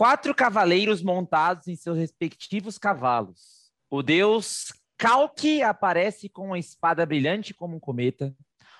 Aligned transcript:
quatro 0.00 0.34
cavaleiros 0.34 1.02
montados 1.02 1.68
em 1.68 1.76
seus 1.76 1.98
respectivos 1.98 2.78
cavalos. 2.78 3.70
O 3.90 4.02
deus 4.02 4.72
Kalki 4.96 5.62
aparece 5.62 6.26
com 6.26 6.46
uma 6.46 6.58
espada 6.58 7.04
brilhante 7.04 7.52
como 7.52 7.76
um 7.76 7.78
cometa. 7.78 8.34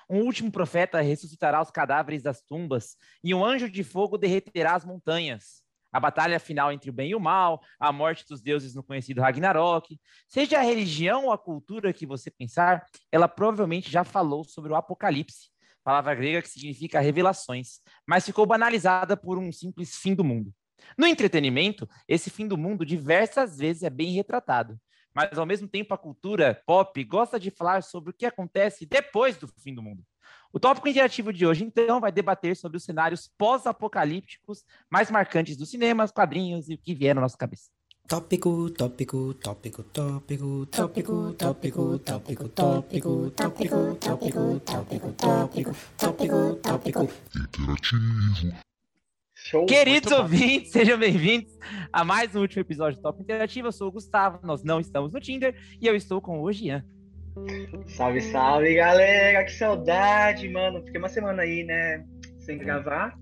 Um 0.09 0.21
último 0.21 0.51
profeta 0.51 0.99
ressuscitará 0.99 1.61
os 1.61 1.69
cadáveres 1.69 2.23
das 2.23 2.41
tumbas 2.41 2.97
e 3.23 3.35
um 3.35 3.45
anjo 3.45 3.69
de 3.69 3.83
fogo 3.83 4.17
derreterá 4.17 4.73
as 4.73 4.83
montanhas. 4.83 5.61
A 5.93 5.99
batalha 5.99 6.39
final 6.39 6.71
entre 6.71 6.89
o 6.89 6.93
bem 6.93 7.11
e 7.11 7.15
o 7.15 7.19
mal, 7.19 7.61
a 7.79 7.91
morte 7.91 8.25
dos 8.27 8.41
deuses 8.41 8.73
no 8.73 8.81
conhecido 8.81 9.21
Ragnarok. 9.21 9.99
Seja 10.27 10.57
a 10.57 10.63
religião 10.63 11.25
ou 11.25 11.31
a 11.31 11.37
cultura 11.37 11.93
que 11.93 12.07
você 12.07 12.31
pensar, 12.31 12.83
ela 13.11 13.27
provavelmente 13.27 13.91
já 13.91 14.03
falou 14.03 14.43
sobre 14.43 14.71
o 14.71 14.75
Apocalipse, 14.75 15.49
palavra 15.83 16.15
grega 16.15 16.41
que 16.41 16.49
significa 16.49 16.99
revelações, 16.99 17.79
mas 18.07 18.25
ficou 18.25 18.43
banalizada 18.47 19.15
por 19.15 19.37
um 19.37 19.51
simples 19.51 19.97
fim 19.97 20.15
do 20.15 20.23
mundo. 20.23 20.51
No 20.97 21.07
entretenimento, 21.07 21.87
esse 22.07 22.29
fim 22.29 22.47
do 22.47 22.57
mundo 22.57 22.85
diversas 22.85 23.57
vezes 23.57 23.83
é 23.83 23.89
bem 23.89 24.11
retratado, 24.13 24.79
mas 25.13 25.37
ao 25.37 25.45
mesmo 25.45 25.67
tempo 25.67 25.93
a 25.93 25.97
cultura 25.97 26.61
pop 26.65 27.03
gosta 27.03 27.39
de 27.39 27.51
falar 27.51 27.83
sobre 27.83 28.11
o 28.11 28.13
que 28.13 28.25
acontece 28.25 28.85
depois 28.85 29.37
do 29.37 29.47
fim 29.47 29.73
do 29.73 29.81
mundo. 29.81 30.03
O 30.53 30.59
tópico 30.59 30.87
interativo 30.87 31.31
de 31.31 31.45
hoje, 31.45 31.63
então, 31.63 31.99
vai 31.99 32.11
debater 32.11 32.55
sobre 32.55 32.77
os 32.77 32.83
cenários 32.83 33.29
pós-apocalípticos 33.37 34.65
mais 34.89 35.09
marcantes 35.09 35.55
dos 35.55 35.69
cinemas, 35.69 36.11
quadrinhos 36.11 36.69
e 36.69 36.73
o 36.73 36.77
que 36.77 36.93
vier 36.93 37.15
na 37.15 37.21
nossa 37.21 37.37
cabeça. 37.37 37.69
Tópico, 38.07 38.69
tópico, 38.71 39.33
tópico, 39.35 39.83
tópico, 39.83 40.65
tópico, 40.65 41.33
tópico, 41.33 41.99
tópico, 41.99 41.99
tópico, 41.99 43.29
tópico, 43.29 43.29
tópico, 43.29 43.99
tópico, 43.99 45.13
tópico, 45.13 45.73
tópico, 45.97 46.55
tópico, 46.55 47.09
Interativo. 47.33 48.70
Show. 49.43 49.65
Queridos 49.65 50.11
ouvintes, 50.11 50.71
sejam 50.71 50.97
bem-vindos 50.97 51.51
a 51.91 52.05
mais 52.05 52.35
um 52.35 52.41
último 52.41 52.61
episódio 52.61 52.99
do 52.99 53.01
Top 53.01 53.21
Interativo. 53.21 53.67
Eu 53.67 53.71
sou 53.71 53.87
o 53.87 53.91
Gustavo, 53.91 54.39
nós 54.43 54.63
não 54.63 54.79
estamos 54.79 55.11
no 55.11 55.19
Tinder 55.19 55.55
e 55.81 55.87
eu 55.87 55.95
estou 55.95 56.21
com 56.21 56.41
o 56.41 56.51
Jean. 56.51 56.85
Salve, 57.87 58.21
salve, 58.21 58.75
galera. 58.75 59.43
Que 59.43 59.51
saudade, 59.51 60.47
mano. 60.47 60.83
Fiquei 60.85 60.99
uma 60.99 61.09
semana 61.09 61.41
aí, 61.41 61.63
né, 61.63 62.05
sem 62.39 62.57
gravar. 62.57 63.17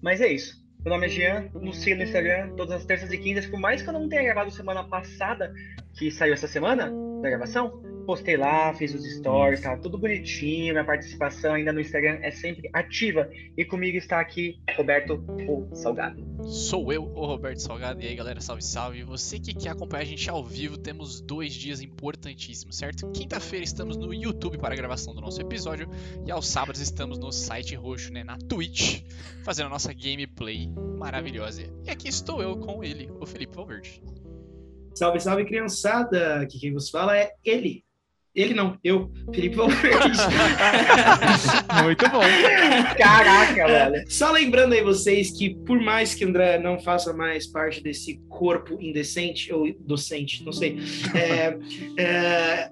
Mas 0.00 0.20
é 0.20 0.32
isso. 0.32 0.56
Meu 0.84 0.94
nome 0.94 1.06
é 1.06 1.08
Jean, 1.10 1.50
nos 1.54 1.76
siga 1.78 1.96
no 1.96 2.02
Instagram 2.04 2.54
todas 2.56 2.76
as 2.76 2.86
terças 2.86 3.12
e 3.12 3.18
quintas. 3.18 3.46
Por 3.46 3.58
mais 3.58 3.82
que 3.82 3.88
eu 3.88 3.92
não 3.92 4.08
tenha 4.08 4.22
gravado 4.22 4.50
semana 4.52 4.84
passada, 4.84 5.52
que 5.98 6.10
saiu 6.10 6.34
essa 6.34 6.46
semana 6.46 6.90
da 7.20 7.28
gravação, 7.28 7.82
postei 8.08 8.38
lá, 8.38 8.72
fiz 8.72 8.94
os 8.94 9.04
stories, 9.04 9.60
tá 9.60 9.76
tudo 9.76 9.98
bonitinho. 9.98 10.72
Minha 10.72 10.84
participação 10.84 11.52
ainda 11.52 11.74
no 11.74 11.78
Instagram 11.78 12.18
é 12.22 12.30
sempre 12.30 12.70
ativa. 12.72 13.28
E 13.54 13.66
comigo 13.66 13.98
está 13.98 14.18
aqui 14.18 14.58
Roberto 14.74 15.22
o 15.46 15.68
Salgado. 15.74 16.26
Sou 16.42 16.90
eu, 16.90 17.04
o 17.04 17.26
Roberto 17.26 17.58
Salgado, 17.58 18.00
e 18.00 18.06
aí 18.06 18.14
galera, 18.14 18.40
salve 18.40 18.64
salve. 18.64 19.02
Você 19.02 19.38
que 19.38 19.52
quer 19.52 19.72
acompanhar 19.72 20.04
a 20.04 20.06
gente 20.06 20.30
ao 20.30 20.42
vivo, 20.42 20.78
temos 20.78 21.20
dois 21.20 21.52
dias 21.52 21.82
importantíssimos, 21.82 22.78
certo? 22.78 23.10
Quinta-feira 23.10 23.62
estamos 23.62 23.98
no 23.98 24.14
YouTube 24.14 24.56
para 24.56 24.72
a 24.72 24.76
gravação 24.76 25.14
do 25.14 25.20
nosso 25.20 25.42
episódio, 25.42 25.86
e 26.24 26.30
aos 26.30 26.48
sábados 26.48 26.80
estamos 26.80 27.18
no 27.18 27.30
site 27.30 27.74
roxo, 27.74 28.10
né, 28.10 28.24
na 28.24 28.38
Twitch, 28.38 29.02
fazendo 29.44 29.66
a 29.66 29.70
nossa 29.70 29.92
gameplay 29.92 30.66
maravilhosa. 30.98 31.64
E 31.84 31.90
aqui 31.90 32.08
estou 32.08 32.40
eu 32.40 32.56
com 32.56 32.82
ele, 32.82 33.10
o 33.20 33.26
Felipe 33.26 33.54
Valverde. 33.54 34.02
Salve, 34.94 35.20
salve, 35.20 35.44
criançada! 35.44 36.40
Aqui 36.40 36.58
quem 36.58 36.72
vos 36.72 36.88
fala 36.88 37.14
é 37.14 37.34
ele. 37.44 37.84
Ele 38.34 38.54
não, 38.54 38.78
eu, 38.84 39.10
Felipe 39.34 39.56
Valverde. 39.56 39.88
Muito 41.82 42.08
bom. 42.08 42.20
Caraca, 42.96 43.66
velho. 43.66 44.04
Só 44.08 44.30
lembrando 44.30 44.74
aí 44.74 44.82
vocês 44.82 45.30
que, 45.30 45.54
por 45.66 45.80
mais 45.80 46.14
que 46.14 46.24
o 46.24 46.28
André 46.28 46.58
não 46.58 46.78
faça 46.78 47.12
mais 47.12 47.46
parte 47.46 47.82
desse 47.82 48.20
corpo 48.28 48.78
indecente, 48.80 49.52
ou 49.52 49.66
docente, 49.80 50.44
não 50.44 50.52
sei, 50.52 50.78
é, 51.14 51.58
é, 52.00 52.70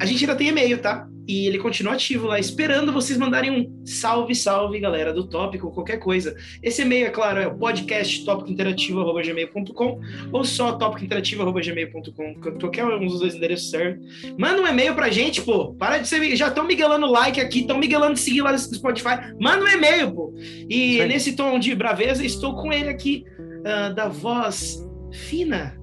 a 0.00 0.06
gente 0.06 0.24
ainda 0.24 0.36
tem 0.36 0.48
e-mail, 0.48 0.78
tá? 0.78 1.08
E 1.26 1.46
ele 1.46 1.58
continua 1.58 1.94
ativo 1.94 2.26
lá, 2.26 2.38
esperando 2.38 2.92
vocês 2.92 3.18
mandarem 3.18 3.50
um 3.50 3.84
salve, 3.86 4.34
salve, 4.34 4.78
galera, 4.78 5.12
do 5.12 5.26
tópico, 5.26 5.70
qualquer 5.72 5.98
coisa. 5.98 6.36
Esse 6.62 6.82
e-mail, 6.82 7.06
é 7.06 7.10
claro, 7.10 7.40
é 7.40 7.46
o 7.46 7.56
podcast 7.56 8.24
tópicointerativo.gmail.com 8.24 10.00
ou 10.32 10.44
só 10.44 10.72
tópicointerativo.gmail.com, 10.72 12.34
qualquer 12.60 12.84
um 12.84 13.06
dos 13.06 13.20
dois 13.20 13.34
endereços 13.34 13.70
serve. 13.70 14.00
Manda 14.38 14.60
um 14.60 14.66
e-mail 14.66 14.94
pra 14.94 15.10
gente, 15.10 15.40
pô. 15.42 15.74
Para 15.74 15.98
de 15.98 16.08
ser. 16.08 16.36
Já 16.36 16.48
estão 16.48 16.66
miguelando 16.66 17.06
like 17.06 17.40
aqui, 17.40 17.60
estão 17.60 17.78
miguelando 17.78 18.18
seguir 18.18 18.42
lá 18.42 18.52
no 18.52 18.58
Spotify. 18.58 19.34
Manda 19.40 19.64
um 19.64 19.68
e-mail, 19.68 20.12
pô. 20.12 20.34
E 20.68 21.00
aí. 21.00 21.08
nesse 21.08 21.34
tom 21.34 21.58
de 21.58 21.74
braveza, 21.74 22.24
estou 22.24 22.54
com 22.54 22.72
ele 22.72 22.88
aqui, 22.88 23.24
ah, 23.64 23.88
da 23.90 24.08
voz 24.08 24.86
fina, 25.12 25.78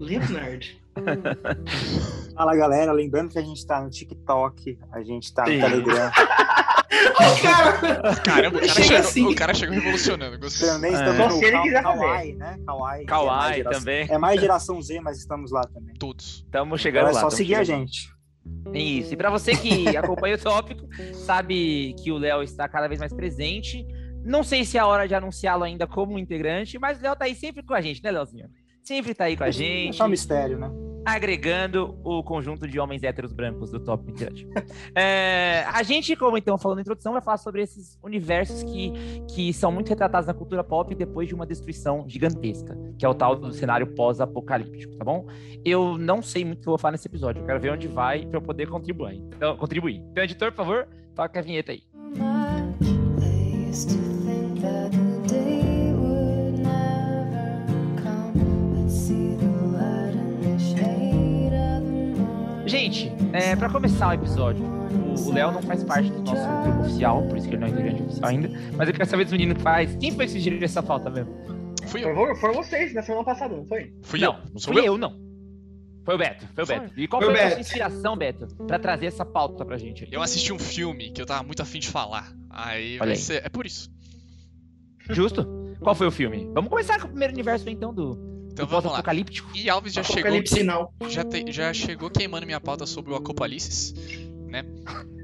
Leonard. 0.00 0.78
Fala 2.38 2.54
galera, 2.56 2.92
lembrando 2.92 3.30
que 3.30 3.38
a 3.38 3.42
gente 3.42 3.66
tá 3.66 3.80
no 3.82 3.90
TikTok, 3.90 4.78
a 4.92 5.02
gente 5.02 5.34
tá 5.34 5.42
no 5.44 5.48
Sim. 5.50 5.60
Telegram, 5.60 6.10
cara! 7.42 8.16
Caramba, 8.24 8.58
o 8.58 8.60
cara, 8.60 8.68
Chega 8.72 8.82
chegou, 8.84 8.96
assim. 9.00 9.26
o 9.26 9.34
cara 9.34 9.54
chegou 9.54 9.74
revolucionando, 9.74 10.38
gostei. 10.38 10.68
também 10.68 10.94
É. 10.94 10.94
estamos 10.94 11.34
Só 11.34 11.40
no 11.40 11.72
Ka- 11.72 11.82
Kawaii, 11.82 12.34
né? 12.36 12.58
Kawaii. 12.64 13.02
é 13.02 13.06
Kawaii 13.06 13.56
geração- 13.56 13.78
também. 13.80 14.06
É 14.08 14.18
mais 14.18 14.40
geração 14.40 14.80
Z, 14.80 15.00
mas 15.00 15.18
estamos 15.18 15.50
lá 15.50 15.62
também. 15.62 15.94
Todos. 15.98 16.44
Estamos 16.44 16.80
chegando 16.80 17.08
Então 17.08 17.10
é 17.10 17.14
lá. 17.14 17.20
só 17.22 17.26
tamo 17.26 17.36
seguir 17.36 17.54
a 17.56 17.64
chegando. 17.64 17.80
gente. 17.88 18.08
Isso. 18.72 19.12
E 19.12 19.16
para 19.16 19.30
você 19.30 19.56
que 19.56 19.88
acompanha 19.96 20.36
o 20.36 20.38
tópico, 20.38 20.86
sabe 21.14 21.94
que 22.02 22.12
o 22.12 22.18
Léo 22.18 22.42
está 22.44 22.68
cada 22.68 22.86
vez 22.86 23.00
mais 23.00 23.12
presente. 23.12 23.84
Não 24.24 24.44
sei 24.44 24.64
se 24.64 24.76
é 24.76 24.80
a 24.80 24.86
hora 24.86 25.08
de 25.08 25.14
anunciá-lo 25.14 25.64
ainda 25.64 25.86
como 25.88 26.18
integrante, 26.18 26.78
mas 26.78 26.98
o 27.00 27.02
Léo 27.02 27.16
tá 27.16 27.24
aí 27.24 27.34
sempre 27.34 27.64
com 27.64 27.74
a 27.74 27.80
gente, 27.80 28.00
né, 28.02 28.10
Léozinho? 28.12 28.48
Sempre 28.82 29.12
tá 29.12 29.24
aí 29.24 29.36
com 29.36 29.44
a 29.44 29.48
É 29.48 29.52
gente, 29.52 29.96
só 29.96 30.04
um 30.06 30.08
mistério, 30.08 30.56
né? 30.58 30.70
Agregando 31.14 31.98
o 32.04 32.22
conjunto 32.22 32.66
de 32.66 32.78
homens 32.78 33.02
héteros 33.02 33.32
brancos 33.32 33.70
do 33.70 33.80
Top 33.80 34.10
Interativo. 34.10 34.50
É, 34.94 35.64
a 35.72 35.82
gente, 35.82 36.16
como 36.16 36.36
então 36.36 36.58
falando 36.58 36.76
na 36.76 36.82
introdução, 36.82 37.12
vai 37.12 37.22
falar 37.22 37.36
sobre 37.36 37.62
esses 37.62 37.98
universos 38.02 38.62
que, 38.62 38.92
que 39.28 39.52
são 39.52 39.70
muito 39.70 39.88
retratados 39.88 40.26
na 40.26 40.34
cultura 40.34 40.64
pop 40.64 40.92
depois 40.94 41.28
de 41.28 41.34
uma 41.34 41.46
destruição 41.46 42.04
gigantesca, 42.08 42.76
que 42.98 43.04
é 43.04 43.08
o 43.08 43.14
tal 43.14 43.36
do 43.36 43.52
cenário 43.52 43.86
pós-apocalíptico, 43.94 44.96
tá 44.96 45.04
bom? 45.04 45.26
Eu 45.64 45.96
não 45.98 46.22
sei 46.22 46.44
muito 46.44 46.60
o 46.60 46.62
que 46.62 46.68
eu 46.68 46.72
vou 46.72 46.78
falar 46.78 46.92
nesse 46.92 47.06
episódio, 47.06 47.42
eu 47.42 47.46
quero 47.46 47.60
ver 47.60 47.72
onde 47.72 47.86
vai 47.86 48.26
para 48.26 48.38
eu 48.38 48.42
poder 48.42 48.68
contribuir. 48.68 49.16
Então, 49.36 49.56
contribuir. 49.56 49.96
Então, 50.10 50.24
editor, 50.24 50.50
por 50.50 50.56
favor, 50.56 50.88
toca 51.14 51.38
a 51.38 51.42
vinheta 51.42 51.72
aí. 51.72 51.82
I 53.20 53.68
used 53.68 53.90
to 53.90 54.17
Gente, 62.68 63.10
é, 63.32 63.56
para 63.56 63.70
começar 63.70 64.08
o 64.10 64.12
episódio, 64.12 64.62
o- 64.64 65.32
Léo 65.32 65.52
não 65.52 65.62
faz 65.62 65.82
parte 65.84 66.10
do 66.10 66.20
nosso 66.22 66.46
grupo 66.62 66.80
oficial, 66.82 67.22
por 67.26 67.36
isso 67.38 67.48
que 67.48 67.54
ele 67.54 67.60
não 67.60 67.68
é 67.68 67.70
integrante 67.70 68.02
oficial 68.02 68.28
ainda, 68.30 68.48
mas 68.76 68.88
eu 68.88 68.94
quero 68.94 69.08
saber 69.08 69.24
dos 69.24 69.32
meninos 69.32 69.56
que 69.56 69.62
faz. 69.62 69.96
Quem 69.96 70.12
foi 70.12 70.26
que 70.26 70.32
sugeriu 70.32 70.62
essa 70.62 70.82
falta 70.82 71.08
mesmo? 71.10 71.32
Fui 71.86 72.04
eu. 72.04 72.14
Foi, 72.14 72.34
foi 72.36 72.52
vocês 72.52 72.92
na 72.94 73.02
semana 73.02 73.24
passada, 73.24 73.56
não 73.56 73.64
foi? 73.64 73.92
Fui 74.02 74.20
não, 74.20 74.34
eu. 74.34 74.38
não 74.52 74.58
Sou 74.60 74.72
fui 74.74 74.82
eu. 74.82 74.86
eu, 74.86 74.98
não. 74.98 75.16
Foi 76.04 76.14
o 76.14 76.18
Beto, 76.18 76.46
foi 76.54 76.64
o. 76.64 76.66
Beto. 76.66 76.92
E 77.00 77.08
qual 77.08 77.22
Foi 77.22 77.34
foi, 77.34 77.42
a 77.44 77.50
sua 77.52 77.60
inspiração, 77.60 78.16
Beto, 78.16 78.46
pra 78.66 78.78
trazer 78.78 79.06
essa 79.06 79.24
pauta 79.24 79.64
pra 79.64 79.76
gente? 79.78 80.06
Eu 80.10 80.22
assisti 80.22 80.52
um 80.52 80.58
filme 80.58 81.10
que 81.10 81.20
eu 81.22 81.26
tava 81.26 81.42
muito 81.42 81.60
afim 81.62 81.78
de 81.78 81.88
falar. 81.88 82.30
Aí 82.50 82.94
Olha 82.94 82.98
vai 83.00 83.08
aí. 83.10 83.16
ser. 83.16 83.42
É 83.44 83.48
por 83.48 83.64
isso. 83.66 83.90
Justo? 85.10 85.46
Qual 85.80 85.94
foi 85.94 86.06
o 86.06 86.10
filme? 86.10 86.50
Vamos 86.52 86.68
começar 86.70 86.98
com 86.98 87.06
o 87.06 87.10
primeiro 87.10 87.32
universo 87.32 87.68
então 87.70 87.94
do, 87.94 88.14
Então 88.58 88.66
do 88.66 88.70
vamos 88.70 88.84
lá. 88.84 88.90
pós-apocalíptico. 88.90 89.50
E 89.54 89.68
Alves 89.70 89.92
já 89.92 90.02
chegou. 90.02 90.46
Sinal. 90.46 90.92
já, 91.08 91.24
te- 91.24 91.50
já 91.52 91.72
chegou 91.72 92.10
queimando 92.10 92.46
minha 92.46 92.60
pauta 92.60 92.86
sobre 92.86 93.12
o 93.12 93.16
Acopalices, 93.16 93.94
né? 94.46 94.64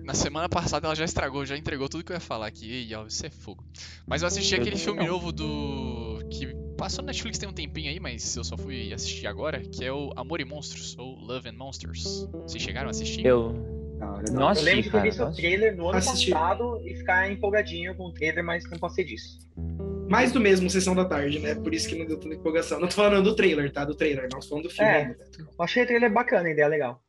Na 0.05 0.13
semana 0.15 0.49
passada 0.49 0.87
ela 0.87 0.95
já 0.95 1.05
estragou, 1.05 1.47
já 1.47 1.57
entregou 1.57 1.89
tudo 1.89 2.05
que 2.05 2.13
eu 2.13 2.17
ia 2.17 2.21
falar 2.21 2.47
aqui. 2.47 2.71
Ei, 2.71 2.93
Alves, 2.95 3.15
você 3.15 3.27
é 3.29 3.31
fogo. 3.31 3.65
Mas 4.07 4.21
eu 4.23 4.29
assisti 4.29 4.55
Eu 4.55 4.61
aquele 4.61 4.77
filme 4.77 5.01
não. 5.01 5.07
novo 5.13 5.33
do. 5.33 6.21
que 6.31 6.55
passou 6.77 7.03
no 7.03 7.07
Netflix 7.07 7.39
tem 7.39 7.49
um 7.49 7.53
tempinho 7.53 7.89
aí, 7.91 7.99
mas 8.01 8.37
eu 8.37 8.45
só 8.45 8.57
fui 8.57 8.93
assistir 8.93 9.27
agora, 9.27 9.61
que 9.61 9.85
é 9.85 9.93
o 9.93 10.13
Amor 10.17 10.41
e 10.41 10.45
Monstros, 10.45 10.95
ou 10.99 11.17
Love 11.21 11.49
and 11.49 11.55
Monsters. 11.55 12.29
Vocês 12.47 12.63
chegaram 12.63 12.89
a 12.89 12.91
assistir? 12.91 13.25
Eu 13.25 13.53
Não, 13.99 14.21
não 14.33 14.43
eu 14.43 14.49
assisti, 14.49 14.65
lembro 14.67 14.83
de 14.83 14.89
ter 14.89 14.93
cara. 14.93 15.05
visto 15.05 15.19
não 15.21 15.25
o 15.27 15.29
assisti. 15.31 15.43
trailer 15.43 15.77
no 15.77 15.89
ano 15.89 15.99
Assisti. 15.99 16.31
passado 16.33 16.83
e 16.85 16.95
ficar 16.97 17.31
empolgadinho 17.33 17.95
com 17.97 18.05
o 18.09 18.13
trailer, 18.13 18.45
mas 18.45 18.69
não 18.71 18.79
passei 18.79 19.05
disso. 19.07 19.39
Mais 20.09 20.33
do 20.33 20.41
mesmo, 20.41 20.69
sessão 20.69 20.95
da 20.95 21.05
tarde, 21.05 21.39
né? 21.39 21.55
Por 21.55 21.73
isso 21.73 21.89
que 21.89 21.97
não 21.97 22.07
deu 22.07 22.19
tanta 22.19 22.35
empolgação. 22.35 22.79
Não 22.79 22.89
tô 22.89 22.95
falando 22.95 23.23
do 23.23 23.35
trailer, 23.35 23.73
tá? 23.73 23.85
Do 23.85 23.95
trailer, 23.95 24.29
não 24.31 24.41
tô 24.41 24.49
falando 24.49 24.65
do 24.65 24.71
filme. 24.71 24.91
É. 24.91 25.17
Eu 25.39 25.65
achei 25.65 25.83
o 25.83 25.87
trailer 25.87 26.13
bacana, 26.13 26.49
a 26.49 26.53
ideia 26.53 26.67
é 26.67 26.69
legal. 26.69 27.03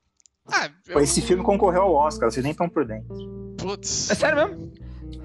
Ah, 0.48 0.70
eu... 0.88 1.00
Esse 1.00 1.22
filme 1.22 1.44
concorreu 1.44 1.82
ao 1.82 1.94
Oscar, 1.94 2.32
vocês 2.32 2.44
nem 2.44 2.52
estão 2.52 2.70
por 2.70 2.86
dentro. 2.86 3.56
Putz. 3.58 4.12
É 4.12 4.16
sério 4.16 4.38
mesmo? 4.38 4.74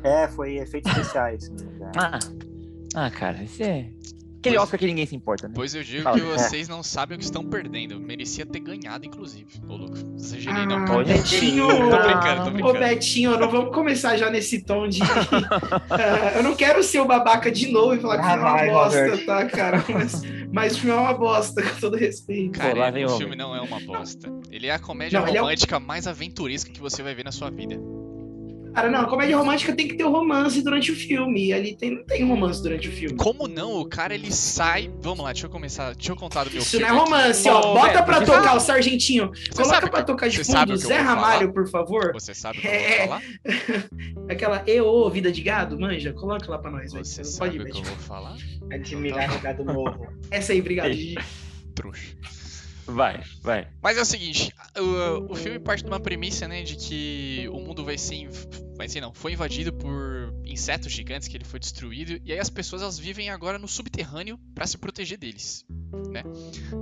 É, 0.03 0.29
foi 0.29 0.57
efeitos 0.57 0.91
especiais. 0.93 1.51
Ah, 1.97 2.19
ah 2.95 3.11
cara, 3.11 3.43
esse 3.43 3.63
é. 3.63 3.91
Aquele 4.41 4.57
Pois- 4.57 4.65
Oscar 4.65 4.81
que 4.81 4.87
ninguém 4.87 5.05
se 5.05 5.15
importa, 5.15 5.49
né? 5.49 5.53
Pois 5.55 5.75
eu 5.75 5.83
digo 5.85 6.03
Fala. 6.03 6.19
que 6.19 6.25
vocês 6.25 6.67
não 6.67 6.83
sabem 6.83 7.17
o 7.17 7.19
que 7.19 7.25
estão 7.25 7.45
perdendo. 7.45 8.01
Merecia 8.01 8.47
ter 8.47 8.61
ganhado, 8.61 9.05
inclusive. 9.05 9.47
Ô, 9.69 9.77
louco. 9.77 9.97
Exagerei, 10.17 10.65
não. 10.67 10.79
Ah, 10.79 10.85
pode. 10.87 11.13
Betinho, 11.13 11.67
Tô 11.91 12.03
brincando, 12.03 12.43
tô 12.45 12.49
Ô, 12.49 12.51
brincando. 12.53 12.79
Betinho, 12.79 13.39
não 13.39 13.51
vamos 13.51 13.75
começar 13.75 14.17
já 14.17 14.31
nesse 14.31 14.63
tom 14.63 14.89
de. 14.89 15.01
Ah, 15.03 16.33
eu 16.37 16.43
não 16.43 16.55
quero 16.57 16.83
ser 16.83 17.01
o 17.01 17.05
babaca 17.05 17.51
de 17.53 17.71
novo 17.71 17.95
e 17.95 18.01
falar 18.01 18.17
que 18.17 18.23
o 18.23 18.27
Ah, 18.27 18.31
filme 18.33 18.43
é 18.45 18.49
uma 18.49 18.57
vai, 18.57 18.71
bosta, 18.71 19.03
Robert. 19.11 19.27
tá, 19.27 19.45
cara? 19.47 19.85
Mas, 19.93 20.23
mas 20.51 20.75
o 20.77 20.81
filme 20.81 20.97
é 20.97 21.01
uma 21.01 21.13
bosta, 21.15 21.63
com 21.63 21.79
todo 21.81 21.97
respeito. 21.99 22.59
Cara, 22.59 23.07
o 23.07 23.19
filme 23.19 23.37
não 23.37 23.55
é 23.55 23.61
uma 23.61 23.79
bosta. 23.81 24.33
Ele 24.51 24.67
é 24.69 24.73
a 24.73 24.79
comédia 24.79 25.21
Não, 25.21 25.27
é 25.29 25.39
romântica 25.39 25.79
mais 25.79 26.07
aventuresca 26.07 26.71
que 26.73 26.81
você 26.81 27.03
vai 27.03 27.15
ver 27.15 27.25
na 27.27 27.33
sua 27.33 27.51
vida. 27.51 27.79
Cara, 28.75 28.89
não, 28.91 29.05
comédia 29.07 29.37
romântica 29.37 29.75
tem 29.75 29.89
que 29.89 29.95
ter 29.95 30.05
o 30.05 30.11
romance 30.11 30.63
durante 30.63 30.93
o 30.93 30.97
filme. 30.97 31.47
E 31.49 31.53
ali 31.53 31.77
tem, 31.77 31.91
não 31.97 32.05
tem 32.05 32.25
romance 32.25 32.63
durante 32.63 32.89
o 32.89 32.93
filme. 32.93 33.17
Como 33.17 33.49
não? 33.49 33.81
O 33.81 33.85
cara 33.89 34.15
ele 34.15 34.31
sai. 34.33 34.91
Vamos 35.01 35.25
lá, 35.25 35.33
deixa 35.33 35.47
eu 35.47 35.51
começar. 35.51 35.95
Deixa 35.95 36.13
eu 36.13 36.17
contar 36.17 36.45
do 36.45 36.51
meu 36.51 36.61
Isso 36.61 36.71
filme. 36.71 36.87
não 36.87 36.95
é 36.97 36.99
romance, 37.01 37.49
ó. 37.49 37.61
Bota 37.75 37.93
Beto, 37.95 38.05
pra 38.05 38.21
tocar 38.21 38.43
sabe- 38.45 38.57
o 38.57 38.61
Sargentinho. 38.61 39.31
Você 39.35 39.51
Coloca 39.63 39.91
pra 39.91 40.01
que- 40.01 40.07
tocar 40.07 40.29
de 40.29 40.45
fundo 40.45 40.73
eu 40.73 40.77
Zé 40.77 40.97
vou 40.99 41.05
falar? 41.07 41.15
Ramalho, 41.15 41.53
por 41.53 41.69
favor. 41.69 42.13
Você 42.13 42.33
sabe 42.35 42.59
o 42.59 42.61
que 42.61 42.67
eu 42.69 42.73
É. 42.73 42.99
vou 42.99 43.07
falar? 43.09 43.23
Aquela 44.31 44.63
EO, 44.67 45.11
Vida 45.11 45.33
de 45.33 45.43
Gado, 45.43 45.79
manja. 45.79 46.13
Coloca 46.13 46.51
lá 46.51 46.59
pra 46.59 46.71
nós, 46.71 46.93
velho. 46.93 47.05
Você 47.05 47.23
Pode 47.23 47.29
sabe 47.35 47.57
ir, 47.57 47.61
o 47.63 47.65
que 47.65 47.79
eu 47.79 47.83
vou 47.83 47.97
falar? 47.97 48.37
Admirar 48.73 49.35
o 49.37 49.41
gado 49.41 49.65
novo. 49.65 50.07
Essa 50.31 50.53
aí, 50.53 50.61
obrigado, 50.61 50.93
Gigi. 50.93 51.17
Trouxa. 51.75 52.15
Vai, 52.91 53.23
vai. 53.43 53.69
Mas 53.83 53.97
é 53.97 54.01
o 54.01 54.05
seguinte, 54.05 54.53
o, 54.77 55.33
o 55.33 55.35
filme 55.35 55.59
parte 55.59 55.83
de 55.83 55.89
uma 55.89 56.01
premissa, 56.01 56.47
né, 56.47 56.63
de 56.63 56.77
que 56.77 57.49
o 57.49 57.61
mundo 57.61 57.85
vai 57.85 57.97
ser, 57.97 58.29
vai 58.77 58.89
ser 58.89 59.01
não, 59.01 59.13
foi 59.13 59.33
invadido 59.33 59.73
por 59.73 60.35
insetos 60.45 60.93
gigantes, 60.93 61.29
que 61.29 61.37
ele 61.37 61.45
foi 61.45 61.61
destruído, 61.61 62.21
e 62.25 62.33
aí 62.33 62.39
as 62.39 62.51
pessoas 62.51 62.83
elas 62.83 62.99
vivem 62.99 63.31
agora 63.31 63.59
no 63.59 63.69
subterrâneo 63.69 64.39
pra 64.55 64.67
se 64.67 64.77
proteger 64.77 65.19
deles, 65.19 65.65
né? 66.11 66.23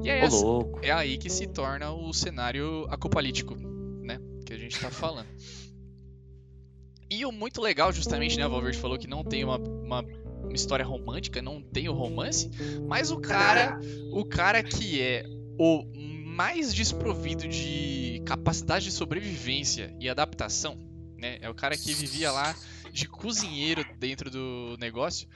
E 0.03 0.11
aí 0.11 0.29
louco. 0.29 0.81
é 0.83 0.91
aí 0.91 1.19
que 1.19 1.29
se 1.29 1.47
torna 1.47 1.91
o 1.93 2.13
cenário 2.13 2.87
apocalíptico, 2.91 3.55
né, 4.03 4.19
que 4.45 4.53
a 4.53 4.59
gente 4.59 4.79
tá 4.79 4.91
falando. 4.91 5.29
E 7.11 7.25
o 7.25 7.33
muito 7.33 7.61
legal, 7.63 7.91
justamente, 7.93 8.37
né, 8.37 8.45
a 8.45 8.49
Valverde 8.49 8.79
falou 8.79 8.99
que 8.99 9.07
não 9.07 9.25
tem 9.25 9.43
uma, 9.43 9.57
uma, 9.57 10.03
uma 10.03 10.53
história 10.53 10.85
romântica, 10.85 11.41
não 11.41 11.63
tem 11.63 11.89
o 11.89 11.93
romance, 11.93 12.51
mas 12.87 13.11
o 13.11 13.19
cara 13.19 13.81
o 14.13 14.25
cara 14.25 14.63
que 14.63 15.01
é 15.01 15.25
o 15.59 15.85
mais 16.25 16.73
desprovido 16.73 17.49
de 17.49 18.23
capacidade 18.25 18.85
de 18.85 18.93
sobrevivência 18.93 19.95
e 20.01 20.09
adaptação, 20.09 20.79
né? 21.17 21.39
É 21.41 21.51
o 21.51 21.55
cara 21.55 21.77
que 21.77 21.93
vivia 21.93 22.31
lá 22.31 22.55
de 22.93 23.09
cozinheiro 23.09 23.85
dentro 23.99 24.31
do 24.31 24.77
negócio. 24.79 25.29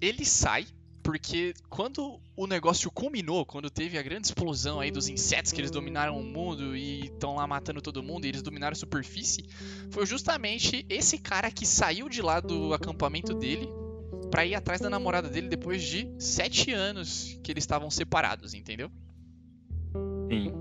Ele 0.00 0.24
sai 0.24 0.66
porque 1.02 1.52
quando 1.68 2.20
o 2.36 2.46
negócio 2.46 2.90
culminou, 2.90 3.44
quando 3.44 3.68
teve 3.68 3.98
a 3.98 4.02
grande 4.02 4.28
explosão 4.28 4.78
aí 4.78 4.90
dos 4.90 5.08
insetos 5.08 5.52
que 5.52 5.60
eles 5.60 5.70
dominaram 5.70 6.18
o 6.18 6.22
mundo 6.22 6.76
e 6.76 7.06
estão 7.06 7.34
lá 7.34 7.46
matando 7.46 7.82
todo 7.82 8.02
mundo 8.02 8.24
e 8.24 8.28
eles 8.28 8.42
dominaram 8.42 8.72
a 8.72 8.76
superfície, 8.76 9.44
foi 9.90 10.06
justamente 10.06 10.86
esse 10.88 11.18
cara 11.18 11.50
que 11.50 11.66
saiu 11.66 12.08
de 12.08 12.22
lá 12.22 12.40
do 12.40 12.72
acampamento 12.72 13.34
dele 13.34 13.68
pra 14.30 14.46
ir 14.46 14.54
atrás 14.54 14.80
da 14.80 14.88
namorada 14.88 15.28
dele 15.28 15.48
depois 15.48 15.82
de 15.82 16.08
sete 16.18 16.72
anos 16.72 17.38
que 17.42 17.50
eles 17.50 17.64
estavam 17.64 17.90
separados, 17.90 18.54
entendeu? 18.54 18.90
Sim. 20.32 20.52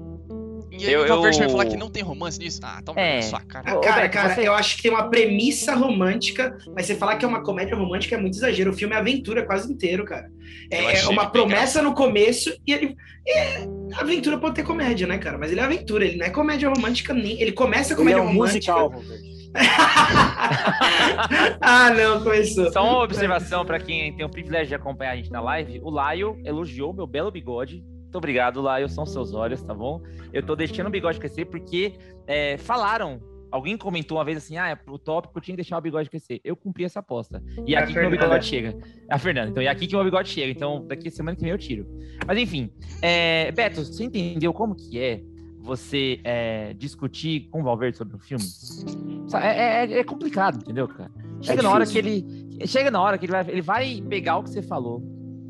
E 0.71 0.87
aí 0.87 0.93
Eu- 0.93 1.03
o 1.03 1.07
Valverde 1.07 1.37
vai 1.37 1.47
eu- 1.47 1.51
falar 1.51 1.65
que 1.65 1.77
não 1.77 1.89
tem 1.89 2.01
romance 2.01 2.39
nisso? 2.39 2.59
Ah, 2.63 2.81
toma 2.83 2.99
É. 2.99 3.17
na 3.17 3.21
sua 3.23 3.41
cara. 3.41 3.71
Ah, 3.71 3.79
cara, 3.79 4.09
cara, 4.09 4.33
você- 4.35 4.47
eu 4.47 4.53
acho 4.53 4.77
que 4.77 4.83
tem 4.83 4.91
uma 4.91 5.09
premissa 5.09 5.75
romântica, 5.75 6.57
mas 6.75 6.85
você 6.85 6.95
falar 6.95 7.17
que 7.17 7.25
é 7.25 7.27
uma 7.27 7.43
comédia 7.43 7.75
romântica 7.75 8.15
é 8.15 8.19
muito 8.19 8.35
exagero. 8.35 8.71
O 8.71 8.73
filme 8.73 8.95
é 8.95 8.97
aventura 8.97 9.45
quase 9.45 9.71
inteiro, 9.71 10.05
cara. 10.05 10.27
É, 10.71 11.01
é 11.01 11.07
uma 11.09 11.29
promessa 11.29 11.81
no 11.81 11.93
começo 11.93 12.55
e 12.65 12.73
ele. 12.73 12.95
É, 13.27 13.67
aventura 13.97 14.37
pode 14.39 14.55
ter 14.55 14.63
comédia, 14.63 15.05
né, 15.05 15.17
cara? 15.17 15.37
Mas 15.37 15.51
ele 15.51 15.59
é 15.59 15.63
aventura, 15.63 16.05
ele 16.05 16.17
não 16.17 16.25
é 16.25 16.29
comédia 16.29 16.69
romântica 16.69 17.13
nem. 17.13 17.39
Ele 17.41 17.51
começa 17.51 17.89
a 17.89 17.93
Ele 17.93 17.97
comédia 17.97 18.19
é 18.19 18.23
um 18.23 18.27
romântica. 18.27 18.73
musical, 18.73 19.03
ah, 21.61 21.89
não, 21.91 22.23
começou. 22.23 22.71
Só 22.71 22.81
uma 22.83 23.03
observação 23.03 23.65
pra 23.65 23.79
quem 23.79 24.15
tem 24.15 24.25
o 24.25 24.29
privilégio 24.29 24.69
de 24.69 24.75
acompanhar 24.75 25.11
a 25.11 25.15
gente 25.17 25.29
na 25.31 25.41
live. 25.41 25.79
O 25.83 25.89
Laio 25.89 26.39
elogiou 26.45 26.93
meu 26.93 27.05
belo 27.05 27.29
bigode. 27.29 27.83
Muito 28.11 28.17
obrigado, 28.17 28.61
Laio. 28.61 28.89
São 28.89 29.05
seus 29.05 29.33
olhos, 29.33 29.63
tá 29.63 29.73
bom? 29.73 30.01
Eu 30.33 30.43
tô 30.43 30.53
deixando 30.53 30.87
o 30.87 30.89
bigode 30.89 31.17
crescer 31.17 31.45
porque 31.45 31.93
é, 32.27 32.57
falaram. 32.57 33.21
Alguém 33.49 33.77
comentou 33.77 34.17
uma 34.17 34.25
vez 34.25 34.37
assim: 34.37 34.57
ah, 34.57 34.77
o 34.85 34.99
tópico 34.99 35.37
eu 35.37 35.41
tinha 35.41 35.53
que 35.53 35.61
deixar 35.61 35.77
o 35.77 35.81
bigode 35.81 36.09
crescer. 36.09 36.41
Eu 36.43 36.57
cumpri 36.57 36.83
essa 36.83 36.99
aposta. 36.99 37.41
E 37.65 37.73
É 37.73 37.77
aqui 37.77 37.93
que 37.93 37.99
meu 37.99 38.11
bigode 38.11 38.45
chega. 38.45 38.77
É 39.09 39.13
a 39.13 39.17
Fernanda. 39.17 39.49
Então, 39.49 39.63
e 39.63 39.67
aqui 39.69 39.87
que 39.87 39.95
meu 39.95 40.03
bigode 40.03 40.27
chega. 40.27 40.51
Então, 40.51 40.85
daqui 40.85 41.07
a 41.07 41.11
semana 41.11 41.37
que 41.37 41.41
vem 41.41 41.51
eu 41.51 41.57
tiro. 41.57 41.87
Mas 42.27 42.37
enfim. 42.37 42.69
é, 43.01 43.49
Beto, 43.53 43.85
você 43.85 44.03
entendeu 44.03 44.51
como 44.53 44.75
que 44.75 44.99
é 44.99 45.21
você 45.61 46.19
é, 46.25 46.73
discutir 46.73 47.47
com 47.49 47.61
o 47.61 47.63
Valverde 47.63 47.97
sobre 47.97 48.13
um 48.15 48.19
filme? 48.19 48.43
É, 49.41 49.85
é- 49.85 49.99
é 49.99 50.03
complicado, 50.03 50.57
entendeu, 50.57 50.85
cara? 50.89 51.09
Chega 51.41 51.61
na 51.61 51.71
hora 51.71 51.85
que 51.85 51.97
ele. 51.97 52.49
Chega 52.67 52.91
na 52.91 53.01
hora 53.01 53.17
que 53.17 53.25
ele 53.25 53.31
vai, 53.31 53.49
ele 53.49 53.61
vai 53.61 54.01
pegar 54.09 54.37
o 54.37 54.43
que 54.43 54.49
você 54.49 54.61
falou, 54.61 55.01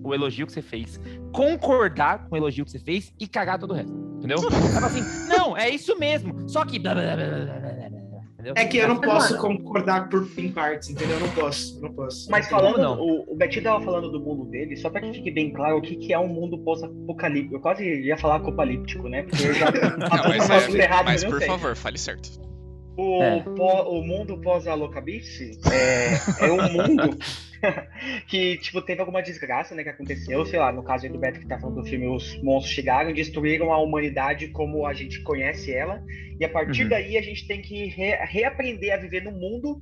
o 0.03 0.13
elogio 0.13 0.45
que 0.45 0.53
você 0.53 0.61
fez, 0.61 0.99
concordar 1.31 2.27
com 2.27 2.35
o 2.35 2.37
elogio 2.37 2.65
que 2.65 2.71
você 2.71 2.79
fez 2.79 3.13
e 3.19 3.27
cagar 3.27 3.59
todo 3.59 3.71
o 3.71 3.73
resto. 3.73 3.93
Entendeu? 4.17 4.37
Ela 4.75 4.87
assim, 4.87 5.01
não, 5.27 5.57
é 5.57 5.69
isso 5.69 5.97
mesmo. 5.97 6.47
Só 6.49 6.65
que. 6.65 6.77
Entendeu? 6.77 8.53
É 8.55 8.65
que 8.65 8.77
eu 8.77 8.87
não 8.87 8.99
posso 8.99 9.37
concordar 9.37 10.09
por 10.09 10.27
em 10.37 10.51
partes, 10.51 10.89
entendeu? 10.89 11.17
Eu 11.17 11.27
não 11.27 11.29
posso, 11.29 11.79
não 11.79 11.93
posso. 11.93 12.29
Mas 12.31 12.49
falando, 12.49 12.79
não. 12.79 12.99
o, 12.99 13.33
o 13.33 13.35
Betinho 13.35 13.63
tava 13.63 13.83
falando 13.85 14.11
do 14.11 14.19
mundo 14.19 14.45
dele, 14.45 14.75
só 14.75 14.89
para 14.89 15.01
que 15.01 15.13
fique 15.13 15.29
bem 15.29 15.53
claro 15.53 15.77
o 15.77 15.81
que, 15.81 15.95
que 15.95 16.11
é 16.11 16.17
um 16.17 16.27
mundo 16.27 16.57
pós-apocalíptico. 16.57 17.55
Eu 17.55 17.59
quase 17.59 17.83
ia 17.83 18.17
falar 18.17 18.37
apocalíptico, 18.37 19.07
né? 19.07 19.23
Porque 19.23 19.45
eu 19.45 19.53
já. 19.53 19.71
Tá 20.01 20.17
não, 20.17 20.29
mas, 20.29 20.75
é, 20.75 21.03
mas 21.03 21.23
por 21.23 21.37
sei. 21.37 21.47
favor, 21.47 21.75
fale 21.75 21.97
certo. 21.97 22.50
O, 22.97 23.23
É. 23.23 23.39
pó- 23.55 23.83
o 23.89 24.03
mundo 24.03 24.37
pós-alocalice 24.41 25.57
é, 25.71 26.45
é 26.47 26.51
um 26.51 26.69
mundo 26.71 27.17
que, 28.27 28.57
tipo, 28.57 28.81
teve 28.81 28.99
alguma 28.99 29.21
desgraça, 29.21 29.73
né, 29.73 29.83
que 29.83 29.89
aconteceu, 29.89 30.45
sei 30.45 30.59
lá, 30.59 30.71
no 30.71 30.83
caso 30.83 31.05
aí 31.05 31.11
do 31.11 31.17
Beto 31.19 31.39
que 31.39 31.47
tá 31.47 31.57
falando 31.59 31.81
do 31.81 31.87
filme, 31.87 32.07
os 32.07 32.41
monstros 32.43 32.73
chegaram 32.75 33.09
e 33.09 33.13
destruíram 33.13 33.71
a 33.71 33.77
humanidade 33.81 34.49
como 34.49 34.85
a 34.85 34.93
gente 34.93 35.21
conhece 35.23 35.73
ela, 35.73 36.03
e 36.39 36.43
a 36.43 36.49
partir 36.49 36.83
Uhum. 36.83 36.89
daí 36.89 37.17
a 37.17 37.21
gente 37.21 37.47
tem 37.47 37.61
que 37.61 37.85
re- 37.85 38.17
reaprender 38.25 38.93
a 38.93 38.97
viver 38.97 39.23
no 39.23 39.31
mundo 39.31 39.79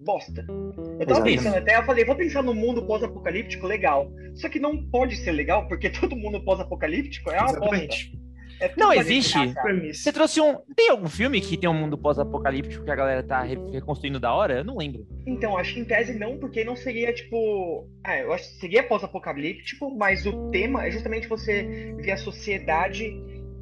bosta. 0.00 0.44
Eu 0.48 1.06
tava 1.06 1.20
Exatamente. 1.28 1.36
pensando 1.38 1.56
até, 1.56 1.76
eu 1.76 1.84
falei, 1.84 2.04
vou 2.04 2.14
pensar 2.16 2.42
no 2.42 2.54
mundo 2.54 2.84
pós-apocalíptico 2.86 3.66
legal. 3.66 4.10
Só 4.34 4.48
que 4.48 4.58
não 4.58 4.84
pode 4.90 5.16
ser 5.16 5.32
legal, 5.32 5.66
porque 5.68 5.88
todo 5.90 6.16
mundo 6.16 6.42
pós-apocalíptico 6.44 7.30
é 7.30 7.40
uma 7.40 7.52
bosta. 7.58 7.86
É 8.60 8.72
Não 8.76 8.92
existe. 8.92 9.36
Você 9.92 10.12
trouxe 10.12 10.40
um. 10.40 10.56
Tem 10.76 10.90
algum 10.90 11.08
filme 11.08 11.40
que 11.40 11.56
tem 11.56 11.68
um 11.68 11.74
mundo 11.74 11.98
pós-apocalíptico 11.98 12.84
que 12.84 12.90
a 12.90 12.94
galera 12.94 13.22
tá 13.22 13.42
re- 13.42 13.58
reconstruindo 13.72 14.20
da 14.20 14.32
hora? 14.32 14.58
Eu 14.58 14.64
não 14.64 14.76
lembro. 14.76 15.06
Então, 15.26 15.56
acho 15.58 15.74
que 15.74 15.80
em 15.80 15.84
tese 15.84 16.18
não, 16.18 16.38
porque 16.38 16.64
não 16.64 16.76
seria 16.76 17.12
tipo. 17.12 17.88
Ah, 18.04 18.18
eu 18.18 18.32
acho 18.32 18.48
que 18.48 18.60
seria 18.60 18.82
pós-apocalíptico, 18.82 19.94
mas 19.96 20.24
o 20.26 20.50
tema 20.50 20.86
é 20.86 20.90
justamente 20.90 21.26
você 21.28 21.94
ver 21.98 22.12
a 22.12 22.16
sociedade 22.16 23.12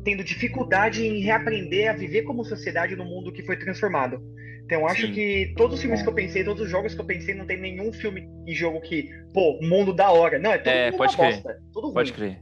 tendo 0.05 0.25
dificuldade 0.25 1.07
em 1.07 1.21
reaprender 1.21 1.89
a 1.91 1.93
viver 1.93 2.23
como 2.23 2.45
sociedade 2.45 2.97
no 2.97 3.05
mundo 3.05 3.33
que 3.33 3.43
foi 3.45 3.57
transformado. 3.57 4.21
Então, 4.65 4.87
acho 4.87 5.07
Sim. 5.07 5.13
que 5.13 5.53
todos 5.57 5.77
os 5.77 5.81
filmes 5.83 6.03
que 6.03 6.09
eu 6.09 6.15
pensei, 6.15 6.45
todos 6.45 6.63
os 6.63 6.71
jogos 6.71 6.95
que 6.95 7.01
eu 7.01 7.05
pensei, 7.05 7.35
não 7.35 7.45
tem 7.47 7.61
nenhum 7.61 7.93
filme 7.93 8.27
e 8.47 8.55
jogo 8.55 8.81
que, 8.81 9.11
pô, 9.35 9.59
mundo 9.63 9.93
da 9.93 10.11
hora. 10.11 10.39
Não, 10.39 10.53
é 10.53 10.59
tudo 10.59 10.71
É, 10.71 10.87
mundo 10.87 10.97
pode 10.99 11.17
crer. 11.17 11.33
bosta. 11.35 11.59
Pode 11.93 12.13
crer. 12.13 12.39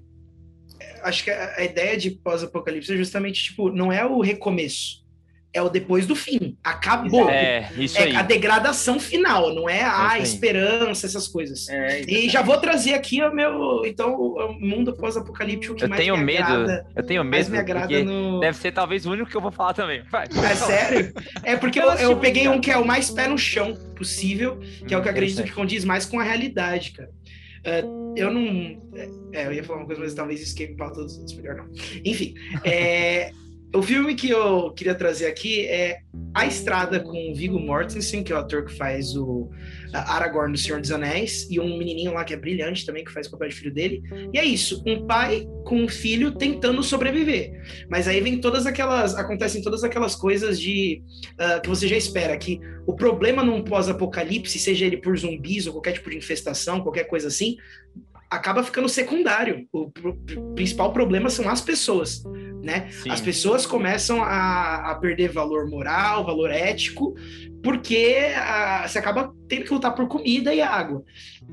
Acho 1.02 1.24
que 1.24 1.30
a, 1.30 1.54
a 1.58 1.64
ideia 1.64 1.96
de 1.96 2.10
pós-apocalipse 2.10 2.92
é 2.92 2.96
justamente, 2.96 3.42
tipo, 3.44 3.70
não 3.70 3.92
é 3.92 4.04
o 4.04 4.20
recomeço, 4.20 5.00
é 5.52 5.60
o 5.60 5.68
depois 5.68 6.06
do 6.06 6.14
fim. 6.14 6.56
Acabou. 6.62 7.28
É, 7.28 7.68
isso 7.76 7.98
É 7.98 8.04
aí. 8.04 8.14
a 8.16 8.22
degradação 8.22 9.00
final, 9.00 9.52
não 9.52 9.68
é 9.68 9.82
a 9.82 10.10
aí. 10.10 10.22
esperança, 10.22 11.06
essas 11.06 11.26
coisas. 11.26 11.68
É, 11.68 12.02
E 12.08 12.28
já 12.28 12.40
vou 12.40 12.56
trazer 12.58 12.94
aqui 12.94 13.20
o 13.20 13.34
meu, 13.34 13.82
então, 13.84 14.14
o 14.14 14.52
mundo 14.60 14.92
pós-apocalíptico 14.96 15.74
que 15.74 15.84
Eu 15.84 15.88
mais 15.88 16.00
tenho 16.00 16.16
me 16.16 16.24
medo. 16.24 16.44
agrada. 16.44 16.86
Eu 16.94 17.02
tenho 17.02 17.24
Mais 17.24 17.48
medo. 17.48 17.52
me 17.52 17.58
agrada 17.58 17.88
porque 17.88 18.04
no... 18.04 18.38
Deve 18.38 18.56
ser 18.58 18.70
talvez 18.72 19.04
o 19.06 19.10
único 19.10 19.28
que 19.28 19.36
eu 19.36 19.40
vou 19.40 19.50
falar 19.50 19.74
também. 19.74 20.02
Vai. 20.08 20.26
É 20.26 20.54
sério? 20.54 21.12
É 21.42 21.56
porque 21.56 21.80
eu, 21.80 21.90
Eu 21.94 22.16
peguei 22.18 22.46
um 22.48 22.60
que 22.60 22.70
é 22.70 22.76
o 22.78 22.86
mais 22.86 23.10
pé 23.10 23.26
no 23.26 23.36
chão 23.36 23.76
possível, 23.96 24.58
que 24.86 24.94
é 24.94 24.96
o 24.98 25.02
que 25.02 25.08
eu 25.08 25.12
acredito 25.12 25.42
que 25.42 25.50
condiz 25.50 25.84
mais 25.84 26.06
com 26.06 26.18
a 26.20 26.22
realidade, 26.22 26.92
cara. 26.92 27.10
É, 27.64 27.80
eu 28.16 28.32
não. 28.32 28.80
É, 29.32 29.46
eu 29.46 29.52
ia 29.52 29.64
falar 29.64 29.80
uma 29.80 29.86
coisa, 29.86 30.00
mas 30.00 30.14
talvez 30.14 30.40
isso 30.40 30.56
queime 30.56 30.76
para 30.76 30.90
todos 30.90 31.12
os 31.12 31.18
outros, 31.18 31.36
melhor 31.36 31.56
não. 31.56 31.68
Enfim, 32.04 32.34
é, 32.64 33.32
o 33.72 33.82
filme 33.82 34.14
que 34.16 34.30
eu 34.30 34.72
queria 34.72 34.94
trazer 34.94 35.26
aqui 35.26 35.64
é 35.66 36.00
A 36.34 36.44
Estrada 36.44 36.98
com 36.98 37.30
o 37.30 37.34
Viggo 37.34 37.58
Mortensen, 37.58 38.24
que 38.24 38.32
é 38.32 38.34
o 38.34 38.38
ator 38.38 38.64
que 38.64 38.76
faz 38.76 39.16
o 39.16 39.48
Aragorn 39.92 40.52
do 40.52 40.58
Senhor 40.58 40.80
dos 40.80 40.90
Anéis, 40.90 41.46
e 41.48 41.60
um 41.60 41.78
menininho 41.78 42.12
lá 42.12 42.24
que 42.24 42.34
é 42.34 42.36
brilhante 42.36 42.84
também, 42.84 43.04
que 43.04 43.12
faz 43.12 43.28
o 43.28 43.30
papel 43.30 43.48
de 43.48 43.54
filho 43.54 43.72
dele. 43.72 44.02
E 44.32 44.38
é 44.38 44.44
isso, 44.44 44.82
um 44.84 45.06
pai 45.06 45.46
com 45.64 45.76
um 45.76 45.88
filho 45.88 46.32
tentando 46.32 46.82
sobreviver. 46.82 47.62
Mas 47.88 48.08
aí 48.08 48.20
vem 48.20 48.40
todas 48.40 48.66
aquelas. 48.66 49.14
Acontecem 49.14 49.62
todas 49.62 49.84
aquelas 49.84 50.16
coisas 50.16 50.58
de. 50.58 51.02
ah, 51.38 51.60
que 51.60 51.68
você 51.68 51.86
já 51.86 51.96
espera, 51.96 52.36
que 52.36 52.60
o 52.86 52.96
problema 52.96 53.44
num 53.44 53.62
pós-apocalipse, 53.62 54.58
seja 54.58 54.84
ele 54.84 54.96
por 54.96 55.16
zumbis 55.16 55.68
ou 55.68 55.74
qualquer 55.74 55.92
tipo 55.92 56.10
de 56.10 56.16
infestação, 56.16 56.80
qualquer 56.80 57.04
coisa 57.04 57.28
assim, 57.28 57.56
acaba 58.30 58.62
ficando 58.62 58.88
secundário. 58.88 59.66
O 59.72 59.90
pr- 59.90 60.12
pr- 60.24 60.40
principal 60.54 60.92
problema 60.92 61.28
são 61.28 61.48
as 61.48 61.60
pessoas, 61.60 62.22
né? 62.62 62.88
Sim. 62.90 63.10
As 63.10 63.20
pessoas 63.20 63.66
começam 63.66 64.22
a, 64.22 64.92
a 64.92 64.94
perder 64.94 65.30
valor 65.30 65.68
moral, 65.68 66.24
valor 66.24 66.50
ético, 66.50 67.14
porque 67.62 68.16
ah, 68.36 68.84
você 68.86 68.98
acaba 68.98 69.34
tendo 69.48 69.64
que 69.64 69.74
lutar 69.74 69.94
por 69.94 70.06
comida 70.06 70.54
e 70.54 70.60
água. 70.60 71.04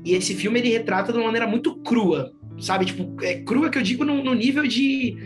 E 0.04 0.14
esse 0.14 0.34
filme 0.34 0.60
ele 0.60 0.70
retrata 0.70 1.12
de 1.12 1.18
uma 1.18 1.26
maneira 1.26 1.46
muito 1.46 1.76
crua, 1.82 2.32
sabe? 2.60 2.84
Tipo, 2.84 3.16
é 3.22 3.40
crua 3.42 3.68
que 3.70 3.78
eu 3.78 3.82
digo 3.82 4.04
no, 4.04 4.22
no 4.22 4.34
nível 4.34 4.66
de 4.66 5.16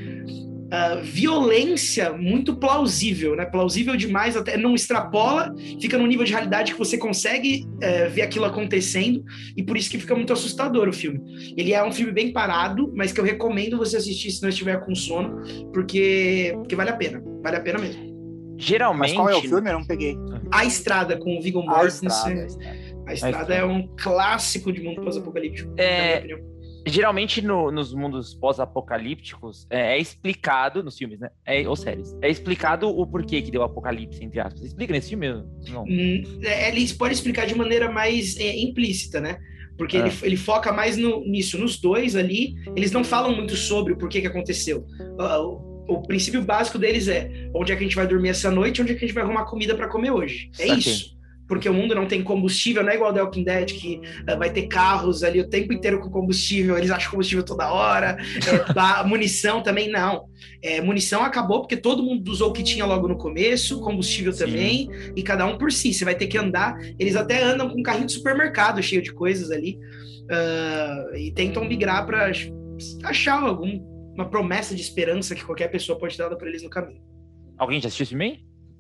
ah, 0.74 0.94
violência 1.02 2.14
muito 2.14 2.56
plausível, 2.56 3.36
né? 3.36 3.44
Plausível 3.44 3.94
demais, 3.94 4.38
até 4.38 4.56
não 4.56 4.74
extrapola, 4.74 5.54
fica 5.78 5.98
num 5.98 6.06
nível 6.06 6.24
de 6.24 6.32
realidade 6.32 6.72
que 6.72 6.78
você 6.78 6.96
consegue 6.96 7.66
eh, 7.82 8.08
ver 8.08 8.22
aquilo 8.22 8.46
acontecendo, 8.46 9.22
e 9.54 9.62
por 9.62 9.76
isso 9.76 9.90
que 9.90 9.98
fica 9.98 10.14
muito 10.14 10.32
assustador 10.32 10.88
o 10.88 10.92
filme. 10.92 11.20
Ele 11.58 11.74
é 11.74 11.84
um 11.84 11.92
filme 11.92 12.10
bem 12.10 12.32
parado, 12.32 12.90
mas 12.96 13.12
que 13.12 13.20
eu 13.20 13.24
recomendo 13.24 13.76
você 13.76 13.98
assistir 13.98 14.30
se 14.30 14.40
não 14.40 14.48
estiver 14.48 14.82
com 14.82 14.94
sono, 14.94 15.42
porque, 15.74 16.54
porque 16.56 16.74
vale 16.74 16.88
a 16.88 16.96
pena, 16.96 17.22
vale 17.42 17.56
a 17.56 17.60
pena 17.60 17.78
mesem 17.78 18.10
Mas 18.56 18.64
Geralmente. 18.64 19.14
qual 19.14 19.28
é 19.28 19.36
o 19.36 19.42
filme? 19.42 19.68
Eu 19.68 19.74
não 19.74 19.84
peguei. 19.84 20.16
A 20.50 20.64
Estrada 20.64 21.18
com 21.18 21.36
o 21.36 21.42
Viggo 21.42 21.60
A 21.60 21.66
Mortensen. 21.66 22.08
Estrada, 22.08 22.40
a 22.40 22.46
Estrada. 22.46 22.78
A 23.08 23.12
Estrada 23.12 23.38
Estrada. 23.40 23.54
é 23.56 23.64
um 23.66 23.86
clássico 23.94 24.72
de 24.72 24.80
mundo 24.80 25.02
pós-apocalíptico. 25.02 25.70
É, 25.76 26.14
na 26.14 26.24
minha 26.24 26.36
opinião. 26.36 26.61
Geralmente 26.86 27.40
no- 27.40 27.70
nos 27.70 27.94
mundos 27.94 28.34
pós-apocalípticos 28.34 29.66
é, 29.70 29.96
é 29.96 29.98
explicado, 30.00 30.82
nos 30.82 30.96
filmes, 30.98 31.20
né? 31.20 31.30
É, 31.46 31.66
ou 31.68 31.76
séries, 31.76 32.16
é 32.20 32.28
explicado 32.28 32.88
o 32.88 33.06
porquê 33.06 33.40
que 33.40 33.50
deu 33.50 33.62
apocalipse, 33.62 34.22
entre 34.24 34.40
aspas. 34.40 34.62
Explica 34.62 34.92
nesse 34.92 35.10
filme? 35.10 35.28
Não. 35.68 35.84
Hum, 35.84 36.22
é, 36.42 36.68
Ele 36.68 36.92
pode 36.94 37.14
explicar 37.14 37.46
de 37.46 37.54
maneira 37.54 37.90
mais 37.90 38.36
é, 38.38 38.56
implícita, 38.58 39.20
né? 39.20 39.38
Porque 39.78 39.96
É. 39.96 40.00
ele, 40.00 40.12
ele 40.22 40.36
foca 40.36 40.72
mais 40.72 40.96
no- 40.96 41.24
nisso. 41.24 41.58
Nos 41.58 41.80
dois 41.80 42.14
ali, 42.16 42.54
eles 42.76 42.92
não 42.92 43.02
falam 43.04 43.34
muito 43.34 43.56
sobre 43.56 43.92
o 43.92 43.96
porquê 43.96 44.20
que 44.20 44.26
aconteceu. 44.26 44.84
Ah, 45.18 45.40
O, 45.40 45.84
o 45.88 46.02
princípio 46.02 46.42
básico 46.42 46.78
deles 46.78 47.08
é 47.08 47.48
onde 47.54 47.72
é 47.72 47.76
que 47.76 47.82
a 47.82 47.86
gente 47.86 47.96
vai 47.96 48.06
dormir 48.06 48.28
essa 48.28 48.50
noite, 48.50 48.80
onde 48.82 48.92
é 48.92 48.94
que 48.94 49.04
a 49.04 49.06
gente 49.08 49.14
vai 49.14 49.24
arrumar 49.24 49.44
comida 49.46 49.74
para 49.74 49.88
comer 49.88 50.10
hoje. 50.10 50.50
É 50.58 50.66
Saquei. 50.68 50.78
isso. 50.78 51.16
Porque 51.52 51.68
o 51.68 51.74
mundo 51.74 51.94
não 51.94 52.06
tem 52.06 52.22
combustível, 52.22 52.82
não 52.82 52.90
é 52.90 52.94
igual 52.94 53.12
The 53.12 53.20
Walking 53.20 53.44
Dead, 53.44 53.72
que 53.74 54.00
ah, 54.26 54.36
vai 54.36 54.50
ter 54.50 54.68
carros 54.68 55.22
ali 55.22 55.38
o 55.38 55.46
tempo 55.46 55.70
inteiro 55.70 56.00
com 56.00 56.08
combustível, 56.08 56.78
eles 56.78 56.90
acham 56.90 57.10
combustível 57.10 57.44
toda 57.44 57.70
hora, 57.70 58.16
é, 58.16 58.72
a 58.74 59.04
munição 59.04 59.62
também 59.62 59.90
não. 59.90 60.30
É, 60.62 60.80
munição 60.80 61.22
acabou 61.22 61.60
porque 61.60 61.76
todo 61.76 62.02
mundo 62.02 62.26
usou 62.26 62.48
o 62.48 62.52
que 62.54 62.62
tinha 62.62 62.86
logo 62.86 63.06
no 63.06 63.18
começo, 63.18 63.82
combustível 63.82 64.32
Sim. 64.32 64.46
também, 64.46 64.88
e 65.14 65.22
cada 65.22 65.44
um 65.44 65.58
por 65.58 65.70
si. 65.70 65.92
Você 65.92 66.06
vai 66.06 66.14
ter 66.14 66.26
que 66.26 66.38
andar. 66.38 66.74
Eles 66.98 67.16
até 67.16 67.42
andam 67.42 67.68
com 67.68 67.80
um 67.80 67.82
carrinho 67.82 68.06
de 68.06 68.14
supermercado 68.14 68.82
cheio 68.82 69.02
de 69.02 69.12
coisas 69.12 69.50
ali 69.50 69.78
ah, 70.30 71.10
e 71.16 71.30
tentam 71.32 71.66
migrar 71.66 72.06
para 72.06 72.32
achar 73.04 73.42
alguma 73.42 74.26
promessa 74.30 74.74
de 74.74 74.80
esperança 74.80 75.34
que 75.34 75.44
qualquer 75.44 75.68
pessoa 75.68 75.98
pode 75.98 76.16
dar 76.16 76.34
para 76.34 76.48
eles 76.48 76.62
no 76.62 76.70
caminho. 76.70 77.02
Alguém 77.58 77.78
já 77.78 77.88
assistiu 77.88 78.04
esse? 78.04 78.16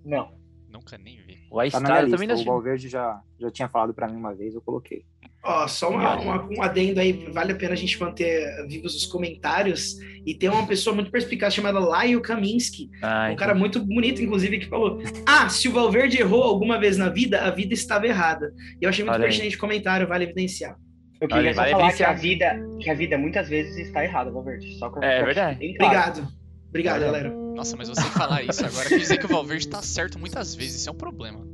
Não. 0.02 0.40
Nunca 0.70 0.96
nem 0.96 1.18
vi. 1.18 1.21
O 1.52 1.60
A 1.60 1.70
Tá 1.70 1.78
na 1.80 1.88
minha 1.88 2.00
Estrada 2.04 2.10
também 2.10 2.28
não. 2.28 2.40
O. 2.40 2.44
Valverde 2.44 2.88
já, 2.88 3.20
já 3.38 3.50
tinha 3.50 3.68
falado 3.68 3.92
pra 3.92 4.08
mim 4.08 4.16
uma 4.16 4.34
vez, 4.34 4.54
eu 4.54 4.60
coloquei. 4.62 5.04
Ó, 5.44 5.66
só 5.66 5.90
uma- 5.90 6.14
uma- 6.20 6.48
um 6.50 6.62
adendo 6.62 7.00
aí, 7.00 7.12
vale 7.32 7.50
a 7.52 7.54
pena 7.56 7.72
a 7.72 7.76
gente 7.76 8.00
manter 8.00 8.46
vivos 8.68 8.94
os 8.94 9.06
comentários. 9.06 9.96
E 10.24 10.34
tem 10.34 10.48
uma 10.48 10.64
pessoa 10.66 10.94
muito 10.94 11.10
perspicaz 11.10 11.52
chamada 11.52 11.80
Laio 11.80 12.20
Kaminsky, 12.22 12.88
Ah, 13.02 13.28
um 13.32 13.36
cara 13.36 13.54
muito 13.54 13.84
bonito, 13.84 14.22
inclusive, 14.22 14.58
que 14.60 14.66
falou: 14.68 15.02
Ah, 15.26 15.48
se 15.48 15.68
o 15.68 15.72
Valverde 15.72 16.18
errou 16.18 16.44
alguma 16.44 16.78
vez 16.78 16.96
na 16.96 17.08
vida, 17.08 17.42
a 17.42 17.50
vida 17.50 17.74
estava 17.74 18.06
errada. 18.06 18.52
E 18.80 18.84
eu 18.84 18.88
achei 18.88 19.04
muito 19.04 19.16
Olha 19.16 19.24
pertinente 19.24 19.56
o 19.56 19.60
comentário, 19.60 20.06
vale 20.06 20.24
evidenciar. 20.24 20.76
Eu 21.20 21.26
queria 21.28 21.42
Olha, 21.42 21.54
só 21.54 21.60
vai 21.60 21.70
falar 21.72 21.92
que 21.92 22.02
evidenciar. 22.02 22.10
a 22.10 22.14
vida, 22.14 22.78
que 22.80 22.90
a 22.90 22.94
vida 22.94 23.18
muitas 23.18 23.48
vezes 23.48 23.76
está 23.78 24.04
errada, 24.04 24.30
Valverde. 24.30 24.78
Só 24.78 24.88
que 24.90 25.04
É 25.04 25.22
verdade. 25.24 25.58
claro. 25.58 25.74
Obrigado. 25.74 26.41
Obrigado, 26.72 27.00
galera. 27.02 27.30
Nossa, 27.30 27.76
mas 27.76 27.88
você 27.88 28.00
falar 28.02 28.42
isso 28.42 28.64
agora 28.64 28.88
quer 28.88 28.98
dizer 28.98 29.18
que 29.18 29.26
o 29.26 29.28
Valverde 29.28 29.68
tá 29.68 29.82
certo 29.82 30.18
muitas 30.18 30.54
vezes, 30.54 30.80
isso 30.80 30.88
é 30.88 30.92
um 30.92 30.96
problema. 30.96 31.46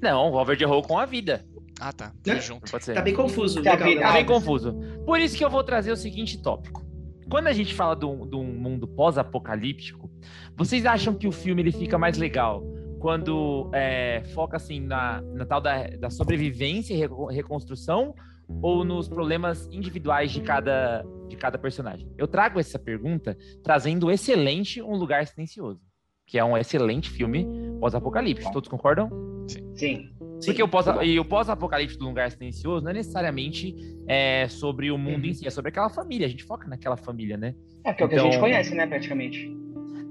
Não, 0.00 0.28
o 0.28 0.32
Valverde 0.32 0.64
errou 0.64 0.82
com 0.82 0.98
a 0.98 1.04
vida. 1.04 1.44
Ah, 1.78 1.92
tá. 1.92 2.12
Né? 2.26 2.34
Tô 2.34 2.40
junto. 2.40 2.70
Pode 2.70 2.84
ser. 2.84 2.94
Tá 2.94 3.02
bem 3.02 3.14
confuso. 3.14 3.62
Tá 3.62 3.72
Legal, 3.72 3.88
bem- 3.88 4.00
Tá 4.00 4.12
bem 4.12 4.24
confuso. 4.24 4.74
Por 5.04 5.20
isso 5.20 5.36
que 5.36 5.44
eu 5.44 5.50
vou 5.50 5.62
trazer 5.62 5.92
o 5.92 5.96
seguinte 5.96 6.38
tópico. 6.40 6.84
Quando 7.28 7.48
a 7.48 7.52
gente 7.52 7.74
fala 7.74 7.94
de 7.94 8.06
um, 8.06 8.44
mundo 8.44 8.86
pós-apocalíptico, 8.88 10.10
vocês 10.56 10.86
acham 10.86 11.12
que 11.12 11.26
o 11.26 11.32
filme 11.32 11.60
ele 11.60 11.72
fica 11.72 11.98
mais 11.98 12.16
legal 12.16 12.62
quando 13.00 13.68
é, 13.74 14.22
foca 14.32 14.56
assim 14.56 14.80
na, 14.80 15.20
na 15.34 15.44
tal 15.44 15.60
da, 15.60 15.86
da 15.88 16.08
sobrevivência 16.08 16.94
e 16.94 16.96
reco- 16.96 17.26
reconstrução 17.26 18.14
ou 18.62 18.84
nos 18.84 19.08
problemas 19.08 19.68
individuais 19.72 20.30
de 20.30 20.40
cada, 20.40 21.04
de 21.28 21.36
cada 21.36 21.58
personagem? 21.58 22.08
Eu 22.16 22.26
trago 22.28 22.60
essa 22.60 22.78
pergunta 22.78 23.36
trazendo 23.62 24.06
o 24.06 24.10
excelente 24.10 24.80
Um 24.82 24.96
Lugar 24.96 25.26
Silencioso, 25.26 25.80
que 26.26 26.38
é 26.38 26.44
um 26.44 26.56
excelente 26.56 27.10
filme 27.10 27.46
pós-apocalíptico. 27.80 28.52
Todos 28.52 28.68
concordam? 28.68 29.10
Sim. 29.48 29.72
Sim. 29.74 30.10
Porque 30.44 30.62
o 30.62 30.68
pós, 30.68 30.86
e 31.02 31.18
o 31.18 31.24
pós-apocalipse 31.24 31.96
do 31.98 32.04
lugar 32.04 32.30
silencioso 32.30 32.84
não 32.84 32.90
é 32.90 32.94
necessariamente 32.94 33.74
é, 34.06 34.46
sobre 34.48 34.90
o 34.90 34.98
mundo 34.98 35.24
em 35.24 35.32
si, 35.32 35.46
é 35.46 35.50
sobre 35.50 35.70
aquela 35.70 35.88
família. 35.88 36.26
A 36.26 36.30
gente 36.30 36.44
foca 36.44 36.68
naquela 36.68 36.96
família, 36.96 37.36
né? 37.36 37.54
É 37.84 37.92
porque 37.92 38.02
é 38.02 38.06
o 38.06 38.08
que 38.08 38.14
a 38.14 38.18
gente 38.18 38.28
Então- 38.32 38.40
conhece, 38.40 38.74
né, 38.74 38.86
praticamente. 38.86 39.50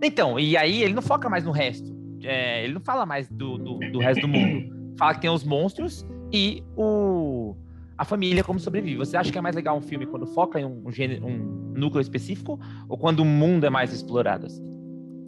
Então, 0.01 0.39
e 0.39 0.58
aí 0.58 0.84
ele 0.84 0.94
não 0.94 1.01
foca 1.01 1.30
mais 1.30 1.44
no 1.44 1.51
resto. 1.51 1.96
É, 2.24 2.63
ele 2.63 2.74
não 2.74 2.82
fala 2.82 3.06
mais 3.06 3.30
do, 3.30 3.58
do, 3.58 3.80
do 3.92 4.00
resto 4.00 4.22
do 4.22 4.27
mundo. 4.27 4.74
Fala 4.98 5.13
que 5.13 5.22
tem 5.22 5.30
os 5.30 5.44
monstros 5.44 6.06
e 6.32 6.63
o, 6.75 7.56
a 7.97 8.05
família 8.05 8.43
como 8.43 8.59
sobrevive. 8.59 8.97
Você 8.97 9.15
acha 9.17 9.31
que 9.31 9.37
é 9.37 9.41
mais 9.41 9.55
legal 9.55 9.77
um 9.77 9.81
filme 9.81 10.05
quando 10.05 10.25
foca 10.27 10.59
em 10.59 10.65
um, 10.65 10.91
gênero, 10.91 11.25
um 11.25 11.73
núcleo 11.75 12.01
específico 12.01 12.59
ou 12.89 12.97
quando 12.97 13.21
o 13.21 13.25
mundo 13.25 13.65
é 13.65 13.69
mais 13.69 13.93
explorado? 13.93 14.47
assim? 14.47 14.63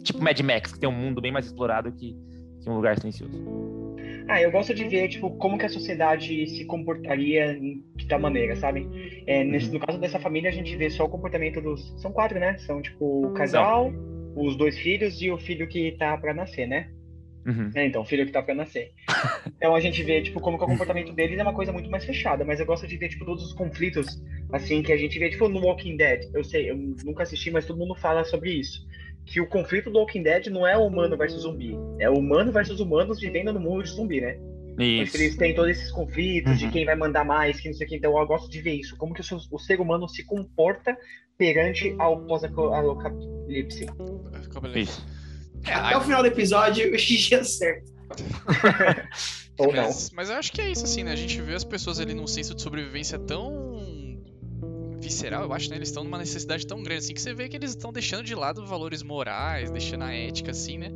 Tipo 0.02 0.22
Mad 0.22 0.38
Max, 0.40 0.72
que 0.72 0.78
tem 0.78 0.88
um 0.88 0.92
mundo 0.92 1.20
bem 1.20 1.32
mais 1.32 1.46
explorado 1.46 1.90
que, 1.92 2.16
que 2.60 2.70
um 2.70 2.74
lugar 2.74 2.98
silencioso. 2.98 3.32
Ah, 4.28 4.42
eu 4.42 4.50
gosto 4.50 4.74
de 4.74 4.86
ver, 4.86 5.08
tipo, 5.08 5.30
como 5.38 5.56
que 5.56 5.64
a 5.64 5.70
sociedade 5.70 6.46
se 6.46 6.64
comportaria 6.66 7.58
de 7.96 8.06
tal 8.06 8.20
maneira, 8.20 8.54
sabe? 8.56 8.86
É, 9.26 9.42
nesse, 9.42 9.72
no 9.72 9.80
caso 9.80 9.98
dessa 9.98 10.20
família, 10.20 10.50
a 10.50 10.52
gente 10.52 10.76
vê 10.76 10.90
só 10.90 11.04
o 11.04 11.08
comportamento 11.08 11.62
dos... 11.62 11.94
São 12.00 12.12
quatro, 12.12 12.38
né? 12.38 12.58
São, 12.58 12.82
tipo, 12.82 13.26
o 13.26 13.32
casal, 13.32 13.90
os 14.36 14.54
dois 14.54 14.78
filhos 14.78 15.20
e 15.22 15.30
o 15.30 15.38
filho 15.38 15.66
que 15.66 15.92
tá 15.92 16.16
pra 16.18 16.34
nascer, 16.34 16.66
né? 16.66 16.90
Uhum. 17.48 17.70
É, 17.74 17.86
então, 17.86 18.02
o 18.02 18.04
filho 18.04 18.26
que 18.26 18.32
tá 18.32 18.42
pra 18.42 18.54
nascer. 18.54 18.92
Então 19.56 19.74
a 19.74 19.80
gente 19.80 20.02
vê, 20.04 20.22
tipo, 20.22 20.40
como 20.40 20.56
que 20.56 20.62
o 20.62 20.68
comportamento 20.68 21.12
deles 21.12 21.36
é 21.36 21.42
uma 21.42 21.52
coisa 21.54 21.72
muito 21.72 21.90
mais 21.90 22.04
fechada, 22.04 22.44
mas 22.44 22.60
eu 22.60 22.66
gosto 22.66 22.86
de 22.86 22.96
ver, 22.96 23.08
tipo, 23.08 23.24
todos 23.24 23.42
os 23.42 23.52
conflitos, 23.52 24.06
assim, 24.52 24.82
que 24.82 24.92
a 24.92 24.96
gente 24.96 25.18
vê, 25.18 25.28
tipo, 25.30 25.48
no 25.48 25.60
Walking 25.60 25.96
Dead. 25.96 26.30
Eu 26.32 26.44
sei, 26.44 26.70
eu 26.70 26.76
nunca 26.76 27.24
assisti, 27.24 27.50
mas 27.50 27.66
todo 27.66 27.76
mundo 27.76 27.96
fala 27.96 28.22
sobre 28.22 28.52
isso. 28.52 28.86
Que 29.26 29.40
o 29.40 29.48
conflito 29.48 29.90
do 29.90 29.98
Walking 29.98 30.22
Dead 30.22 30.46
não 30.46 30.64
é 30.64 30.76
humano 30.76 31.16
versus 31.16 31.42
zumbi. 31.42 31.76
É 31.98 32.08
humano 32.08 32.52
versus 32.52 32.78
humanos 32.78 33.18
vivendo 33.18 33.52
no 33.52 33.58
mundo 33.58 33.82
de 33.82 33.90
zumbi, 33.90 34.20
né? 34.20 34.38
Mas 34.76 35.08
Isso. 35.08 35.16
eles 35.16 35.36
têm 35.36 35.54
todos 35.56 35.72
esses 35.72 35.90
conflitos 35.90 36.56
de 36.56 36.66
Uhum. 36.66 36.70
quem 36.70 36.84
vai 36.84 36.94
mandar 36.94 37.24
mais, 37.24 37.58
que 37.58 37.68
não 37.68 37.74
sei 37.74 37.84
o 37.84 37.90
que. 37.90 37.96
Então 37.96 38.16
eu 38.16 38.26
gosto 38.28 38.48
de 38.48 38.60
ver 38.62 38.74
isso. 38.74 38.96
Como 38.96 39.12
que 39.12 39.20
o, 39.20 39.24
o 39.50 39.58
ser 39.58 39.80
humano 39.80 40.08
se 40.08 40.24
comporta 40.24 40.96
perante 41.36 41.96
ao 41.98 42.24
pós-apocalipse. 42.26 43.86
Ficou 44.42 44.62
beleza. 44.62 44.78
Isso. 44.78 45.17
É, 45.68 45.74
Até 45.74 45.96
o 45.96 46.00
final 46.00 46.22
do 46.22 46.28
episódio, 46.28 46.90
o 46.94 46.98
Xixi 46.98 47.34
acerta. 47.34 47.92
Ou 49.58 49.72
não. 49.72 49.84
mas, 49.84 50.10
mas 50.10 50.30
eu 50.30 50.36
acho 50.36 50.52
que 50.52 50.60
é 50.60 50.70
isso, 50.70 50.84
assim, 50.84 51.02
né? 51.02 51.12
A 51.12 51.16
gente 51.16 51.40
vê 51.42 51.54
as 51.54 51.64
pessoas 51.64 51.98
ali 52.00 52.14
num 52.14 52.26
senso 52.26 52.54
de 52.54 52.62
sobrevivência 52.62 53.18
tão 53.18 53.76
visceral, 55.00 55.42
eu 55.42 55.52
acho, 55.52 55.68
né? 55.70 55.76
Eles 55.76 55.88
estão 55.88 56.04
numa 56.04 56.18
necessidade 56.18 56.66
tão 56.66 56.82
grande, 56.82 57.04
assim, 57.04 57.14
que 57.14 57.20
você 57.20 57.34
vê 57.34 57.48
que 57.48 57.56
eles 57.56 57.70
estão 57.70 57.92
deixando 57.92 58.24
de 58.24 58.34
lado 58.34 58.64
valores 58.66 59.02
morais, 59.02 59.70
deixando 59.70 60.04
a 60.04 60.12
ética, 60.12 60.50
assim, 60.52 60.78
né? 60.78 60.90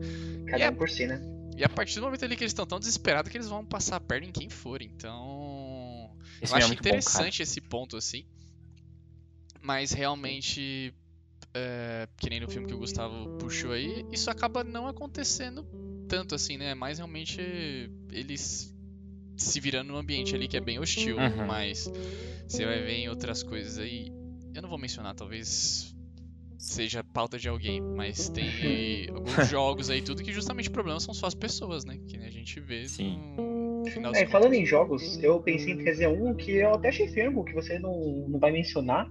Cada 0.46 0.58
E 0.58 0.62
é- 0.62 0.70
um 0.70 0.74
por 0.74 0.88
si, 0.88 1.06
né? 1.06 1.20
E 1.56 1.64
a 1.64 1.68
partir 1.68 1.96
do 1.96 2.02
momento 2.02 2.24
ali 2.24 2.34
que 2.36 2.42
eles 2.44 2.50
estão 2.52 2.66
tão 2.66 2.78
desesperados 2.78 3.30
que 3.30 3.36
eles 3.36 3.48
vão 3.48 3.64
passar 3.64 3.96
a 3.96 4.00
perna 4.00 4.26
em 4.26 4.32
quem 4.32 4.48
for. 4.48 4.80
Então. 4.80 6.10
Esse 6.40 6.52
eu 6.52 6.56
é 6.56 6.58
acho 6.60 6.68
bom, 6.68 6.74
cara. 6.76 6.88
interessante 6.96 7.42
esse 7.42 7.60
ponto, 7.60 7.96
assim. 7.96 8.24
Mas 9.60 9.92
realmente. 9.92 10.94
É, 11.54 12.08
que 12.16 12.30
nem 12.30 12.40
no 12.40 12.48
filme 12.48 12.66
que 12.66 12.74
o 12.74 12.78
Gustavo 12.78 13.36
puxou 13.38 13.72
aí, 13.72 14.06
isso 14.10 14.30
acaba 14.30 14.64
não 14.64 14.86
acontecendo 14.86 15.66
tanto 16.08 16.34
assim, 16.34 16.56
né? 16.56 16.74
Mais 16.74 16.98
realmente 16.98 17.40
eles 18.10 18.74
se 19.36 19.60
virando 19.60 19.88
num 19.92 19.98
ambiente 19.98 20.34
ali 20.34 20.48
que 20.48 20.56
é 20.56 20.60
bem 20.60 20.78
hostil, 20.78 21.16
Uhum. 21.18 21.46
mas 21.46 21.90
você 22.46 22.64
vai 22.64 22.80
ver 22.82 22.92
em 22.98 23.08
outras 23.08 23.42
coisas 23.42 23.78
aí. 23.78 24.10
Eu 24.54 24.62
não 24.62 24.68
vou 24.68 24.78
mencionar, 24.78 25.14
talvez 25.14 25.94
seja 26.58 27.02
pauta 27.02 27.38
de 27.38 27.48
alguém, 27.48 27.80
mas 27.82 28.28
tem 28.28 29.08
alguns 29.12 29.48
jogos 29.48 29.90
aí, 29.90 30.00
tudo 30.00 30.22
que 30.22 30.32
justamente 30.32 30.68
o 30.68 30.72
problema 30.72 31.00
são 31.00 31.12
só 31.12 31.26
as 31.26 31.34
pessoas, 31.34 31.84
né? 31.84 31.98
Que 32.06 32.16
a 32.18 32.30
gente 32.30 32.60
vê 32.60 32.86
Sim. 32.88 33.18
no 33.36 33.90
final 33.90 34.14
É, 34.14 34.26
falando 34.26 34.50
contas. 34.52 34.58
em 34.60 34.66
jogos, 34.66 35.22
eu 35.22 35.40
pensei 35.42 35.72
em 35.74 35.78
trazer 35.78 36.06
um 36.08 36.34
que 36.34 36.52
eu 36.52 36.74
até 36.74 36.88
achei 36.88 37.08
firme, 37.08 37.44
que 37.44 37.52
você 37.52 37.78
não, 37.78 38.26
não 38.28 38.38
vai 38.38 38.52
mencionar, 38.52 39.10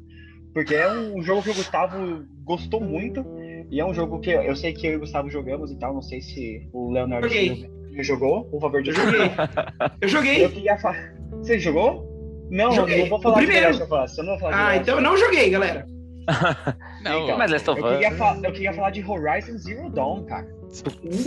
porque 0.54 0.76
é 0.76 0.92
um 0.92 1.22
jogo 1.22 1.42
que 1.44 1.50
o 1.50 1.54
Gustavo 1.56 2.26
gostou 2.44 2.82
muito, 2.82 3.26
e 3.70 3.80
é 3.80 3.86
um 3.86 3.94
jogo 3.94 4.20
que 4.20 4.32
eu 4.32 4.56
sei 4.56 4.74
que 4.74 4.86
eu 4.88 4.94
e 4.94 4.96
o 4.98 5.00
Gustavo 5.00 5.30
jogamos 5.30 5.72
e 5.72 5.76
tal, 5.78 5.94
não 5.94 6.02
sei 6.02 6.22
se 6.22 6.68
o 6.74 6.92
Leonardo 6.92 7.28
Joguei. 7.28 7.70
jogou, 8.00 8.50
o 8.52 8.60
Valverde 8.60 8.90
Eu 8.90 8.96
jogou. 8.96 9.12
joguei. 9.12 9.32
Eu 10.02 10.08
joguei. 10.08 10.46
Eu 10.46 10.50
queria 10.52 10.78
falar. 10.78 11.14
Você 11.32 11.60
jogou? 11.60 12.10
Não, 12.52 12.72
Joguei. 12.74 13.00
não 13.04 13.08
vou 13.10 13.20
O 13.20 13.22
falar 13.22 13.40
de 13.40 13.46
The 13.48 13.52
primeiro. 13.54 13.78
Last 13.80 13.94
of 13.94 14.04
Us. 14.04 14.18
Eu 14.18 14.24
não 14.26 14.32
vou 14.34 14.40
falar 14.40 14.52
de 14.52 14.62
Ah, 14.62 14.82
então 14.82 14.96
eu 14.98 15.02
não 15.02 15.16
joguei, 15.18 15.50
galera. 15.50 15.86
Não, 17.02 17.24
Então, 17.24 17.38
Mas 17.38 17.50
Last 17.52 17.70
of 17.70 17.82
Eu 17.82 17.88
queria, 17.94 18.12
Us. 18.12 18.44
eu 18.44 18.52
queria 18.52 18.74
falar 18.74 18.90
de 18.92 19.04
Horizon 19.04 19.58
Zero 19.58 19.90
Dawn, 19.90 20.24
cara. 20.26 20.48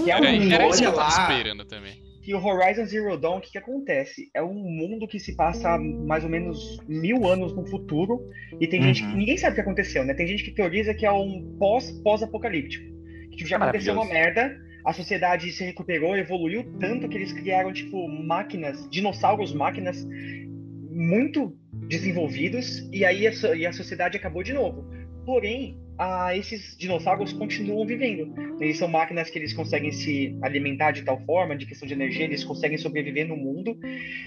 Que 0.04 0.11
é 0.11 0.16
um 0.21 0.25
eu 0.25 0.66
olha 0.69 0.93
tava 0.93 0.97
lá. 0.97 1.09
esperando 1.09 1.64
também. 1.64 2.03
Que 2.25 2.33
o 2.33 2.43
Horizon 2.43 2.87
Zero 2.87 3.19
Dawn, 3.19 3.37
o 3.37 3.40
que, 3.40 3.52
que 3.52 3.59
acontece? 3.59 4.31
É 4.33 4.43
um 4.43 4.54
mundo 4.54 5.07
que 5.07 5.21
se 5.21 5.37
passa 5.37 5.76
mais 5.78 6.25
ou 6.25 6.31
menos 6.31 6.78
mil 6.88 7.26
anos 7.28 7.54
no 7.54 7.66
futuro 7.66 8.19
e 8.59 8.66
tem 8.66 8.83
gente 8.83 9.02
que 9.02 9.09
Uhum. 9.09 9.19
ninguém 9.19 9.37
sabe 9.37 9.52
o 9.52 9.54
que 9.57 9.61
aconteceu, 9.61 10.04
né? 10.07 10.14
Tem 10.14 10.26
gente 10.26 10.43
que 10.43 10.50
teoriza 10.50 10.95
que 10.95 11.04
é 11.04 11.12
um 11.12 11.54
pós 11.59 11.93
pós-apocalíptico, 12.02 12.83
que 13.31 13.37
tipo, 13.37 13.49
já 13.50 13.59
aconteceu 13.59 13.93
uma 13.93 14.07
merda, 14.07 14.57
a 14.87 14.93
sociedade 14.95 15.52
se 15.52 15.64
recuperou, 15.64 16.16
evoluiu 16.16 16.64
tanto 16.81 17.11
que 17.11 17.19
eles 17.19 17.33
criaram 17.33 17.75
tipo 17.75 18.09
máquinas, 18.09 18.88
dinossauros 18.88 19.52
máquinas 19.52 20.02
muito 20.90 21.54
desenvolvidos 21.88 22.88
e 22.90 23.04
aí 23.04 23.26
a, 23.26 23.33
e 23.54 23.66
a 23.66 23.73
sociedade 23.73 24.16
acabou 24.16 24.43
de 24.43 24.54
novo. 24.54 24.88
Porém, 25.26 25.78
ah, 25.98 26.36
esses 26.36 26.76
dinossauros 26.76 27.32
continuam 27.32 27.86
vivendo. 27.86 28.34
Eles 28.60 28.78
são 28.78 28.88
máquinas 28.88 29.30
que 29.30 29.38
eles 29.38 29.52
conseguem 29.52 29.92
se 29.92 30.36
alimentar 30.42 30.92
de 30.92 31.02
tal 31.02 31.20
forma, 31.24 31.56
de 31.56 31.66
questão 31.66 31.86
de 31.86 31.94
energia, 31.94 32.24
eles 32.24 32.44
conseguem 32.44 32.78
sobreviver 32.78 33.26
no 33.26 33.36
mundo. 33.36 33.78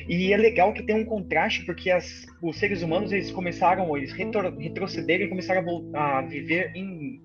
E 0.08 0.32
é 0.32 0.38
legal 0.38 0.74
que 0.74 0.84
tem 0.84 0.96
um 0.96 1.06
contraste, 1.06 1.66
porque 1.66 1.90
as- 1.92 2.26
os 2.42 2.58
seres 2.58 2.82
humanos 2.82 3.12
eles 3.12 3.32
começaram, 3.32 3.96
eles 3.98 4.12
retro- 4.12 4.58
retrocederam 4.58 5.26
e 5.26 5.30
começaram 5.30 5.92
a, 5.94 6.20
a 6.20 6.22
viver 6.22 6.72
em 6.76 7.22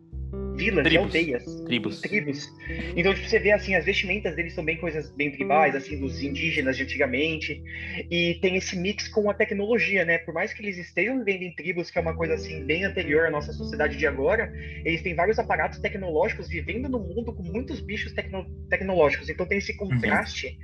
vilas, 0.56 0.84
em 0.86 0.88
Tribos. 0.88 1.06
aldeias, 1.06 1.44
Tribos. 1.64 2.00
tribos. 2.00 2.48
Então, 2.96 3.14
tipo, 3.14 3.26
você 3.28 3.38
vê 3.38 3.52
assim, 3.52 3.74
as 3.74 3.84
vestimentas 3.84 4.34
deles 4.36 4.54
são 4.54 4.64
bem 4.64 4.76
coisas 4.76 5.10
bem 5.10 5.30
tribais, 5.30 5.74
assim, 5.74 5.98
dos 5.98 6.22
indígenas 6.22 6.76
de 6.76 6.82
antigamente. 6.82 7.62
E 8.10 8.38
tem 8.40 8.56
esse 8.56 8.76
mix 8.76 9.08
com 9.08 9.30
a 9.30 9.34
tecnologia, 9.34 10.04
né? 10.04 10.18
Por 10.18 10.34
mais 10.34 10.52
que 10.52 10.62
eles 10.62 10.76
estejam 10.78 11.18
vivendo 11.18 11.42
em 11.42 11.54
tribos, 11.54 11.90
que 11.90 11.98
é 11.98 12.00
uma 12.00 12.14
coisa 12.14 12.34
assim 12.34 12.64
bem 12.64 12.84
anterior 12.84 13.26
à 13.26 13.30
nossa 13.30 13.52
sociedade 13.52 13.96
de 13.96 14.06
agora, 14.06 14.52
eles 14.84 15.02
têm 15.02 15.14
vários 15.14 15.38
aparatos 15.38 15.78
tecnológicos 15.80 16.48
vivendo 16.48 16.88
no 16.88 16.98
mundo 16.98 17.32
com 17.34 17.42
muitos 17.42 17.80
bichos 17.80 18.12
tecno- 18.12 18.46
tecnológicos. 18.68 19.28
Então 19.28 19.46
tem 19.46 19.58
esse 19.58 19.76
contraste 19.76 20.56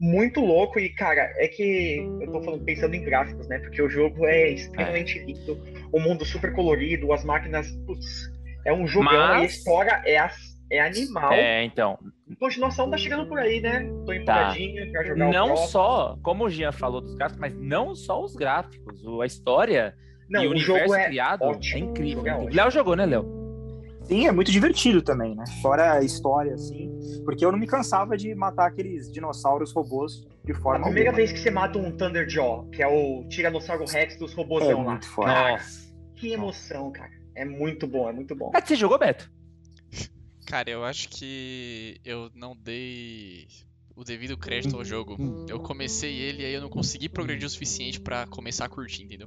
muito 0.00 0.40
louco 0.40 0.80
e, 0.80 0.88
cara, 0.88 1.30
é 1.36 1.46
que 1.46 1.98
eu 2.20 2.32
tô 2.32 2.42
falando 2.42 2.64
pensando 2.64 2.94
em 2.94 3.02
gráficos, 3.02 3.46
né? 3.48 3.58
Porque 3.58 3.82
o 3.82 3.88
jogo 3.88 4.26
é 4.26 4.50
extremamente 4.50 5.18
lindo, 5.18 5.62
o 5.92 6.00
mundo 6.00 6.24
super 6.24 6.52
colorido, 6.52 7.12
as 7.12 7.22
máquinas, 7.22 7.70
putz, 7.86 8.30
é 8.64 8.72
um 8.72 8.86
jogão 8.86 9.12
e 9.12 9.16
a 9.16 9.28
Mas- 9.38 9.52
história 9.54 10.02
é, 10.04 10.28
é 10.70 10.80
animal. 10.80 11.32
É, 11.32 11.64
então, 11.64 11.98
Continuação 12.38 12.88
tá 12.88 12.96
chegando 12.96 13.26
por 13.26 13.38
aí, 13.40 13.60
né? 13.60 13.80
Tô 14.06 14.12
empolgadinho 14.12 14.92
pra 14.92 15.04
jogar 15.04 15.28
o 15.28 15.32
não 15.32 15.56
só, 15.56 16.16
como 16.22 16.44
o 16.44 16.48
Jean 16.50 16.70
falou 16.70 17.00
dos 17.00 17.14
gráficos, 17.16 17.40
mas 17.40 17.54
não 17.58 17.92
só 17.94 18.22
os 18.22 18.36
gráficos, 18.36 19.04
o- 19.04 19.20
a 19.20 19.26
história 19.26 19.94
Não, 20.28 20.42
e 20.42 20.46
o 20.46 20.50
o 20.50 20.52
universo 20.52 20.80
jogo 20.80 20.94
é 20.94 21.06
criado 21.06 21.42
ótimo, 21.42 21.76
é 21.78 21.86
o 21.86 21.90
incrível. 21.90 22.26
é 22.26 22.34
ótimo. 22.36 22.54
Léo 22.54 22.70
jogou, 22.70 22.94
né, 22.94 23.04
Léo? 23.04 23.40
Sim, 24.04 24.26
é 24.28 24.32
muito 24.32 24.50
divertido 24.50 25.02
também, 25.02 25.34
né? 25.34 25.44
Fora 25.60 25.94
a 25.94 26.02
história, 26.02 26.54
assim. 26.54 26.90
Porque 27.24 27.44
eu 27.44 27.50
não 27.52 27.58
me 27.58 27.66
cansava 27.66 28.16
de 28.16 28.32
matar 28.34 28.66
aqueles 28.68 29.10
dinossauros 29.12 29.72
robôs 29.72 30.24
de 30.44 30.52
A 30.52 30.54
forma 30.56 30.84
primeira 30.84 31.10
alguma. 31.10 31.16
vez 31.16 31.32
que 31.32 31.38
você 31.40 31.50
mata 31.50 31.78
um 31.78 31.90
Thunderjaw, 31.96 32.68
que 32.70 32.82
é 32.82 32.86
o 32.88 33.24
Tiranossauro 33.28 33.84
Rex 33.86 34.16
dos 34.16 34.32
É 34.32 34.36
robôzão 34.36 34.84
lá. 34.84 34.90
muito. 34.92 35.08
Nossa. 35.18 35.90
Que 36.16 36.32
emoção, 36.32 36.90
cara. 36.92 37.10
É 37.40 37.44
muito 37.46 37.86
bom, 37.86 38.06
é 38.06 38.12
muito 38.12 38.36
bom. 38.36 38.52
É 38.54 38.60
que 38.60 38.68
você 38.68 38.76
jogou, 38.76 38.98
Beto? 38.98 39.32
Cara, 40.46 40.68
eu 40.68 40.84
acho 40.84 41.08
que 41.08 41.98
eu 42.04 42.30
não 42.34 42.54
dei 42.54 43.48
o 43.96 44.04
devido 44.04 44.36
crédito 44.36 44.76
ao 44.76 44.84
jogo. 44.84 45.16
Eu 45.48 45.58
comecei 45.58 46.14
ele 46.18 46.42
e 46.42 46.44
aí 46.44 46.52
eu 46.52 46.60
não 46.60 46.68
consegui 46.68 47.08
progredir 47.08 47.46
o 47.46 47.50
suficiente 47.50 47.98
pra 47.98 48.26
começar 48.26 48.66
a 48.66 48.68
curtir, 48.68 49.04
entendeu? 49.04 49.26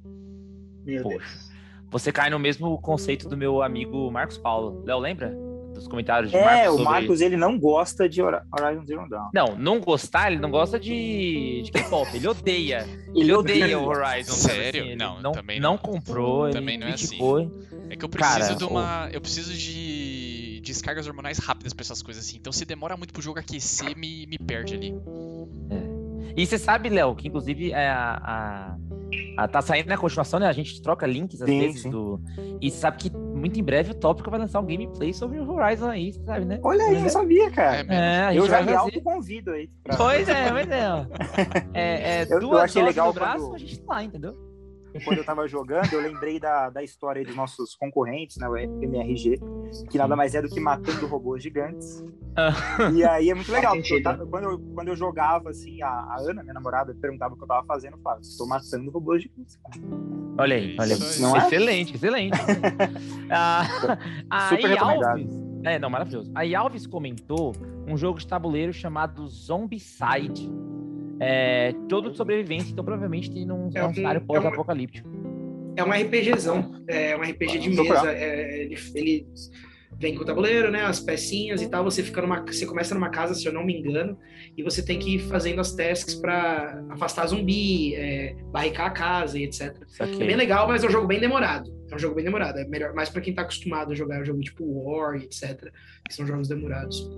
Meu 0.86 1.02
Poxa. 1.02 1.18
Deus. 1.18 1.52
Você 1.90 2.12
cai 2.12 2.30
no 2.30 2.38
mesmo 2.38 2.80
conceito 2.80 3.28
do 3.28 3.36
meu 3.36 3.64
amigo 3.64 4.12
Marcos 4.12 4.38
Paulo. 4.38 4.84
Léo, 4.86 5.00
lembra? 5.00 5.36
Dos 5.74 5.88
comentários 5.88 6.32
de 6.32 6.38
É, 6.38 6.44
Marcos 6.46 6.68
o 6.68 6.78
sobre- 6.78 6.84
Marcos, 6.92 7.22
ele 7.22 7.36
não 7.38 7.60
gosta 7.60 8.08
de 8.08 8.22
Horizon 8.22 8.86
Zero 8.86 9.10
Dawn. 9.10 9.30
Não, 9.34 9.56
não 9.58 9.80
gostar, 9.80 10.32
ele 10.32 10.40
não 10.42 10.52
gosta 10.52 10.80
de, 10.80 11.62
de 11.64 11.72
K-pop, 11.72 12.10
ele 12.16 12.28
odeia. 12.28 12.86
Ele 13.16 13.32
odeia 13.32 13.78
o 13.78 13.86
Horizon. 13.86 14.32
Sério? 14.34 14.82
assim, 14.82 14.90
ele 14.92 14.96
Não, 14.96 15.22
não, 15.22 15.32
também 15.34 15.60
não 15.60 15.72
não. 15.74 15.78
comprou, 15.78 16.50
Também 16.50 16.76
ele 16.76 16.84
não 16.86 16.92
é 16.92 16.94
assim. 16.96 17.18
É 17.92 17.96
que 17.96 18.04
eu 18.04 18.10
preciso 18.10 18.40
Cara, 18.40 18.56
de 18.56 18.64
uma. 18.66 19.08
Eu 19.14 19.22
preciso 19.22 19.54
de 19.54 20.60
descargas 20.64 21.06
hormonais 21.08 21.38
rápidas 21.38 21.74
pra 21.74 21.84
essas 21.84 22.02
coisas 22.02 22.26
assim. 22.26 22.38
Então 22.38 22.52
se 22.52 22.66
demora 22.66 22.98
muito 22.98 23.14
pro 23.14 23.22
jogo 23.22 23.38
aquecer, 23.40 23.96
me, 23.96 24.26
me 24.26 24.38
perde 24.40 24.74
ali. 24.74 24.96
E 26.36 26.46
você 26.46 26.58
sabe, 26.58 26.90
Léo, 26.90 27.14
que 27.16 27.28
inclusive 27.28 27.72
é 27.72 27.88
a, 27.90 28.20
a- 29.38 29.44
a- 29.44 29.48
tá 29.48 29.62
saindo 29.62 29.88
na 29.90 29.98
continuação, 29.98 30.40
né? 30.40 30.48
A 30.48 30.54
gente 30.54 30.82
troca 30.82 31.06
links 31.06 31.40
às 31.42 31.48
Sim, 31.50 31.60
vezes 31.60 31.82
sim. 31.84 31.92
do. 31.92 32.20
E 32.60 32.72
sabe 32.72 32.98
que 32.98 33.12
muito 33.44 33.60
em 33.60 33.64
breve 33.64 33.92
o 33.92 33.94
Tópico 33.94 34.32
vai 34.32 34.40
lançar 34.40 34.62
um 34.62 34.66
gameplay 34.66 35.14
sobre 35.14 35.38
o 35.38 35.52
Horizon 35.52 35.90
aí, 35.90 36.14
você 36.14 36.24
sabe, 36.24 36.46
né? 36.46 36.60
Olha 36.64 36.82
aí, 36.86 36.96
eu 36.96 37.02
não 37.02 37.10
sabia, 37.10 37.48
É 37.48 37.50
cara. 37.52 37.86
É, 37.94 38.22
a 38.22 38.32
gente 38.32 38.40
eu 38.40 38.48
já 38.48 38.62
me 38.62 38.74
autoconvido 38.74 39.52
aí. 39.52 39.70
pra- 39.84 39.98
Pois 39.98 40.30
é, 40.30 40.50
pois 40.50 40.70
é. 40.70 40.84
É, 41.74 42.22
é 42.22 42.24
Eu- 42.24 42.28
eu 42.30 42.40
duas 42.40 42.64
achei 42.64 42.82
doses 42.82 42.96
legal 42.96 43.08
no 43.08 43.14
braço, 43.14 43.40
quando- 43.46 43.56
a 43.56 43.58
gente 43.60 43.80
tá 43.82 43.94
lá, 43.94 44.04
entendeu? 44.04 44.34
Quando 45.04 45.18
eu 45.18 45.26
tava 45.26 45.48
jogando, 45.48 45.92
eu 45.94 46.02
lembrei 46.02 46.40
da, 46.40 46.70
da 46.70 46.84
história 46.84 47.20
aí 47.20 47.26
dos 47.26 47.36
nossos 47.36 47.76
concorrentes, 47.76 48.38
né? 48.38 48.48
O 48.48 48.56
MRG, 48.58 49.40
que 49.90 49.98
nada 49.98 50.16
mais 50.16 50.36
é 50.36 50.42
do 50.42 50.50
que 50.50 50.60
matando 50.60 51.08
robôs 51.08 51.42
gigantes. 51.42 52.04
Ah. 52.36 52.54
E 52.94 53.04
aí 53.04 53.30
é 53.30 53.34
muito 53.34 53.52
legal, 53.52 53.76
porque 53.76 53.96
eu 53.96 54.04
tava- 54.04 54.26
quando, 54.26 54.44
eu, 54.46 54.60
quando 54.74 54.88
eu 54.90 54.96
jogava, 54.96 55.50
assim, 55.50 55.82
a, 55.82 55.88
a 55.88 56.18
Ana, 56.20 56.42
minha 56.42 56.54
namorada, 56.54 56.96
perguntava 57.00 57.34
o 57.34 57.38
que 57.38 57.44
eu 57.44 57.48
tava 57.48 57.66
fazendo, 57.66 57.94
eu 57.94 58.00
falava, 58.00 58.22
tô 58.38 58.46
matando 58.46 58.92
robôs 58.92 59.24
gigantes. 59.24 59.58
cara." 59.58 59.80
Olha 60.38 60.56
aí, 60.56 60.76
olha 60.80 60.96
aí. 60.96 61.02
Aí. 61.02 61.22
Não 61.22 61.36
é? 61.36 61.40
Excelente, 61.40 61.96
excelente. 61.96 62.38
ah, 63.30 63.64
Super 64.50 64.70
recomendado. 64.70 65.20
Alves, 65.20 65.42
é, 65.64 65.80
não, 65.80 65.90
maravilhoso. 65.90 66.32
A 66.36 66.60
Alves 66.60 66.86
comentou 66.88 67.54
um 67.88 67.96
jogo 67.96 68.20
de 68.20 68.28
tabuleiro 68.28 68.74
chamado 68.74 69.28
Zombicide. 69.28 70.52
É, 71.20 71.74
todo 71.88 72.16
sobrevivência, 72.16 72.72
então 72.72 72.84
provavelmente 72.84 73.32
tem 73.32 73.50
um, 73.52 73.70
É 73.74 73.86
um 73.86 73.94
cenário 73.94 74.20
é 74.20 74.26
pós-apocalíptico. 74.26 75.10
É 75.76 75.84
um 75.84 75.92
RPGzão, 75.92 76.84
é 76.88 77.16
um 77.18 77.22
RPG 77.22 77.60
de 77.60 77.70
mesa. 77.70 78.12
é, 78.12 78.64
ele, 78.64 78.78
ele 78.96 79.28
vem 80.00 80.16
com 80.16 80.24
o 80.24 80.26
tabuleiro, 80.26 80.72
né? 80.72 80.84
As 80.84 81.00
pecinhas 81.00 81.62
e 81.62 81.70
tal. 81.70 81.84
Você 81.84 82.04
fica 82.04 82.22
numa, 82.22 82.42
você 82.46 82.66
começa 82.66 82.94
numa 82.94 83.10
casa, 83.10 83.34
se 83.34 83.46
eu 83.48 83.54
não 83.54 83.66
me 83.66 83.80
engano, 83.80 84.18
e 84.56 84.64
você 84.64 84.84
tem 84.84 85.00
que 85.00 85.16
ir 85.16 85.20
fazendo 85.20 85.62
as 85.62 85.74
tasks 85.74 86.16
pra 86.16 86.84
afastar 86.90 87.28
zumbi, 87.28 87.96
é, 87.96 88.36
barricar 88.52 88.88
a 88.88 88.92
casa 88.92 89.40
e 89.40 89.44
etc. 89.44 89.76
É 90.00 90.06
bem 90.06 90.36
legal, 90.36 90.68
mas 90.68 90.84
é 90.84 90.88
um 90.88 90.92
jogo 90.92 91.08
bem 91.08 91.20
demorado. 91.20 91.72
É 91.90 91.96
um 91.96 92.00
jogo 92.00 92.16
bem 92.16 92.26
demorado. 92.26 92.60
É 92.60 92.66
melhor, 92.66 92.94
mais 92.94 93.10
pra 93.10 93.22
quem 93.22 93.34
tá 93.34 93.44
acostumado 93.44 93.92
a 93.92 93.96
jogar 93.96 94.22
um 94.22 94.26
jogo 94.26 94.42
tipo 94.42 94.66
War 94.66 95.16
e 95.16 95.24
etc. 95.24 95.72
Que 96.08 96.14
são 96.14 96.26
jogos 96.26 96.48
demorados. 96.48 97.10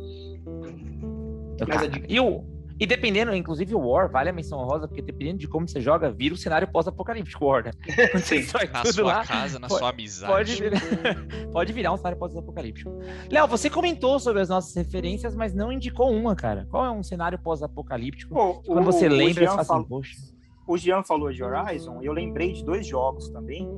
Mas 1.67 1.81
a 1.81 1.87
dica. 1.87 2.05
E, 2.09 2.19
o, 2.19 2.43
e 2.79 2.85
dependendo, 2.85 3.33
inclusive 3.33 3.73
o 3.73 3.79
War, 3.79 4.11
vale 4.11 4.29
a 4.29 4.33
menção 4.33 4.59
honrosa, 4.59 4.87
porque 4.87 5.01
dependendo 5.01 5.37
de 5.39 5.47
como 5.47 5.67
você 5.67 5.79
joga, 5.79 6.11
vira 6.11 6.33
o 6.35 6.37
cenário 6.37 6.67
pós-apocalíptico 6.67 7.45
War, 7.45 7.63
né? 7.65 7.71
Destrói 8.29 8.67
Na 8.67 8.81
tudo 8.81 8.93
sua 8.93 9.03
lá, 9.05 9.25
casa, 9.25 9.59
na 9.59 9.67
pode- 9.67 9.79
sua 9.79 9.89
amizade. 9.89 10.31
Pode 10.33 10.55
virar, 10.55 10.81
pode 11.53 11.73
virar 11.73 11.93
um 11.93 11.97
cenário 11.97 12.17
pós-apocalíptico. 12.19 12.91
Léo, 13.31 13.47
você 13.47 13.69
comentou 13.69 14.19
sobre 14.19 14.41
as 14.41 14.49
nossas 14.49 14.75
referências, 14.75 15.35
mas 15.35 15.53
não 15.53 15.71
indicou 15.71 16.11
uma, 16.11 16.35
cara. 16.35 16.67
Qual 16.69 16.85
é 16.85 16.91
um 16.91 17.03
cenário 17.03 17.39
pós-apocalíptico? 17.39 18.33
Quando 18.65 18.81
o- 18.81 18.83
você 18.83 19.07
o 19.07 19.11
lembra, 19.11 19.33
você 19.43 19.45
fala 19.45 19.61
assim, 19.61 19.67
falou- 19.67 19.85
poxa. 19.87 20.15
o 20.67 20.77
Jean 20.77 21.03
falou 21.03 21.31
de 21.31 21.43
Horizon, 21.43 22.01
e 22.01 22.05
eu 22.07 22.13
lembrei 22.13 22.51
de 22.53 22.65
dois 22.65 22.85
jogos 22.85 23.29
também, 23.29 23.69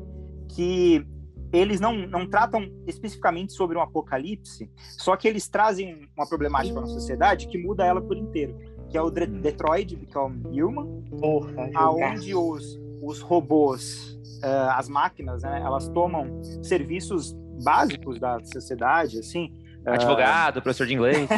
que 0.55 1.05
eles 1.53 1.79
não, 1.79 1.93
não 2.07 2.27
tratam 2.27 2.67
especificamente 2.87 3.53
sobre 3.53 3.77
um 3.77 3.81
apocalipse, 3.81 4.69
só 4.97 5.15
que 5.15 5.27
eles 5.27 5.47
trazem 5.47 6.09
uma 6.17 6.27
problemática 6.27 6.79
na 6.81 6.87
sociedade 6.87 7.47
que 7.47 7.57
muda 7.57 7.85
ela 7.85 8.01
por 8.01 8.17
inteiro, 8.17 8.57
que 8.89 8.97
é 8.97 9.01
o 9.01 9.07
Hum. 9.07 9.41
Detroit 9.41 9.95
Become 9.95 10.61
Human, 10.61 11.01
Porra, 11.19 11.69
aonde 11.75 12.33
os, 12.33 12.79
os 13.01 13.21
robôs, 13.21 14.17
eh, 14.43 14.69
as 14.71 14.87
máquinas, 14.87 15.43
né, 15.43 15.61
elas 15.63 15.87
tomam 15.89 16.41
serviços 16.63 17.33
básicos 17.63 18.19
da 18.19 18.39
sociedade, 18.43 19.19
assim, 19.19 19.51
ah, 19.87 19.93
Advogado, 19.93 20.61
professor 20.61 20.85
de 20.85 20.93
inglês. 20.93 21.17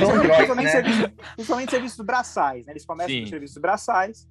não, 0.00 0.20
principalmente, 0.20 0.64
né? 0.64 0.70
serviços, 0.70 1.10
principalmente 1.34 1.70
serviços 1.70 2.06
braçais, 2.06 2.66
né? 2.66 2.72
Eles 2.72 2.86
começam 2.86 3.12
Sim. 3.12 3.22
com 3.22 3.26
serviços 3.30 3.58
braçais, 3.58 4.28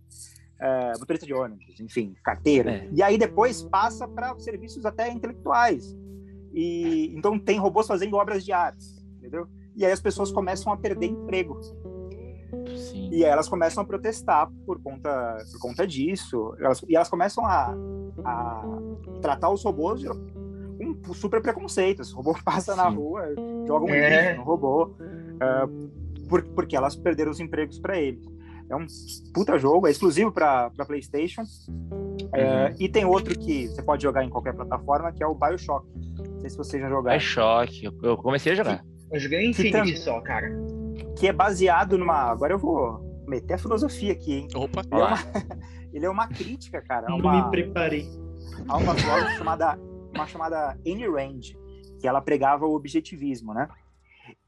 é, 0.57 0.91
motorista 0.97 1.25
de 1.25 1.33
ônibus, 1.33 1.77
enfim, 1.81 2.15
carteira. 2.23 2.71
É. 2.71 2.89
E 2.93 3.03
aí 3.03 3.17
depois 3.17 3.63
passa 3.63 4.07
para 4.07 4.37
serviços 4.39 4.85
até 4.85 5.11
intelectuais. 5.11 5.93
E 6.53 7.11
então 7.13 7.37
tem 7.37 7.59
robôs 7.59 7.85
fazendo 7.85 8.15
obras 8.15 8.45
de 8.45 8.53
artes, 8.53 9.03
entendeu? 9.17 9.45
E 9.75 9.85
aí 9.85 9.91
as 9.91 9.99
pessoas 9.99 10.31
começam 10.31 10.71
a 10.71 10.77
perder 10.77 11.07
emprego. 11.07 11.59
Sim. 12.77 13.09
E 13.11 13.23
aí 13.25 13.31
elas 13.31 13.47
começam 13.49 13.83
a 13.83 13.85
protestar 13.85 14.49
por 14.65 14.81
conta, 14.81 15.37
por 15.51 15.59
conta 15.59 15.85
disso. 15.87 16.53
Elas- 16.59 16.83
e 16.87 16.95
elas 16.95 17.09
começam 17.09 17.45
a, 17.45 17.75
a 18.25 18.65
tratar 19.21 19.49
os 19.49 19.63
robôs 19.63 19.99
de- 20.01 20.07
com 21.05 21.13
super 21.13 21.41
preconceitos. 21.41 22.11
O 22.13 22.17
robô 22.17 22.33
passa 22.43 22.75
na 22.75 22.89
Sim. 22.89 22.95
rua, 22.97 23.23
joga 23.67 23.85
um 23.85 23.89
É. 23.89 24.27
lixo 24.27 24.37
no 24.39 24.43
robô, 24.45 24.95
ah, 25.39 25.67
por- 26.27 26.43
porque 26.43 26.75
elas 26.75 26.95
perderam 26.95 27.31
os 27.31 27.39
empregos 27.39 27.79
para 27.79 27.99
eles. 27.99 28.25
É 28.69 28.75
um 28.75 28.85
puta 29.33 29.57
jogo, 29.59 29.85
é 29.85 29.91
exclusivo 29.91 30.31
para 30.31 30.69
PlayStation. 30.87 31.41
É, 32.33 32.73
e 32.79 32.87
tem 32.87 33.03
outro 33.03 33.37
que 33.37 33.67
você 33.67 33.81
pode 33.83 34.01
jogar 34.03 34.23
em 34.23 34.29
qualquer 34.29 34.53
plataforma, 34.53 35.11
que 35.11 35.21
é 35.21 35.27
o 35.27 35.35
Bioshock. 35.35 35.85
Não 36.17 36.39
sei 36.39 36.49
se 36.49 36.57
vocês 36.57 36.81
já 36.81 36.87
jogaram. 36.89 37.19
choque. 37.19 37.89
Eu, 38.01 38.15
comecei 38.17 38.53
a 38.53 38.55
jogar. 38.55 38.85
Eu 39.11 39.19
joguei 39.19 39.49
Infinity 39.49 39.93
tam- 39.93 39.95
só, 40.01 40.21
cara. 40.21 40.47
Que 41.21 41.27
é 41.27 41.33
baseado 41.33 41.97
numa. 41.99 42.15
Agora 42.31 42.53
eu 42.53 42.57
vou 42.59 42.99
meter 43.27 43.53
a 43.53 43.57
filosofia 43.59 44.11
aqui, 44.11 44.33
hein? 44.33 44.47
Opa, 44.55 44.81
Ele 44.91 44.99
é 44.99 45.05
uma, 45.05 45.17
ele 45.93 46.05
é 46.05 46.09
uma 46.09 46.27
crítica, 46.27 46.81
cara, 46.81 47.05
a 47.07 47.09
Não 47.11 47.17
uma, 47.19 47.45
me 47.45 47.51
preparei. 47.51 48.07
há 48.67 48.77
uma 48.77 48.95
filósofa 48.95 49.31
chamada, 49.37 49.79
uma 50.15 50.25
chamada 50.25 50.77
Ayn 50.85 51.07
Rand, 51.09 51.41
que 51.99 52.07
ela 52.07 52.21
pregava 52.21 52.65
o 52.65 52.73
objetivismo, 52.75 53.53
né? 53.53 53.67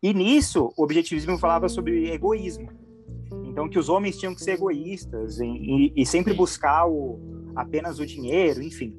E 0.02 0.14
nisso, 0.14 0.74
o 0.76 0.84
objetivismo 0.84 1.38
falava 1.38 1.70
sobre 1.70 2.12
egoísmo. 2.12 2.68
Então, 3.46 3.70
que 3.70 3.78
os 3.78 3.88
homens 3.88 4.18
tinham 4.18 4.34
que 4.34 4.42
ser 4.44 4.54
egoístas 4.54 5.40
e, 5.40 5.46
e- 5.46 5.94
e 5.96 6.06
sempre 6.08 6.34
buscar 6.34 6.88
o, 6.88 7.20
apenas 7.56 8.00
o 8.00 8.06
dinheiro, 8.06 8.64
enfim. 8.64 8.98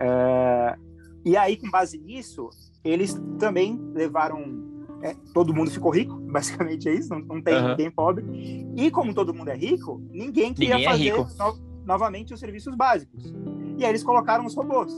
É, 0.00 0.76
e 1.24 1.36
aí, 1.36 1.56
com 1.56 1.68
base 1.70 1.98
nisso, 1.98 2.48
eles 2.84 3.20
também 3.38 3.76
levaram. 3.94 4.69
É, 5.02 5.14
todo 5.34 5.52
mundo 5.54 5.70
ficou 5.70 5.90
rico, 5.90 6.14
basicamente 6.30 6.88
é 6.88 6.94
isso, 6.94 7.08
não, 7.10 7.20
não 7.20 7.42
tem 7.42 7.54
Aham. 7.54 7.70
ninguém 7.70 7.90
pobre. 7.90 8.24
E 8.76 8.90
como 8.90 9.12
todo 9.14 9.32
mundo 9.34 9.48
é 9.48 9.56
rico, 9.56 10.00
ninguém 10.10 10.52
queria 10.54 10.74
Ninguém 10.76 10.86
é 10.86 10.90
fazer 10.90 11.04
rico. 11.04 11.26
no- 11.38 11.70
novamente 11.86 12.32
os 12.34 12.40
serviços 12.40 12.74
básicos. 12.76 13.32
E 13.78 13.84
aí 13.84 13.90
eles 13.90 14.02
colocaram 14.02 14.44
os 14.46 14.54
robôs. 14.54 14.92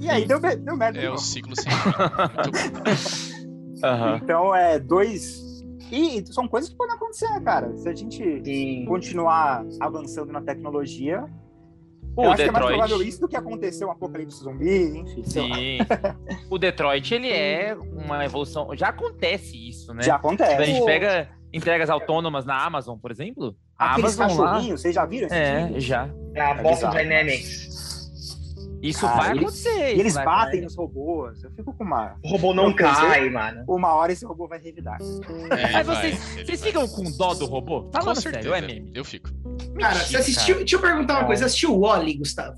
E 0.00 0.08
aí 0.08 0.26
deu, 0.26 0.40
deu 0.40 0.76
merda. 0.76 0.98
é 1.00 1.10
o 1.10 1.18
ciclo 1.18 1.52
sem. 1.54 1.70
Aham. 3.84 4.20
Então 4.22 4.54
é 4.54 4.78
dois. 4.78 5.42
E 5.90 6.24
são 6.32 6.48
coisas 6.48 6.70
que 6.70 6.76
podem 6.76 6.94
acontecer, 6.94 7.40
cara. 7.42 7.76
Se 7.76 7.88
a 7.88 7.94
gente 7.94 8.42
Sim. 8.44 8.84
continuar 8.86 9.64
avançando 9.80 10.32
na 10.32 10.40
tecnologia, 10.40 11.24
O 12.16 12.24
eu 12.24 12.30
acho 12.32 12.42
que 12.42 12.48
é 12.48 12.52
mais 12.52 12.64
Detroit. 12.66 12.78
provável 12.78 13.02
isso 13.06 13.20
do 13.20 13.28
que 13.28 13.36
acontecer 13.36 13.84
um 13.84 13.90
apocalipse 13.90 14.38
zumbi, 14.42 14.98
enfim. 14.98 15.24
Sim. 15.24 15.78
o 16.50 16.58
Detroit, 16.58 17.14
ele 17.14 17.30
é 17.30 17.74
uma 17.74 18.24
evolução. 18.24 18.68
Já 18.76 18.88
acontece 18.88 19.56
isso, 19.68 19.94
né? 19.94 20.02
Já 20.02 20.18
Quando 20.18 20.40
a 20.42 20.44
acontece. 20.44 20.70
gente 20.72 20.84
pega 20.84 21.28
entregas 21.52 21.88
autônomas 21.90 22.44
na 22.44 22.62
Amazon, 22.64 22.98
por 22.98 23.10
exemplo. 23.10 23.56
A 23.78 23.92
Aqueles 23.92 24.18
Amazon 24.20 24.44
lá. 24.44 24.60
vocês 24.60 24.94
já 24.94 25.04
viram 25.06 25.26
esses 25.26 25.38
É, 25.38 25.64
vídeos? 25.66 25.84
já. 25.84 26.08
É 26.34 26.40
a 26.40 26.50
É 26.50 26.62
Boston. 26.62 26.90
Dynamics. 26.90 27.91
Isso 28.82 29.06
Ah, 29.06 29.12
vai 29.16 29.30
eles- 29.30 29.42
acontecer. 29.42 29.96
E 29.96 30.00
eles 30.00 30.14
vai 30.14 30.24
batem 30.24 30.40
acontecer. 30.42 30.64
nos 30.64 30.74
robôs. 30.76 31.44
Eu 31.44 31.50
fico 31.52 31.72
com 31.72 31.84
uma. 31.84 32.16
O 32.24 32.28
robô 32.30 32.52
não 32.52 32.72
cai, 32.74 33.30
mano. 33.30 33.64
Uma 33.68 33.94
hora 33.94 34.12
esse 34.12 34.24
robô 34.26 34.48
vai 34.48 34.58
revidar. 34.60 34.98
É, 35.56 35.72
Mas 35.72 35.86
vai, 35.86 35.96
vocês, 35.96 36.18
vocês 36.44 36.60
vai. 36.60 36.68
ficam 36.72 36.88
com 36.88 37.10
dó 37.16 37.32
do 37.34 37.46
robô? 37.46 37.84
Com 37.84 37.92
Falando 37.92 38.20
certeza. 38.20 38.50
sério, 38.50 38.54
é 38.54 38.60
meme. 38.74 38.90
Eu 38.94 39.04
fico. 39.04 39.30
Cara, 39.78 39.94
você 40.00 40.16
assistiu. 40.16 40.56
Deixa 40.56 40.76
eu 40.76 40.80
perguntar 40.80 41.18
uma 41.20 41.26
coisa. 41.26 41.40
Você 41.42 41.46
assistiu 41.46 41.74
o 41.76 41.80
Wally, 41.80 42.14
Gustavo? 42.14 42.56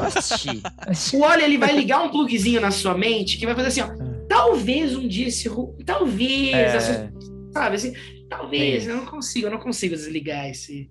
Assisti. 0.00 0.62
O 1.16 1.20
Wally 1.20 1.42
ele 1.44 1.58
vai 1.58 1.72
ligar 1.74 2.02
um 2.02 2.10
plugzinho 2.10 2.60
na 2.60 2.70
sua 2.70 2.96
mente 2.96 3.38
que 3.38 3.46
vai 3.46 3.54
fazer 3.54 3.68
assim, 3.68 3.80
ó. 3.80 3.88
Talvez 4.28 4.94
um 4.94 5.08
dia 5.08 5.28
esse 5.28 5.48
Talvez. 5.84 6.54
É, 6.54 7.10
Sabe 7.52 7.76
assim? 7.76 7.94
Talvez. 8.28 8.86
Eu 8.86 8.96
não 8.96 9.06
consigo, 9.06 9.46
eu 9.46 9.50
não 9.50 9.58
consigo 9.58 9.94
desligar 9.94 10.48
esse. 10.50 10.90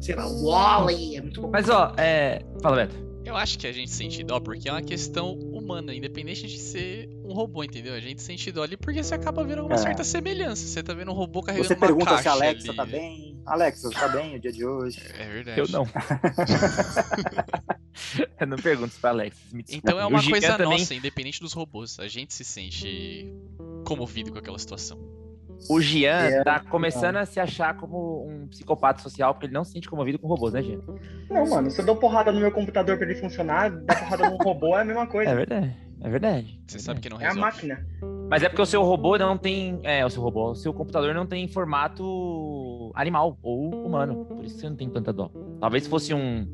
Sei 0.00 0.14
lá, 0.14 0.26
o 0.26 0.46
Wally. 0.50 1.16
É 1.16 1.20
muito 1.20 1.40
bom. 1.40 1.50
Mas 1.50 1.68
ó, 1.68 1.92
é. 1.98 2.40
Fala, 2.62 2.76
Beto. 2.76 3.05
Eu 3.26 3.36
acho 3.36 3.58
que 3.58 3.66
a 3.66 3.72
gente 3.72 3.90
sente 3.90 4.22
dó 4.22 4.38
porque 4.38 4.68
é 4.68 4.72
uma 4.72 4.80
questão 4.82 5.32
humana, 5.32 5.92
independente 5.92 6.46
de 6.46 6.58
ser 6.58 7.08
um 7.24 7.32
robô, 7.32 7.64
entendeu? 7.64 7.92
A 7.92 7.98
gente 7.98 8.22
sente 8.22 8.52
dó 8.52 8.62
ali 8.62 8.76
porque 8.76 9.02
você 9.02 9.14
acaba 9.14 9.42
vendo 9.42 9.66
uma 9.66 9.74
É. 9.74 9.78
certa 9.78 10.04
semelhança. 10.04 10.64
Você 10.64 10.80
tá 10.80 10.94
vendo 10.94 11.10
um 11.10 11.14
robô 11.14 11.42
carregando 11.42 11.66
Você 11.66 11.74
uma 11.74 11.80
pergunta 11.86 12.06
caixa 12.06 12.22
se 12.22 12.28
a 12.28 12.32
Alexa 12.32 12.68
ali. 12.68 12.76
tá 12.76 12.86
bem. 12.86 13.36
Alexa, 13.44 13.90
tá 13.90 14.08
bem 14.08 14.36
o 14.36 14.38
dia 14.40 14.52
de 14.52 14.64
hoje? 14.64 15.00
É 15.18 15.28
verdade. 15.28 15.58
Eu 15.60 15.66
não. 15.68 15.84
eu 18.40 18.46
não 18.46 18.56
pergunto 18.58 18.94
pra 19.00 19.10
Alex. 19.10 19.36
Me 19.52 19.62
desculpe. 19.64 19.86
Então 19.88 19.98
é 20.00 20.06
uma 20.06 20.22
coisa 20.22 20.56
também, 20.56 20.78
nossa, 20.78 20.94
independente 20.94 21.40
dos 21.40 21.52
robôs. 21.52 21.98
A 21.98 22.06
gente 22.08 22.32
se 22.32 22.44
sente 22.44 23.26
comovido 23.84 24.30
com 24.32 24.38
aquela 24.38 24.58
situação. 24.58 24.98
O 25.70 25.80
Gian 25.80 26.08
É, 26.08 26.44
tá 26.44 26.60
começando 26.60 27.16
a 27.16 27.26
se 27.26 27.40
achar 27.40 27.76
como 27.76 28.26
um 28.28 28.46
psicopata 28.48 29.02
social, 29.02 29.32
porque 29.34 29.46
ele 29.46 29.52
não 29.54 29.64
se 29.64 29.72
sente 29.72 29.88
comovido 29.88 30.18
com 30.18 30.26
robôs, 30.28 30.52
né, 30.52 30.62
Gian? 30.62 30.78
Não, 31.30 31.48
mano, 31.48 31.70
se 31.70 31.80
eu 31.80 31.86
dou 31.86 31.96
porrada 31.96 32.30
no 32.32 32.40
meu 32.40 32.52
computador 32.52 32.96
pra 32.98 33.06
ele 33.06 33.18
funcionar, 33.20 33.70
dar 33.70 33.98
porrada 33.98 34.30
no 34.30 34.36
robô 34.36 34.76
é 34.76 34.82
a 34.82 34.84
mesma 34.84 35.06
coisa. 35.06 35.30
É 35.30 35.34
verdade. 35.34 35.76
É 36.02 36.10
verdade. 36.10 36.60
Você 36.66 36.76
é 36.76 36.80
sabe 36.80 37.00
verdade. 37.00 37.02
que 37.02 37.08
não 37.08 37.20
É 37.20 37.24
a 37.24 37.28
resolve. 37.32 37.40
máquina. 37.40 37.86
Mas 38.28 38.42
é 38.42 38.48
porque 38.48 38.62
o 38.62 38.66
seu 38.66 38.82
robô 38.82 39.16
não 39.16 39.38
tem. 39.38 39.80
É, 39.82 40.04
o 40.04 40.10
seu 40.10 40.22
robô, 40.22 40.50
o 40.50 40.54
seu 40.54 40.72
computador 40.74 41.14
não 41.14 41.26
tem 41.26 41.48
formato 41.48 42.92
animal 42.94 43.38
ou 43.42 43.84
humano. 43.86 44.24
Por 44.26 44.44
isso 44.44 44.56
que 44.56 44.60
você 44.60 44.68
não 44.68 44.76
tem 44.76 44.90
tanta 44.90 45.12
dó. 45.12 45.30
Talvez 45.60 45.84
se 45.84 45.88
fosse 45.90 46.12
um. 46.12 46.46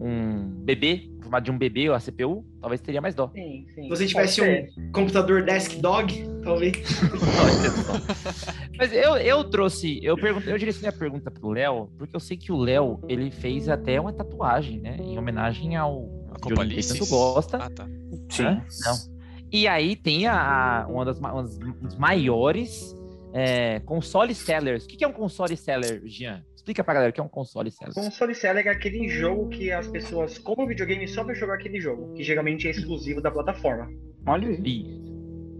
Um 0.00 0.48
bebê, 0.64 1.10
formato 1.20 1.44
de 1.44 1.50
um 1.50 1.58
bebê 1.58 1.88
ou 1.90 1.94
a 1.94 2.00
CPU, 2.00 2.44
talvez 2.60 2.80
teria 2.80 3.00
mais 3.00 3.14
dó. 3.14 3.30
Sim, 3.34 3.66
sim. 3.74 3.82
Se 3.82 3.88
você 3.88 4.02
Pode 4.04 4.08
tivesse 4.08 4.34
ser. 4.36 4.70
um 4.78 4.92
computador 4.92 5.42
Desk 5.44 5.76
Dog, 5.80 6.26
talvez. 6.42 6.76
Mas 8.78 8.92
eu, 8.92 9.16
eu 9.16 9.44
trouxe, 9.44 10.00
eu 10.02 10.16
perguntei, 10.16 10.52
eu 10.52 10.58
direcionei 10.58 10.88
a 10.90 10.98
pergunta 10.98 11.30
pro 11.30 11.50
Léo, 11.50 11.90
porque 11.98 12.14
eu 12.16 12.20
sei 12.20 12.36
que 12.36 12.50
o 12.52 12.56
Léo, 12.56 13.00
ele 13.08 13.30
fez 13.30 13.68
até 13.68 14.00
uma 14.00 14.12
tatuagem, 14.12 14.80
né? 14.80 14.96
Em 14.98 15.18
homenagem 15.18 15.76
ao 15.76 16.08
A 16.32 16.36
que 16.38 16.54
tanto 16.88 17.06
gosta. 17.06 17.58
Ah, 17.58 17.70
tá. 17.70 17.86
né? 17.86 18.64
Não. 18.84 19.20
E 19.52 19.66
aí 19.66 19.96
tem 19.96 20.26
a, 20.26 20.82
a- 20.84 20.86
uma 20.86 21.04
das, 21.04 21.18
ma- 21.20 21.32
uma 21.32 21.42
das- 21.42 21.58
um 21.58 21.98
maiores 21.98 22.94
é, 23.32 23.80
console 23.80 24.34
sellers. 24.34 24.84
O 24.84 24.88
que 24.88 24.96
que 24.96 25.04
é 25.04 25.08
um 25.08 25.12
console 25.12 25.56
seller, 25.56 26.02
Jean? 26.06 26.42
Explica 26.70 26.84
pra 26.84 26.94
galera 26.94 27.10
o 27.10 27.12
que 27.12 27.20
é 27.20 27.22
um 27.24 27.28
console 27.28 27.68
seller. 27.68 27.92
Console 27.92 28.32
Seller 28.32 28.64
é 28.64 28.70
aquele 28.70 29.08
jogo 29.08 29.48
que 29.48 29.72
as 29.72 29.88
pessoas 29.88 30.38
compram 30.38 30.68
videogame 30.68 31.08
só 31.08 31.24
pra 31.24 31.34
jogar 31.34 31.54
aquele 31.54 31.80
jogo, 31.80 32.12
que 32.14 32.22
geralmente 32.22 32.68
é 32.68 32.70
exclusivo 32.70 33.20
da 33.20 33.28
plataforma. 33.28 33.88
Olha 34.24 34.48
aí. 34.48 34.86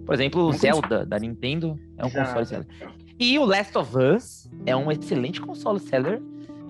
Por 0.07 0.15
exemplo, 0.15 0.43
o 0.45 0.49
Um 0.51 0.53
Zelda 0.53 1.05
da 1.05 1.19
Nintendo 1.19 1.77
é 1.99 2.05
um 2.05 2.07
Exato. 2.09 2.27
console 2.29 2.47
seller. 2.47 2.67
E 3.19 3.37
o 3.41 3.45
Last 3.45 3.77
of 3.77 3.93
Us 3.99 4.49
é 4.65 4.77
um 4.77 4.89
excelente 4.93 5.41
console 5.41 5.81
seller 5.81 6.23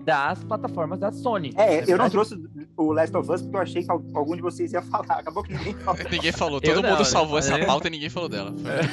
das 0.07 0.42
plataformas 0.42 0.98
da 0.98 1.12
Sony. 1.12 1.53
É, 1.59 1.85
eu 1.87 1.98
não 1.98 2.09
trouxe 2.09 2.35
o 2.79 2.92
Last 2.94 3.14
of 3.14 3.31
Us 3.31 3.42
porque 3.42 3.57
eu 3.57 3.61
achei 3.61 3.83
que 3.85 3.90
al- 3.92 4.03
algum 4.14 4.35
de 4.37 4.40
vocês 4.40 4.72
ia 4.72 4.81
falar. 4.81 5.18
Acabou 5.18 5.42
que 5.42 5.53
ninguém 5.53 5.74
falou. 5.74 6.00
Ninguém 6.11 6.33
falou. 6.33 6.61
Eu 6.62 6.74
Todo 6.74 6.83
não, 6.83 6.90
mundo 6.90 7.00
eu 7.00 7.05
salvou 7.05 7.38
essa 7.38 7.50
falei. 7.50 7.66
pauta 7.66 7.88
e 7.88 7.90
ninguém 7.90 8.09
falou 8.09 8.29
dela. 8.31 8.55
Foi 8.57 8.72
muito 8.72 8.90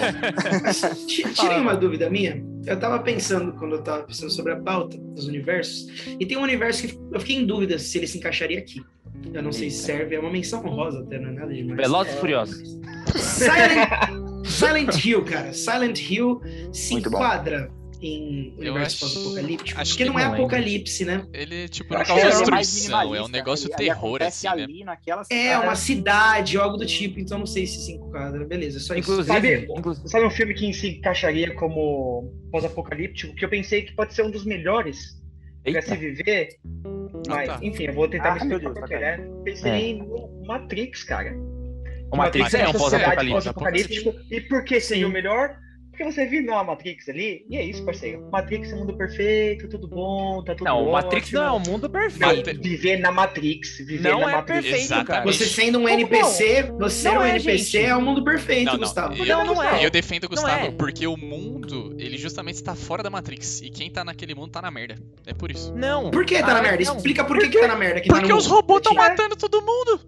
bom. 0.81 1.07
Ti- 1.07 1.33
Tirem 1.33 1.61
uma 1.61 1.73
dúvida 1.77 2.09
minha. 2.09 2.43
Eu 2.67 2.77
tava 2.77 2.99
pensando 2.99 3.53
quando 3.53 3.75
eu 3.75 3.81
tava 3.81 4.03
pensando 4.03 4.29
sobre 4.29 4.51
a 4.51 4.57
pauta 4.57 4.97
dos 4.97 5.25
universos. 5.25 5.87
E 6.19 6.25
tem 6.25 6.37
um 6.37 6.41
universo 6.41 6.85
que 6.85 6.99
eu 7.13 7.19
fiquei 7.21 7.37
em 7.37 7.45
dúvida 7.45 7.79
se 7.79 7.97
ele 7.97 8.05
se 8.05 8.17
encaixaria 8.17 8.59
aqui. 8.59 8.83
Eu 9.33 9.41
não 9.41 9.53
sei 9.53 9.69
se 9.69 9.83
serve, 9.83 10.15
é 10.15 10.19
uma 10.19 10.29
menção 10.29 10.63
honrosa 10.65 10.99
até, 10.99 11.17
não 11.17 11.29
é 11.29 11.31
nada 11.31 11.53
demais. 11.53 11.77
Velozes 11.77 12.13
e 12.13 12.17
Furiosos. 12.17 12.79
Silent, 13.15 14.45
Silent 14.45 15.05
Hill, 15.05 15.23
cara. 15.23 15.53
Silent 15.53 15.99
Hill 16.11 16.41
se 16.73 16.93
Muito 16.93 17.09
bom. 17.09 17.17
Em 18.01 18.53
Eu 18.57 18.71
universo 18.73 19.05
acho- 19.05 19.15
pós-apocalíptico. 19.15 19.79
acho 19.81 19.91
Porque 19.91 20.03
que 20.03 20.09
não 20.09 20.19
é 20.19 20.23
lembro. 20.23 20.37
apocalipse, 20.39 21.05
né? 21.05 21.25
Ele, 21.33 21.67
tipo, 21.69 21.93
não 21.93 22.01
é 22.01 22.07
mais 22.07 22.27
destruição. 22.67 23.15
É 23.15 23.21
um 23.21 23.27
negócio 23.27 23.67
ele- 23.69 23.75
terror, 23.75 24.21
assim, 24.23 24.47
né? 24.47 24.53
ali 24.63 24.83
naquela 24.83 25.23
É 25.29 25.57
uma 25.57 25.75
cidade, 25.75 26.57
algo 26.57 26.77
do 26.77 26.85
tipo, 26.85 27.19
então 27.19 27.39
não 27.39 27.45
sei 27.45 27.65
se 27.67 27.79
se 27.85 27.91
enquadra. 27.93 28.45
Beleza, 28.45 28.79
só 28.79 28.93
isso. 28.95 29.11
Inclusive, 29.11 29.33
Sabe- 29.33 29.67
inclusive 29.77 30.09
Sabe 30.09 30.25
um 30.25 30.29
filme 30.31 30.53
que 30.53 30.73
se 30.73 30.87
encaixaria 30.97 31.53
como 31.55 32.33
pós-apocalíptico, 32.51 33.35
que 33.35 33.43
eu 33.45 33.49
pensei 33.49 33.81
que 33.83 33.93
pode 33.95 34.13
ser 34.13 34.23
um 34.23 34.31
dos 34.31 34.45
melhores 34.45 35.17
pra 35.63 35.81
se 35.81 35.95
viver? 35.97 36.49
Mas, 37.27 37.47
tá. 37.47 37.59
enfim, 37.61 37.85
eu 37.85 37.93
vou 37.93 38.07
tentar 38.07 38.29
Ah, 38.29 38.31
me 38.35 38.37
explicar 38.39 38.59
Deus, 38.59 38.73
qual 38.77 38.87
que 38.87 38.93
é. 38.93 39.17
Pensei 39.43 39.97
no 39.97 40.43
Matrix, 40.45 41.03
cara. 41.03 41.33
o 42.11 42.15
Matrix 42.15 42.53
é 42.53 42.59
um 42.59 42.69
uma 42.69 42.79
sociedade 42.79 43.29
pós-apocalipse. 43.29 43.33
pós-apocalíptico. 43.33 44.13
E 44.31 44.41
por 44.41 44.63
que 44.63 44.79
seria 44.79 45.07
o 45.07 45.11
melhor? 45.11 45.57
Porque 45.97 46.11
você 46.11 46.27
vive 46.27 46.45
na 46.45 46.63
Matrix 46.63 47.09
ali, 47.09 47.43
e 47.49 47.57
é 47.57 47.63
isso, 47.65 47.83
parceiro. 47.83 48.29
Matrix 48.31 48.71
é 48.71 48.75
mundo 48.75 48.95
perfeito, 48.95 49.67
tudo 49.67 49.87
bom, 49.87 50.43
tá 50.43 50.53
tudo 50.53 50.65
Não, 50.65 50.75
o 50.77 50.79
ótimo. 50.81 50.91
Matrix 50.91 51.31
não 51.31 51.43
é 51.43 51.51
um 51.51 51.59
mundo 51.59 51.81
Não, 51.83 51.89
perfeito. 51.89 52.61
viver 52.61 52.97
na 52.97 53.11
Matrix. 53.11 53.79
Viver 53.79 54.03
Não 54.11 54.19
na 54.19 54.29
é 54.31 54.35
Matrix. 54.35 54.61
perfeito, 54.61 54.83
Exatamente. 54.83 55.07
cara. 55.07 55.25
Você 55.25 55.45
sendo 55.47 55.79
um 55.79 55.81
Como 55.81 55.93
NPC, 55.95 56.71
você 56.77 57.07
Não 57.09 57.15
é 57.15 57.19
um 57.19 57.23
é, 57.23 57.29
NPC, 57.31 57.57
gente. 57.57 57.77
é 57.89 57.95
o 57.95 58.01
mundo 58.03 58.23
perfeito, 58.23 58.65
Não, 58.65 58.73
não. 58.73 58.79
Gustavo. 58.81 59.15
Eu, 59.15 59.25
Não, 59.25 59.45
não 59.55 59.63
é. 59.63 59.83
eu 59.83 59.89
defendo 59.89 60.25
o 60.25 60.29
Não 60.29 60.35
Gustavo 60.35 60.65
é. 60.67 60.71
porque 60.71 61.07
o 61.07 61.17
mundo, 61.17 61.95
ele 61.97 62.15
justamente 62.15 62.55
está 62.57 62.75
fora 62.75 63.01
da 63.01 63.09
Matrix. 63.09 63.63
E 63.63 63.71
quem 63.71 63.89
tá 63.89 64.05
naquele 64.05 64.35
mundo 64.35 64.51
tá 64.51 64.61
na 64.61 64.69
merda. 64.69 64.99
É 65.25 65.33
por 65.33 65.49
isso. 65.49 65.73
Não. 65.73 66.11
Por 66.11 66.25
que 66.27 66.37
tá 66.39 66.45
na 66.53 66.59
Ah, 66.59 66.61
merda? 66.61 66.83
não. 66.85 66.95
Explica 66.97 67.23
por 67.23 67.39
que, 67.39 67.49
que 67.49 67.59
tá 67.59 67.67
na 67.67 67.75
merda. 67.75 68.01
Que 68.01 68.09
tá 68.09 68.17
Porque 68.17 68.29
no 68.31 68.37
os 68.37 68.45
robôs 68.45 68.81
estão 68.81 68.93
matando 68.93 69.35
todo 69.35 69.59
mundo. 69.63 69.99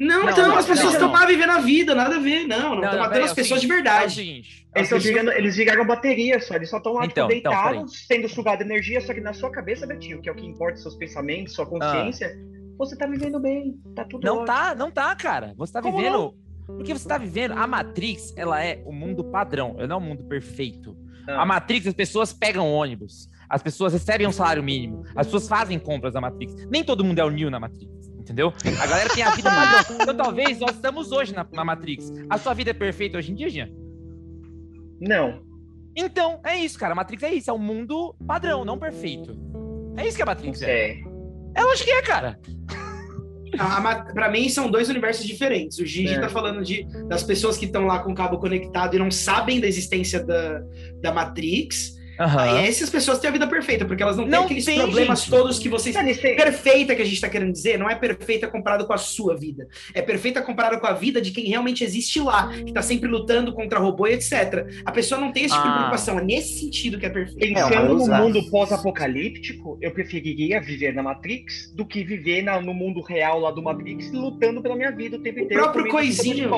Não, 0.00 0.24
Não, 0.24 0.30
então, 0.30 0.48
não, 0.48 0.56
as 0.56 0.64
pessoas 0.66 0.86
não, 0.86 0.92
estão 0.94 1.08
não. 1.08 1.20
lá 1.20 1.26
vivendo 1.26 1.50
a 1.50 1.58
vida, 1.58 1.94
nada 1.94 2.16
a 2.16 2.18
ver. 2.18 2.46
Não, 2.46 2.58
não, 2.58 2.68
Não, 2.68 2.74
estão 2.76 2.92
não, 2.92 2.98
matando 2.98 3.10
peraí, 3.10 3.24
as 3.24 3.30
é 3.30 3.32
o 3.32 3.36
pessoas 3.36 3.60
de 3.60 3.66
seguinte, 3.66 3.82
verdade. 3.82 4.02
É 4.02 4.06
o 4.06 4.10
seguinte. 4.10 4.48
Eles, 4.48 4.66
é 4.74 4.80
o 4.80 4.82
estão 4.82 5.00
seguinte. 5.00 5.20
virando, 5.20 5.38
eles 5.38 5.56
viraram 5.56 5.86
bateria 5.86 6.40
só, 6.40 6.54
eles 6.54 6.70
só 6.70 6.78
estão 6.78 6.92
lá, 6.94 7.04
Então, 7.04 7.28
tipo, 7.28 7.38
então, 7.38 7.52
deitados, 7.52 8.06
sendo 8.06 8.28
sugada 8.28 8.62
energia, 8.64 9.00
só 9.02 9.12
que 9.12 9.20
na 9.20 9.34
sua 9.34 9.50
cabeça, 9.50 9.86
Betinho, 9.86 10.22
que 10.22 10.28
é 10.28 10.32
o 10.32 10.34
que 10.34 10.46
importa, 10.46 10.78
seus 10.78 10.94
pensamentos, 10.94 11.52
sua 11.54 11.66
consciência, 11.66 12.34
você 12.78 12.96
tá 12.96 13.06
vivendo 13.06 13.38
bem, 13.38 13.74
tá 13.94 14.04
tudo 14.06 14.24
Não 14.24 14.36
ótimo. 14.38 14.46
tá, 14.46 14.74
não 14.74 14.90
tá, 14.90 15.14
cara. 15.14 15.52
Você 15.58 15.72
tá 15.72 15.82
Como 15.82 15.98
vivendo. 15.98 16.34
Porque 16.66 16.94
você 16.94 17.06
tá 17.06 17.18
vivendo. 17.18 17.52
A 17.52 17.66
Matrix, 17.66 18.32
ela 18.36 18.64
é 18.64 18.82
o 18.86 18.92
mundo 18.92 19.22
padrão, 19.24 19.74
ela 19.76 19.86
não 19.88 19.96
é 19.96 19.98
um 19.98 20.02
mundo 20.02 20.24
perfeito. 20.24 20.96
Ah. 21.28 21.42
A 21.42 21.44
Matrix, 21.44 21.86
as 21.88 21.94
pessoas 21.94 22.32
pegam 22.32 22.72
ônibus. 22.72 23.28
As 23.50 23.62
pessoas 23.62 23.92
recebem 23.92 24.26
um 24.28 24.32
salário 24.32 24.62
mínimo. 24.62 25.02
As 25.16 25.26
pessoas 25.26 25.48
fazem 25.48 25.78
compras 25.78 26.14
na 26.14 26.20
Matrix. 26.20 26.54
Nem 26.70 26.84
todo 26.84 27.04
mundo 27.04 27.18
é 27.18 27.24
o 27.24 27.30
Neo 27.30 27.50
na 27.50 27.58
Matrix, 27.58 27.99
entendeu? 28.20 28.52
A 28.80 28.86
galera 28.86 29.08
tem 29.10 29.22
a 29.22 29.30
vida 29.34 29.50
padrão. 29.50 29.96
Então 30.00 30.16
talvez 30.16 30.58
nós 30.60 30.72
estamos 30.76 31.10
hoje 31.10 31.34
na, 31.34 31.46
na 31.52 31.64
Matrix. 31.64 32.12
A 32.28 32.38
sua 32.38 32.54
vida 32.54 32.70
é 32.70 32.74
perfeita 32.74 33.18
hoje 33.18 33.32
em 33.32 33.34
dia, 33.34 33.48
Jean? 33.48 33.68
Não. 35.00 35.42
Então, 35.96 36.40
é 36.44 36.56
isso, 36.56 36.78
cara. 36.78 36.92
A 36.92 36.96
Matrix 36.96 37.22
é 37.22 37.32
isso. 37.32 37.50
É 37.50 37.52
um 37.52 37.58
mundo 37.58 38.14
padrão, 38.26 38.64
não 38.64 38.78
perfeito. 38.78 39.36
É 39.96 40.06
isso 40.06 40.16
que 40.16 40.22
a 40.22 40.26
Matrix 40.26 40.62
é. 40.62 40.98
É 41.54 41.62
lógico 41.62 41.88
que 41.88 41.94
é, 41.94 42.02
cara. 42.02 42.38
A, 43.58 43.80
ma- 43.80 44.04
pra 44.04 44.30
mim, 44.30 44.48
são 44.48 44.70
dois 44.70 44.88
universos 44.88 45.26
diferentes. 45.26 45.78
O 45.78 45.84
Gigi 45.84 46.14
É. 46.14 46.20
tá 46.20 46.28
falando 46.28 46.62
de, 46.62 46.84
das 47.08 47.24
pessoas 47.24 47.56
que 47.58 47.64
estão 47.64 47.84
lá 47.86 47.98
com 47.98 48.12
o 48.12 48.14
cabo 48.14 48.38
conectado 48.38 48.94
e 48.94 48.98
não 48.98 49.10
sabem 49.10 49.60
da 49.60 49.66
existência 49.66 50.24
da, 50.24 50.62
da 51.02 51.12
Matrix. 51.12 51.98
Aham. 52.20 52.40
Aí 52.58 52.68
essas 52.68 52.90
pessoas 52.90 53.18
têm 53.18 53.28
a 53.28 53.32
vida 53.32 53.46
perfeita, 53.46 53.84
porque 53.86 54.02
elas 54.02 54.16
não, 54.16 54.24
Não 54.26 54.30
têm 54.40 54.44
aqueles 54.44 54.64
tem, 54.66 54.78
problemas 54.78 55.20
gente. 55.20 55.30
todos 55.30 55.58
que 55.58 55.68
vocês. 55.68 55.94
Cara, 55.96 56.10
isso 56.10 56.26
é- 56.26 56.34
Perfeita 56.34 56.94
que 56.94 57.02
a 57.02 57.04
gente 57.04 57.20
tá 57.20 57.28
querendo 57.28 57.50
dizer, 57.52 57.78
não 57.78 57.88
é 57.88 57.94
perfeita 57.94 58.46
comparada 58.46 58.84
com 58.84 58.92
a 58.92 58.98
sua 58.98 59.36
vida. 59.36 59.66
É 59.94 60.02
perfeita 60.02 60.42
comparada 60.42 60.78
com 60.78 60.86
a 60.86 60.92
vida 60.92 61.20
de 61.20 61.30
quem 61.30 61.46
realmente 61.46 61.82
existe 61.82 62.20
lá, 62.20 62.48
que 62.48 62.72
tá 62.72 62.82
sempre 62.82 63.08
lutando 63.08 63.52
contra 63.54 63.78
robô 63.78 64.06
e 64.06 64.12
etc. 64.12 64.66
A 64.84 64.92
pessoa 64.92 65.20
não 65.20 65.32
tem 65.32 65.44
esse 65.44 65.54
tipo 65.54 65.64
de 65.66 65.70
Ah. 65.72 65.76
preocupação. 65.76 66.18
É 66.18 66.22
nesse 66.22 66.60
sentido 66.60 66.98
que 66.98 67.06
é 67.06 67.10
perfeita. 67.10 67.40
Pensando 67.40 67.94
no 67.94 68.02
usar. 68.02 68.20
mundo 68.20 68.42
pós-apocalíptico, 68.50 69.78
eu 69.80 69.90
preferiria 69.92 70.60
viver 70.60 70.92
na 70.94 71.02
Matrix 71.02 71.72
do 71.74 71.86
que 71.86 72.04
viver 72.04 72.42
na- 72.42 72.60
no 72.60 72.74
mundo 72.74 73.00
real 73.00 73.40
lá 73.40 73.50
do 73.50 73.62
Matrix, 73.62 74.12
lutando 74.12 74.60
pela 74.60 74.76
minha 74.76 74.90
vida 74.90 75.16
o 75.16 75.20
tempo 75.20 75.40
inteiro. 75.40 75.62
próprio 75.62 75.84
de 75.84 75.90
coisinho. 75.90 76.50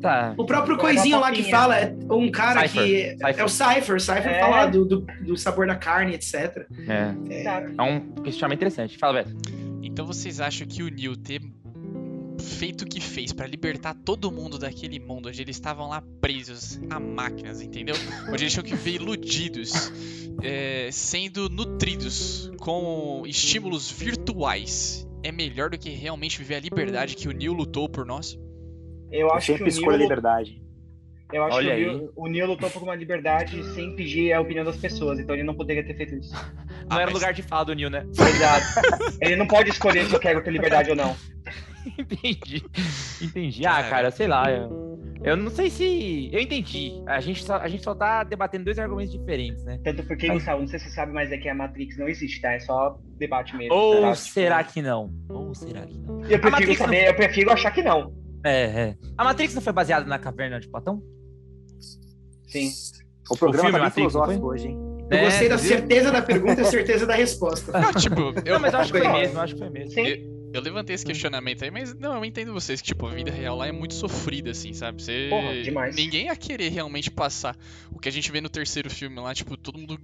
Tá. 0.00 0.34
O 0.36 0.44
próprio 0.46 0.74
Agora 0.74 0.94
coisinho 0.94 1.20
lá 1.20 1.30
que 1.30 1.42
fala 1.50 1.78
é 1.78 1.94
um 2.10 2.30
cara 2.30 2.66
Cypher. 2.66 2.82
que. 2.84 3.10
Cypher. 3.18 3.34
É 3.38 3.44
o 3.44 3.48
Cypher. 3.48 3.96
O 3.96 4.00
Cypher 4.00 4.28
É. 4.28 4.40
fala 4.40 4.66
do, 4.66 4.84
do, 4.84 4.99
do 5.20 5.36
sabor 5.36 5.66
da 5.66 5.76
carne, 5.76 6.14
etc. 6.14 6.66
É. 6.88 7.42
Sabe? 7.42 7.74
É 7.78 7.82
um 7.82 8.14
questionamento 8.22 8.58
interessante. 8.58 8.98
Fala, 8.98 9.22
Beto. 9.22 9.36
Então 9.82 10.06
vocês 10.06 10.40
acham 10.40 10.66
que 10.66 10.82
o 10.82 10.88
Neo 10.88 11.16
ter 11.16 11.40
feito 12.40 12.82
o 12.82 12.86
que 12.86 13.00
fez 13.00 13.32
pra 13.32 13.46
libertar 13.46 13.94
todo 13.94 14.30
mundo 14.30 14.58
daquele 14.58 14.98
mundo 14.98 15.28
onde 15.28 15.42
eles 15.42 15.56
estavam 15.56 15.88
lá 15.88 16.02
presos 16.20 16.80
a 16.88 16.98
máquinas, 16.98 17.60
entendeu? 17.60 17.94
Onde 18.28 18.44
eles 18.44 18.52
tinham 18.52 18.64
que 18.64 18.74
viver 18.74 19.00
iludidos, 19.00 19.92
é, 20.42 20.88
sendo 20.90 21.48
nutridos 21.48 22.50
com 22.58 23.22
estímulos 23.26 23.90
virtuais, 23.90 25.06
é 25.22 25.30
melhor 25.30 25.70
do 25.70 25.78
que 25.78 25.90
realmente 25.90 26.38
viver 26.38 26.56
a 26.56 26.60
liberdade 26.60 27.14
que 27.14 27.28
o 27.28 27.32
Neo 27.32 27.52
lutou 27.52 27.88
por 27.88 28.06
nós? 28.06 28.38
Eu 29.10 29.28
Eu 29.28 29.32
acho 29.32 29.46
que 29.46 29.52
o 29.52 29.56
sempre 29.56 29.68
escolho 29.68 29.94
a 29.94 29.98
Neo, 29.98 30.08
liberdade. 30.08 30.62
Eu 31.32 31.44
acho 31.44 31.56
Olha 31.56 31.74
que 31.76 31.84
o. 31.84 31.92
Neo, 31.92 32.12
o 32.16 32.26
Neo 32.28 32.46
lutou 32.46 32.70
por 32.70 32.82
uma 32.82 32.94
liberdade 32.94 33.62
sem 33.74 33.94
pedir 33.96 34.32
a 34.32 34.40
opinião 34.40 34.64
das 34.64 34.76
pessoas, 34.76 35.18
então 35.18 35.34
ele 35.34 35.44
não 35.44 35.54
poderia 35.54 35.84
ter 35.84 35.94
feito 35.94 36.14
isso. 36.16 36.32
Não 36.90 36.96
Ah, 36.98 37.02
era 37.02 37.10
o 37.10 37.12
mas- 37.12 37.22
lugar 37.22 37.32
de 37.32 37.42
fala 37.42 37.64
do 37.64 37.74
Neo, 37.74 37.88
né? 37.90 38.04
Exato. 38.10 38.64
ele 39.20 39.36
não 39.36 39.46
pode 39.46 39.70
escolher 39.70 40.04
se 40.06 40.14
eu 40.14 40.18
quero 40.18 40.42
ter 40.42 40.50
liberdade 40.50 40.90
ou 40.90 40.96
não. 40.96 41.14
entendi. 41.98 42.64
Entendi. 43.22 43.66
Ah, 43.66 43.82
Cara. 43.84 44.10
sei 44.10 44.26
lá. 44.26 44.50
Eu, 44.50 44.98
eu 45.22 45.36
não 45.36 45.50
sei 45.50 45.70
se. 45.70 46.30
Eu 46.32 46.40
entendi. 46.40 46.92
A 47.06 47.20
gente, 47.20 47.44
só, 47.44 47.56
a 47.56 47.68
gente 47.68 47.84
só 47.84 47.94
tá 47.94 48.24
debatendo 48.24 48.64
dois 48.64 48.78
argumentos 48.78 49.12
diferentes, 49.12 49.62
né? 49.64 49.78
Tanto 49.84 50.02
porque, 50.04 50.28
Gustavo, 50.28 50.60
não 50.62 50.66
sei 50.68 50.78
se 50.80 50.86
você 50.86 50.94
sabe, 50.94 51.12
mas 51.12 51.30
é 51.30 51.38
que 51.38 51.48
a 51.48 51.54
Matrix 51.54 51.96
não 51.96 52.08
existe, 52.08 52.40
tá? 52.40 52.52
É 52.52 52.58
só 52.60 52.98
debate 53.18 53.56
mesmo. 53.56 53.72
Ou 53.74 54.00
tá? 54.02 54.14
será 54.14 54.64
que 54.64 54.82
não? 54.82 55.12
Ou 55.28 55.54
será 55.54 55.82
que 55.82 55.96
não? 55.98 56.20
Eu 56.22 56.40
prefiro 56.40 56.50
Matrix 56.50 56.78
saber, 56.78 57.08
eu 57.08 57.14
prefiro 57.14 57.50
achar 57.52 57.70
que 57.70 57.82
não. 57.82 58.12
É, 58.44 58.62
é. 58.64 58.94
A 59.16 59.22
Matrix 59.24 59.54
não 59.54 59.62
foi 59.62 59.72
baseada 59.72 60.06
na 60.06 60.18
caverna 60.18 60.58
de 60.58 60.68
Platão? 60.68 61.00
Sim. 62.50 62.72
O 63.30 63.36
programa 63.36 63.68
filme 63.68 63.78
tá 63.78 63.84
bem 63.84 63.94
filosófico 63.94 64.46
hoje, 64.46 64.68
hein? 64.68 64.78
Eu 65.10 65.18
É, 65.18 65.24
gostei 65.24 65.48
da 65.48 65.56
viu? 65.56 65.68
certeza 65.68 66.10
da 66.12 66.22
pergunta 66.22 66.60
e 66.60 66.64
a 66.64 66.70
certeza 66.70 67.06
da 67.06 67.14
resposta. 67.14 67.72
Não, 67.80 67.92
tipo, 67.94 68.20
eu, 68.46 68.54
Não, 68.54 68.60
mas 68.60 68.72
eu 68.74 68.80
acho 68.80 68.92
que 68.92 68.98
foi 68.98 69.08
mesmo, 69.12 69.36
eu 69.38 69.40
acho 69.42 69.54
que 69.54 69.58
foi 69.60 69.70
mesmo. 69.70 69.90
Sim. 69.92 70.50
eu 70.52 70.60
levantei 70.60 70.94
esse 70.94 71.04
questionamento 71.04 71.64
aí, 71.64 71.70
mas 71.70 71.94
não, 71.94 72.14
eu 72.14 72.24
entendo 72.24 72.52
vocês 72.52 72.80
que, 72.80 72.88
tipo, 72.88 73.06
a 73.06 73.10
vida 73.10 73.30
real 73.30 73.56
lá 73.56 73.66
é 73.66 73.72
muito 73.72 73.94
sofrida, 73.94 74.50
assim, 74.50 74.72
sabe? 74.72 75.02
Você... 75.02 75.26
Porra, 75.30 75.62
demais. 75.62 75.96
Ninguém 75.96 76.26
ia 76.26 76.36
querer 76.36 76.68
realmente 76.70 77.10
passar 77.10 77.56
o 77.92 77.98
que 77.98 78.08
a 78.08 78.12
gente 78.12 78.30
vê 78.30 78.40
no 78.40 78.48
terceiro 78.48 78.88
filme 78.90 79.18
lá, 79.20 79.34
tipo, 79.34 79.56
todo 79.56 79.78
mundo 79.78 79.98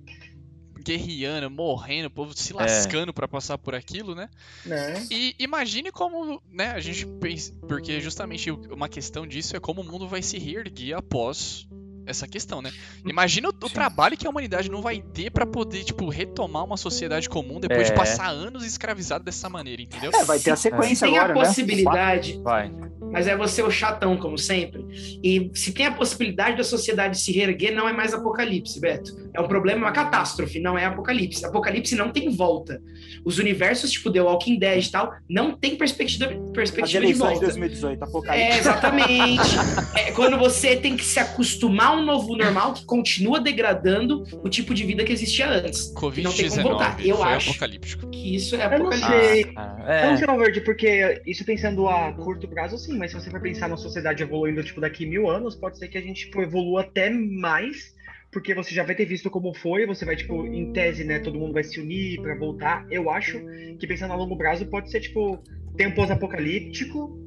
guerreando, 0.85 1.51
morrendo, 1.51 2.07
o 2.07 2.11
povo 2.11 2.33
se 2.37 2.53
lascando 2.53 3.13
pra 3.13 3.27
passar 3.27 3.59
por 3.59 3.75
aquilo, 3.75 4.15
né? 4.15 4.29
Né? 4.65 5.07
E 5.11 5.35
imagine 5.39 5.91
como, 5.91 6.41
né, 6.51 6.71
a 6.73 6.81
gente 6.81 7.07
pensa, 7.21 7.53
porque 7.69 8.01
justamente 8.01 8.51
o- 8.51 8.73
uma 8.73 8.89
questão 8.89 9.27
disso 9.27 9.57
é 9.57 9.61
como 9.61 9.81
o 9.81 9.85
mundo 9.85 10.07
vai 10.07 10.23
se 10.23 10.39
reerguer 10.39 10.97
após 10.97 11.67
essa 12.07 12.27
questão, 12.29 12.63
né? 12.63 12.73
Imagina 13.05 13.49
o, 13.49 13.51
o 13.51 13.71
trabalho 13.71 14.17
que 14.17 14.27
a 14.27 14.31
humanidade 14.31 14.71
não 14.71 14.81
vai 14.81 15.01
ter 15.01 15.31
pra 15.31 15.45
poder, 15.47 15.85
tipo, 15.85 16.09
retomar 16.09 16.65
uma 16.65 16.77
sociedade 16.77 17.29
comum 17.29 17.59
depois 17.61 17.87
de 17.87 17.93
É. 17.93 17.97
passar 17.97 18.29
anos 18.29 18.65
escravizado 18.65 19.25
dessa 19.25 19.49
maneira, 19.49 19.83
entendeu? 19.83 20.11
É, 20.15 20.25
vai 20.25 20.39
ter 20.39 20.51
a 20.51 20.57
sequência 20.57 21.07
Tem 21.07 21.19
a 21.19 21.23
agora, 21.25 21.39
né? 21.41 21.47
possibilidade, 21.47 22.41
Vai. 22.43 22.71
mas 23.13 23.27
é 23.27 23.37
você 23.37 23.63
o 23.63 23.71
chatão, 23.71 24.17
como 24.17 24.39
sempre. 24.39 24.85
E 25.23 25.51
se 25.55 25.73
tem 25.73 25.87
a 25.87 25.93
possibilidade 25.93 26.57
da 26.57 26.65
sociedade 26.65 27.19
se 27.21 27.33
reerguer, 27.33 27.75
não 27.75 27.89
é 27.89 27.93
mais 27.93 28.15
apocalipse, 28.15 28.81
Beto. 28.81 29.17
É 29.35 29.41
um 29.41 29.49
problema, 29.49 29.81
é 29.81 29.85
uma 29.87 29.93
catástrofe, 29.93 30.59
não 30.61 30.79
é 30.79 30.85
apocalipse. 30.87 31.45
Apocalipse 31.45 31.95
não 31.95 32.11
tem 32.11 32.31
volta. 32.35 32.81
Os 33.25 33.39
universos, 33.39 33.91
tipo 33.91 34.11
The 34.13 34.21
Walking 34.23 34.59
Dead 34.59 34.85
e 34.87 34.91
tal, 34.91 35.13
não 35.29 35.53
tem 35.57 35.77
perspectiva, 35.77 36.27
perspectiva 36.53 36.87
de 36.89 36.97
eleições 36.97 37.35
de 37.35 37.47
volta. 37.47 37.47
2018, 37.47 38.01
É, 38.01 38.05
apocalipse. 38.07 38.59
exatamente. 38.59 39.57
É 39.97 40.13
quando 40.13 40.39
você 40.39 40.77
tem 40.77 40.97
que 40.97 41.05
se 41.05 41.19
acostumar 41.19 41.96
um 41.97 42.05
novo 42.05 42.37
normal 42.37 42.75
que 42.75 42.85
continua 42.85 43.41
degradando 43.41 44.25
o 44.43 44.49
tipo 44.49 44.73
de 44.75 44.85
vida 44.85 45.05
que 45.05 45.13
existia 45.13 45.49
antes. 45.49 45.93
E 46.17 46.23
não 46.23 46.33
tem 46.33 46.49
como 46.49 46.63
voltar. 46.63 46.97
Covid-19 46.97 47.07
Eu 47.07 47.23
acho 47.23 47.51
apocalíptico. 47.51 48.09
que 48.11 48.37
isso 48.37 48.57
é 48.57 48.75
Eu 48.75 48.79
não 48.79 48.93
sei. 48.93 49.53
Ah, 49.57 49.77
Eu 49.81 49.87
é. 49.87 50.11
não 50.11 50.17
sei, 50.17 50.27
Valverde, 50.27 50.61
porque 50.61 51.23
isso 51.27 51.45
pensando 51.45 51.89
a 51.89 52.13
curto 52.13 52.47
prazo, 52.49 52.79
sim, 52.79 52.97
mas 52.99 53.11
se 53.11 53.17
você 53.21 53.31
for 53.31 53.41
pensar 53.41 53.69
na 53.69 53.77
sociedade 53.77 54.23
evoluindo, 54.23 54.63
tipo, 54.63 54.81
daqui 54.81 55.07
mil 55.07 55.29
anos, 55.29 55.55
pode 55.55 55.79
ser 55.79 55.89
que 55.89 55.99
a 55.99 56.01
gente, 56.03 56.27
tipo, 56.27 56.41
evolua 56.43 56.83
até 56.83 57.11
mais, 57.11 57.95
porque 58.33 58.55
você 58.55 58.75
já 58.75 58.83
vai 58.85 58.95
ter 58.95 59.05
visto 59.07 59.31
como 59.31 59.55
foi, 59.55 59.87
você 59.87 60.05
vai, 60.05 60.17
tipo, 60.17 60.45
em 60.47 60.73
tese, 60.73 61.05
né, 61.05 61.19
todo 61.21 61.39
mundo 61.39 61.53
vai 61.55 61.65
se 61.65 61.81
unir 61.81 62.21
pra 62.21 62.35
voltar. 62.37 62.87
Eu 62.91 63.09
acho 63.11 63.41
que 63.79 63.87
pensando 63.87 64.13
a 64.13 64.17
longo 64.17 64.37
prazo, 64.37 64.67
pode 64.67 64.91
ser, 64.91 65.01
tipo, 65.01 65.43
tem 65.77 65.87
um 65.87 65.93
pós-apocalíptico, 65.95 67.19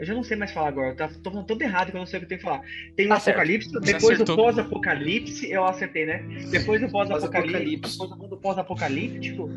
eu 0.00 0.04
já 0.06 0.14
não 0.14 0.24
sei 0.24 0.36
mais 0.36 0.50
falar 0.50 0.68
agora, 0.68 0.94
tá, 0.94 1.08
tô 1.22 1.30
falando 1.30 1.46
tudo 1.46 1.62
errado 1.62 1.90
que 1.90 1.96
eu 1.96 2.00
não 2.00 2.06
sei 2.06 2.16
o 2.16 2.20
que 2.20 2.24
eu 2.24 2.28
tenho 2.30 2.38
que 2.40 2.44
falar. 2.44 2.62
Tem 2.96 3.06
um 3.06 3.10
Tá 3.10 3.20
certo. 3.20 3.36
apocalipse, 3.36 3.70
Você 3.70 3.92
depois 3.92 4.18
do 4.18 4.24
pós-apocalipse, 4.36 5.50
eu 5.50 5.64
acertei, 5.64 6.06
né? 6.06 6.24
Depois 6.50 6.80
do 6.80 6.88
pós-apocalipse, 6.90 7.92
depois 7.92 8.10
do 8.10 8.16
mundo 8.16 8.36
pós-apocalíptico, 8.38 9.48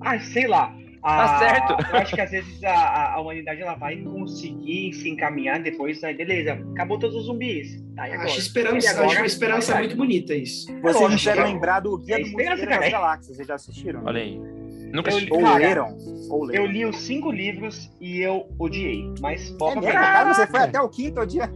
ah, 0.00 0.18
sei 0.20 0.46
lá. 0.46 0.66
Tá 1.02 1.36
Ah, 1.36 1.38
certo. 1.38 1.76
Eu 1.94 1.96
acho 2.00 2.14
que 2.16 2.20
às 2.20 2.30
vezes 2.32 2.64
a, 2.64 3.14
a- 3.14 3.20
humanidade 3.20 3.62
ela 3.62 3.76
vai 3.76 3.96
conseguir 3.98 4.92
se 4.92 5.08
encaminhar 5.08 5.62
depois, 5.62 6.02
aí 6.02 6.16
beleza, 6.16 6.54
acabou 6.72 6.98
todos 6.98 7.14
os 7.14 7.26
zumbis. 7.26 7.80
Tá, 7.94 8.08
e 8.08 8.12
agora? 8.12 8.26
Acho 8.28 8.38
E 8.38 8.40
esperança, 8.40 8.90
agora? 8.90 9.06
acho 9.06 9.16
uma 9.18 9.26
esperança 9.26 9.72
Vai, 9.72 9.82
muito 9.82 9.96
bonita 9.96 10.34
isso. 10.34 10.66
Vocês 10.82 11.22
devem 11.24 11.42
é- 11.42 11.46
lembrar 11.46 11.78
do 11.80 11.96
Guia 11.98 12.16
é 12.16 12.18
do 12.24 12.30
Mochileiro 12.32 12.66
das. 12.68 12.90
Galáxias, 12.90 13.36
vocês 13.36 13.46
já 13.46 13.54
assistiram? 13.54 14.02
Olha 14.04 14.20
aí. 14.20 14.40
Nunca 14.92 15.10
Eu 15.10 15.18
li- 15.18 15.28
Ou 15.30 15.40
Cara, 15.42 15.58
leram? 15.58 15.96
Ou 16.30 16.44
Eu 16.44 16.62
leram. 16.62 16.66
li 16.66 16.84
os 16.86 16.96
cinco 16.98 17.30
livros 17.30 17.90
e 18.00 18.20
eu 18.20 18.48
odiei. 18.58 19.12
Mas 19.20 19.48
É 19.50 19.52
mesmo, 19.52 19.80
pra 19.82 19.92
cara, 19.92 20.34
você 20.34 20.46
foi 20.46 20.60
até 20.60 20.80
o 20.80 20.88
quinto 20.88 21.26
dia. 21.26 21.50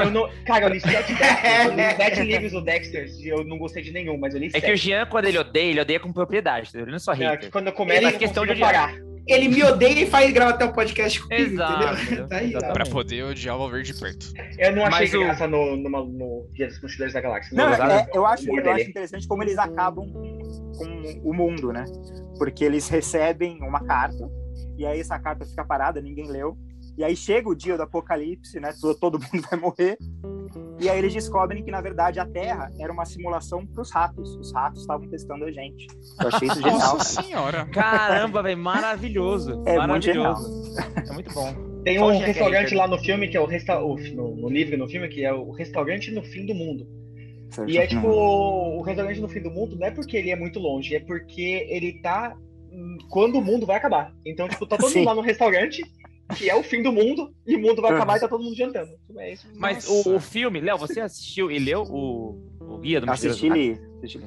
eu 0.00 0.10
não, 0.10 0.28
Cara, 0.46 0.66
eu 0.66 0.68
li 0.70 0.80
sete 0.80 1.14
Dexters. 1.14 1.64
Eu 1.66 1.74
li 1.74 1.96
sete 1.96 2.22
livros 2.22 2.52
do 2.52 2.60
Dexter 2.62 3.06
e 3.20 3.28
eu 3.28 3.44
não 3.44 3.58
gostei 3.58 3.82
de 3.82 3.92
nenhum, 3.92 4.18
mas 4.18 4.34
eu 4.34 4.40
li 4.40 4.46
É 4.46 4.50
sete. 4.50 4.66
que 4.66 4.72
o 4.72 4.76
Jean, 4.76 5.06
quando 5.06 5.26
ele 5.26 5.38
odeia, 5.38 5.70
ele 5.70 5.80
odeia 5.80 6.00
com 6.00 6.12
propriedade, 6.12 6.68
entendeu? 6.68 6.84
Ele 6.84 6.90
não 6.92 6.96
é 6.96 7.00
só 7.00 7.12
É, 7.12 7.16
que 7.16 7.24
hater. 7.24 7.50
quando 7.50 7.66
eu 7.68 7.72
começo, 7.72 7.98
Ele- 7.98 8.06
eu 8.06 8.12
não 8.12 8.18
questão 8.18 8.46
de 8.46 8.54
parar. 8.56 8.94
Ele 9.26 9.48
me 9.48 9.62
odeia 9.62 10.00
e 10.02 10.06
faz 10.06 10.30
gravar 10.34 10.50
até 10.50 10.66
o 10.66 10.72
podcast 10.74 11.18
comigo, 11.22 11.42
Exato, 11.54 11.72
entendeu? 11.82 11.94
entendeu? 12.04 12.28
Tá 12.28 12.36
aí. 12.36 12.52
Pra 12.74 12.84
poder 12.84 13.22
odiar 13.24 13.56
o 13.56 13.58
Valverde 13.60 13.94
perto. 13.94 14.26
Eu 14.58 14.76
não 14.76 14.84
achei 14.84 15.00
Mas 15.00 15.14
o- 15.14 15.20
graça 15.20 15.48
no, 15.48 15.76
numa- 15.76 16.04
no 16.04 16.46
Dia 16.52 16.66
dos 16.68 16.80
Mochileiros 16.82 17.14
da 17.14 17.20
Galáxia. 17.22 17.56
Não, 17.56 17.70
Não, 17.70 17.90
é, 17.90 18.06
eu, 18.14 18.26
acho, 18.26 18.44
eu 18.50 18.70
acho 18.70 18.90
interessante 18.90 19.26
como 19.26 19.42
eles 19.42 19.56
acabam 19.56 20.12
com 20.76 21.28
o 21.30 21.32
mundo, 21.34 21.72
né? 21.72 21.84
Porque 22.38 22.64
eles 22.64 22.88
recebem 22.88 23.62
uma 23.62 23.80
carta, 23.84 24.28
e 24.76 24.84
aí 24.84 25.00
essa 25.00 25.18
carta 25.18 25.44
fica 25.44 25.64
parada, 25.64 26.00
ninguém 26.00 26.28
leu. 26.30 26.56
E 26.96 27.02
aí 27.02 27.16
chega 27.16 27.48
o 27.48 27.54
dia 27.54 27.76
do 27.76 27.82
apocalipse, 27.82 28.60
né? 28.60 28.72
Todo, 28.80 28.98
todo 28.98 29.18
mundo 29.32 29.46
vai 29.50 29.58
morrer. 29.58 29.96
E 30.80 30.88
aí 30.88 30.98
eles 30.98 31.12
descobrem 31.12 31.62
que, 31.64 31.70
na 31.70 31.80
verdade, 31.80 32.20
a 32.20 32.26
Terra 32.26 32.70
era 32.78 32.92
uma 32.92 33.04
simulação 33.04 33.66
para 33.66 33.82
os 33.82 33.90
ratos. 33.90 34.36
Os 34.36 34.52
ratos 34.52 34.80
estavam 34.82 35.08
testando 35.08 35.44
a 35.44 35.50
gente. 35.50 35.86
Eu 36.20 36.28
achei 36.28 36.48
isso 36.48 36.56
genial. 36.62 36.78
Nossa 36.78 37.22
senhora. 37.22 37.64
Caramba, 37.66 38.42
velho, 38.42 38.58
maravilhoso. 38.58 39.52
É 39.66 39.76
muito 39.76 39.88
maravilhoso. 39.88 40.74
É 41.08 41.12
muito 41.12 41.32
bom. 41.32 41.54
Tem 41.84 42.00
um 42.00 42.10
é 42.10 42.24
restaurante 42.26 42.74
lá 42.74 42.88
no 42.88 42.98
filme 42.98 43.28
que 43.28 43.36
é 43.36 43.40
o 43.40 43.46
resta... 43.46 43.78
o- 43.80 43.96
no, 44.14 44.36
no 44.36 44.48
livro 44.48 44.76
no 44.78 44.88
filme 44.88 45.06
que 45.08 45.24
é 45.24 45.32
o 45.32 45.50
restaurante 45.52 46.10
no 46.10 46.22
fim 46.22 46.46
do 46.46 46.54
mundo. 46.54 46.86
E 47.66 47.78
é 47.78 47.86
tipo, 47.86 48.06
o 48.08 48.82
restaurante 48.82 49.20
no 49.20 49.28
fim 49.28 49.40
do 49.40 49.50
mundo 49.50 49.76
não 49.76 49.86
é 49.86 49.90
porque 49.90 50.16
ele 50.16 50.30
é 50.30 50.36
muito 50.36 50.58
longe, 50.58 50.94
é 50.94 51.00
porque 51.00 51.66
ele 51.68 52.00
tá 52.00 52.36
quando 53.08 53.38
o 53.38 53.42
mundo 53.42 53.66
vai 53.66 53.76
acabar. 53.76 54.12
Então, 54.26 54.48
tipo, 54.48 54.66
tá 54.66 54.76
todo 54.76 54.90
Sim. 54.90 54.98
mundo 54.98 55.06
lá 55.08 55.14
no 55.14 55.20
restaurante, 55.20 55.82
que 56.36 56.50
é 56.50 56.54
o 56.54 56.62
fim 56.62 56.82
do 56.82 56.92
mundo, 56.92 57.32
e 57.46 57.56
o 57.56 57.60
mundo 57.60 57.80
vai 57.80 57.92
acabar 57.92 58.16
e 58.16 58.20
tá 58.20 58.28
todo 58.28 58.42
mundo 58.42 58.56
jantando. 58.56 58.90
É 59.18 59.32
isso. 59.32 59.46
Mas 59.54 59.88
o, 59.88 60.16
o 60.16 60.20
filme, 60.20 60.60
Léo, 60.60 60.78
você 60.78 61.00
assistiu 61.00 61.50
e 61.50 61.58
leu 61.58 61.82
o, 61.82 62.40
o 62.60 62.78
Guia 62.78 63.00
do 63.00 63.10
Assisti 63.10 63.48
li. 63.48 63.80
assisti. 63.98 64.18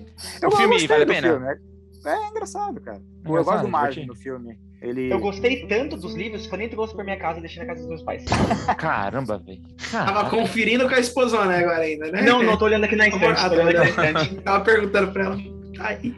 O 0.45 0.51
filme 0.51 0.87
vale 0.87 1.03
a 1.03 1.07
pena? 1.07 1.29
filme, 1.29 1.47
é- 1.47 1.76
É 2.05 2.27
engraçado, 2.29 2.79
cara. 2.81 2.97
Eu 2.97 3.31
Engraçado, 3.31 3.53
gosto 3.53 3.61
do 3.65 3.69
Marvin 3.69 4.05
no 4.05 4.15
filme. 4.15 4.57
Ele. 4.81 5.11
Eu 5.11 5.19
gostei 5.19 5.65
tanto 5.65 5.97
dos 5.97 6.13
livros 6.13 6.45
que 6.45 6.53
eu 6.53 6.57
nem 6.59 6.69
trouxe 6.69 6.93
pra 6.93 7.03
minha 7.03 7.17
casa, 7.17 7.39
deixei 7.39 7.63
na 7.63 7.67
casa 7.67 7.81
dos 7.81 7.89
meus 7.89 8.03
pais. 8.03 8.23
Caramba, 8.77 9.39
velho. 9.39 9.61
Tava 9.91 10.29
conferindo 10.29 10.87
com 10.87 10.93
a 10.93 10.99
esposona 10.99 11.57
agora 11.57 11.79
ainda, 11.79 12.11
né? 12.11 12.21
Não, 12.21 12.43
não, 12.43 12.57
tô 12.57 12.65
olhando 12.65 12.83
aqui 12.83 12.95
na 12.95 13.07
estante, 13.07 13.41
Ah, 13.41 13.49
tá. 13.49 14.41
Tava 14.43 14.63
perguntando 14.63 15.11
pra 15.11 15.25
ela. 15.25 15.37
Tá 15.75 15.87
aí. 15.87 16.15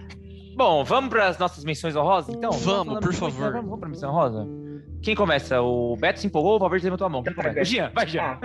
Bom, 0.58 0.84
vamos 0.84 1.10
para 1.10 1.28
as 1.28 1.38
nossas 1.38 1.64
menções 1.64 1.96
honrosas, 1.96 2.36
então? 2.36 2.52
Vamos, 2.52 2.86
falando 2.86 3.04
por 3.04 3.14
favor. 3.14 3.52
Vamos, 3.54 3.66
vamos 3.66 3.80
para 3.80 3.90
menção 3.90 4.10
honrosa? 4.10 4.46
Quem 5.02 5.16
começa? 5.16 5.62
O 5.62 5.96
Beto 5.96 6.20
se 6.20 6.28
empolgou 6.28 6.52
ou 6.52 6.58
o 6.58 6.60
Valverde 6.60 6.86
levantou 6.86 7.08
a 7.08 7.10
mão? 7.10 7.24
Quem 7.24 7.34
Vai, 7.34 7.50
começa? 7.50 7.72
Jean, 7.72 7.92
vai, 7.96 8.08
Jean. 8.08 8.22
Ah, 8.24 8.40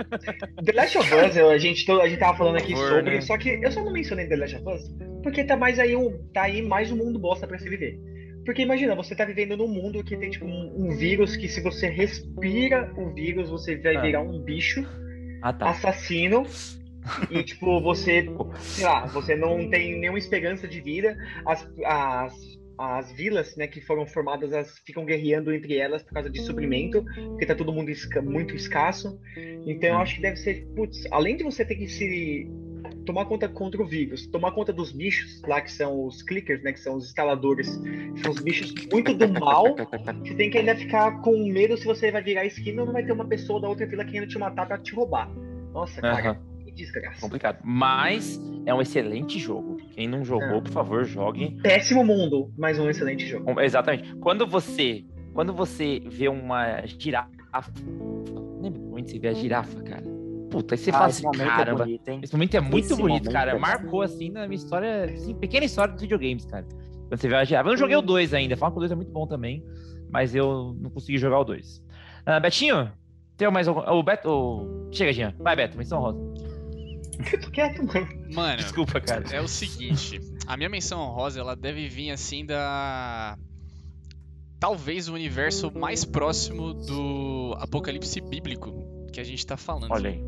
The 0.63 0.71
Last 0.73 0.97
of 0.97 1.13
Us, 1.13 1.35
eu- 1.35 1.49
a, 1.49 1.57
gente, 1.57 1.91
a 1.91 2.07
gente 2.07 2.19
tava 2.19 2.37
falando 2.37 2.55
aqui 2.57 2.71
favor, 2.73 2.89
sobre, 2.89 3.15
né? 3.15 3.21
só 3.21 3.37
que 3.37 3.49
eu 3.61 3.71
só 3.71 3.83
não 3.83 3.91
mencionei 3.91 4.27
The 4.27 4.35
Last 4.37 4.55
of 4.57 4.65
Us 4.69 4.95
porque 5.21 5.43
tá 5.43 5.57
mais 5.57 5.79
aí 5.79 5.95
um, 5.95 6.17
tá 6.33 6.43
aí 6.43 6.61
mais 6.61 6.91
um 6.91 6.95
mundo 6.97 7.19
bosta 7.19 7.45
pra 7.47 7.57
se 7.57 7.67
viver. 7.67 7.99
Porque 8.45 8.61
imagina, 8.61 8.93
você 8.95 9.15
tá 9.15 9.25
vivendo 9.25 9.57
num 9.57 9.67
mundo 9.67 10.03
que 10.03 10.15
tem 10.15 10.29
tipo 10.29 10.45
um, 10.45 10.71
um 10.85 10.95
vírus 10.95 11.35
que 11.35 11.47
se 11.49 11.61
você 11.61 11.87
respira 11.89 12.93
o 12.95 13.11
vírus, 13.13 13.49
você 13.49 13.75
vai 13.75 13.95
Ah. 13.97 14.01
virar 14.01 14.21
um 14.21 14.39
bicho 14.39 14.85
Ah, 15.41 15.51
tá. 15.51 15.69
assassino 15.71 16.45
e 17.31 17.43
tipo 17.43 17.81
você, 17.81 18.27
sei 18.59 18.85
lá, 18.85 19.07
você 19.07 19.35
não 19.35 19.67
tem 19.69 19.99
nenhuma 19.99 20.19
esperança 20.19 20.67
de 20.67 20.79
vida. 20.79 21.17
As, 21.45 21.67
as, 21.85 22.33
as 22.77 23.11
vilas, 23.11 23.55
né, 23.55 23.67
que 23.67 23.79
foram 23.81 24.05
formadas, 24.05 24.51
elas 24.51 24.77
ficam 24.79 25.05
guerreando 25.05 25.53
entre 25.53 25.77
elas 25.77 26.03
por 26.03 26.13
causa 26.13 26.29
de 26.29 26.41
suprimento, 26.41 27.03
porque 27.29 27.45
tá 27.45 27.55
todo 27.55 27.71
mundo 27.71 27.89
esca- 27.89 28.21
muito 28.21 28.55
escasso. 28.55 29.19
Então 29.65 29.89
eu 29.89 29.97
acho 29.97 30.15
que 30.15 30.21
deve 30.21 30.35
ser, 30.37 30.65
putz, 30.75 31.07
além 31.11 31.37
de 31.37 31.43
você 31.43 31.63
ter 31.63 31.75
que 31.75 31.87
se 31.87 32.47
tomar 33.05 33.25
conta 33.25 33.47
contra 33.47 33.81
o 33.81 33.85
vírus, 33.85 34.27
tomar 34.27 34.51
conta 34.51 34.73
dos 34.73 34.91
bichos 34.91 35.41
lá 35.47 35.61
que 35.61 35.71
são 35.71 36.05
os 36.05 36.21
clickers, 36.23 36.61
né, 36.63 36.73
que 36.73 36.79
são 36.79 36.95
os 36.95 37.05
instaladores, 37.05 37.67
são 38.21 38.31
os 38.31 38.41
bichos 38.41 38.73
muito 38.91 39.13
do 39.13 39.27
mal. 39.27 39.75
Você 40.23 40.33
tem 40.33 40.49
que 40.49 40.57
ainda 40.57 40.75
ficar 40.75 41.21
com 41.21 41.51
medo 41.51 41.77
se 41.77 41.85
você 41.85 42.11
vai 42.11 42.21
virar 42.23 42.41
a 42.41 42.45
esquina 42.45 42.81
ou 42.81 42.85
não 42.87 42.93
vai 42.93 43.05
ter 43.05 43.11
uma 43.11 43.25
pessoa 43.25 43.61
da 43.61 43.69
outra 43.69 43.85
vila 43.85 44.03
querendo 44.03 44.27
te 44.27 44.37
matar 44.37 44.67
pra 44.67 44.77
te 44.77 44.93
roubar. 44.93 45.29
Nossa, 45.73 46.01
cara, 46.01 46.31
Aham. 46.31 46.54
Desgraça. 46.75 47.21
Complicado. 47.21 47.59
Mas 47.63 48.39
é 48.65 48.73
um 48.73 48.81
excelente 48.81 49.39
jogo. 49.39 49.77
Quem 49.91 50.07
não 50.07 50.23
jogou, 50.23 50.57
É. 50.57 50.61
por 50.61 50.69
favor, 50.71 51.03
jogue. 51.05 51.57
Péssimo 51.63 52.03
mundo, 52.05 52.51
mas 52.57 52.77
um 52.79 52.89
excelente 52.89 53.25
jogo. 53.25 53.45
Com- 53.45 53.59
Exatamente. 53.61 54.13
Quando 54.17 54.45
você, 54.45 55.03
quando 55.33 55.53
você 55.53 56.01
vê 56.05 56.27
uma 56.27 56.85
girafa, 56.85 57.29
lembra 58.61 58.79
quando 58.81 59.09
você 59.09 59.19
vê 59.19 59.27
a 59.29 59.33
girafa, 59.33 59.81
cara? 59.83 60.03
Puta, 60.49 60.75
aí 60.75 60.77
você 60.77 60.89
Ah, 60.89 60.93
fala 60.93 61.09
esse 61.09 61.17
assim, 61.25 61.25
momento 61.37 61.41
é 61.51 61.55
caramba. 61.57 61.83
bonito, 61.85 62.07
hein? 62.07 62.19
Esse 62.23 62.33
momento 62.33 62.55
é 62.55 62.61
muito 62.61 62.85
Esse 62.85 62.95
bonito, 63.01 63.31
cara. 63.31 63.51
é 63.51 63.57
Marcou 63.59 64.01
assim 64.01 64.29
na 64.29 64.47
minha 64.47 64.55
história, 64.55 65.05
assim, 65.05 65.33
pequena 65.35 65.65
história 65.65 65.93
dos 65.93 66.01
videogames, 66.01 66.45
cara. 66.45 66.65
Quando 67.07 67.19
você 67.19 67.27
vê 67.27 67.35
a 67.35 67.43
girafa. 67.43 67.67
Eu 67.67 67.71
não 67.73 67.77
joguei 67.77 67.95
o 67.95 68.01
2 68.01 68.33
ainda. 68.33 68.55
Falam 68.55 68.71
que 68.73 68.77
o 68.77 68.81
2 68.81 68.91
é 68.91 68.95
muito 68.95 69.11
bom 69.11 69.27
também, 69.27 69.63
mas 70.09 70.33
eu 70.33 70.75
não 70.79 70.89
consegui 70.89 71.17
jogar 71.17 71.39
o 71.39 71.43
2. 71.43 71.83
Ah, 72.25 72.39
Betinho, 72.39 72.91
tem 73.37 73.51
mais 73.51 73.67
algum. 73.67 73.81
O 73.81 74.01
Beto. 74.03 74.29
o- 74.29 74.89
Chega, 74.91 75.11
Jean. 75.11 75.33
Vai, 75.39 75.55
Beto, 75.55 75.77
menção 75.77 75.99
rosa. 75.99 76.19
Eu 77.33 77.39
tô 77.41 77.51
quieto, 77.51 77.83
mano. 77.83 78.07
Mano, 78.33 78.57
Desculpa, 78.57 78.99
cara. 79.01 79.23
é 79.35 79.41
o 79.41 79.47
seguinte, 79.47 80.19
a 80.47 80.55
minha 80.57 80.69
menção 80.69 80.99
honrosa, 80.99 81.39
ela 81.39 81.55
deve 81.55 81.87
vir 81.87 82.11
assim 82.11 82.45
da 82.45 83.37
talvez 84.59 85.07
o 85.09 85.13
universo 85.13 85.71
mais 85.77 86.03
próximo 86.05 86.73
do 86.73 87.55
apocalipse 87.59 88.19
bíblico 88.21 89.07
que 89.11 89.19
a 89.19 89.23
gente 89.23 89.45
tá 89.45 89.55
falando. 89.57 89.91
Olha 89.91 90.09
aí. 90.11 90.23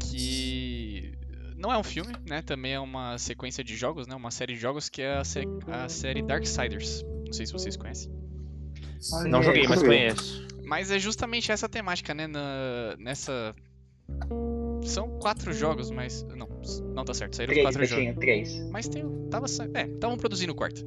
que 0.00 1.12
não 1.56 1.72
é 1.72 1.78
um 1.78 1.82
filme, 1.82 2.12
né? 2.28 2.42
Também 2.42 2.74
é 2.74 2.80
uma 2.80 3.18
sequência 3.18 3.64
de 3.64 3.74
jogos, 3.76 4.06
né? 4.06 4.14
Uma 4.14 4.30
série 4.30 4.54
de 4.54 4.60
jogos 4.60 4.88
que 4.88 5.02
é 5.02 5.16
a, 5.16 5.24
sé- 5.24 5.44
a 5.68 5.88
série 5.88 6.22
Darksiders. 6.22 7.02
Não 7.24 7.32
sei 7.32 7.46
se 7.46 7.52
vocês 7.52 7.76
conhecem. 7.76 8.12
Não 9.28 9.42
joguei, 9.42 9.66
mas 9.66 9.82
conheço. 9.82 10.46
Mas 10.64 10.90
é 10.90 10.98
justamente 10.98 11.50
essa 11.52 11.68
temática, 11.68 12.12
né? 12.14 12.26
Na, 12.26 12.96
nessa. 12.98 13.54
São 14.86 15.18
quatro 15.18 15.52
jogos, 15.52 15.90
mas. 15.90 16.24
Não, 16.36 16.48
não 16.94 17.04
tá 17.04 17.12
certo. 17.14 17.36
Saíram 17.36 17.52
Três, 17.52 17.66
quatro 17.66 17.84
jogos. 17.84 18.04
Betinho, 18.04 18.20
três. 18.20 18.70
Mas 18.70 18.88
tem. 18.88 19.04
Tava. 19.30 19.46
É, 19.74 19.82
estavam 19.86 20.16
produzindo 20.16 20.52
o 20.52 20.56
quarto. 20.56 20.84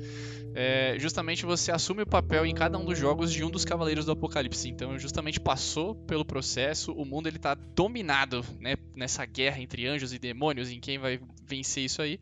É, 0.55 0.95
justamente 0.97 1.45
você 1.45 1.71
assume 1.71 2.01
o 2.01 2.07
papel 2.07 2.45
em 2.45 2.53
cada 2.55 2.77
um 2.77 2.83
dos 2.85 2.97
jogos 2.97 3.31
de 3.31 3.43
um 3.43 3.51
dos 3.51 3.63
Cavaleiros 3.63 4.05
do 4.05 4.11
Apocalipse. 4.11 4.67
Então, 4.69 4.97
justamente 4.97 5.39
passou 5.39 5.93
pelo 5.93 6.25
processo, 6.25 6.91
o 6.93 7.05
mundo 7.05 7.27
ele 7.27 7.37
tá 7.37 7.53
dominado, 7.53 8.43
né? 8.59 8.75
Nessa 8.95 9.25
guerra 9.25 9.61
entre 9.61 9.85
anjos 9.87 10.13
e 10.13 10.19
demônios, 10.19 10.71
em 10.71 10.79
quem 10.79 10.97
vai 10.97 11.19
vencer 11.47 11.83
isso 11.83 12.01
aí. 12.01 12.19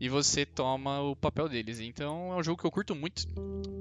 E 0.00 0.08
você 0.08 0.46
toma 0.46 1.00
o 1.00 1.16
papel 1.16 1.48
deles. 1.48 1.80
Então, 1.80 2.32
é 2.32 2.36
um 2.36 2.42
jogo 2.42 2.60
que 2.60 2.66
eu 2.66 2.70
curto 2.70 2.94
muito 2.94 3.26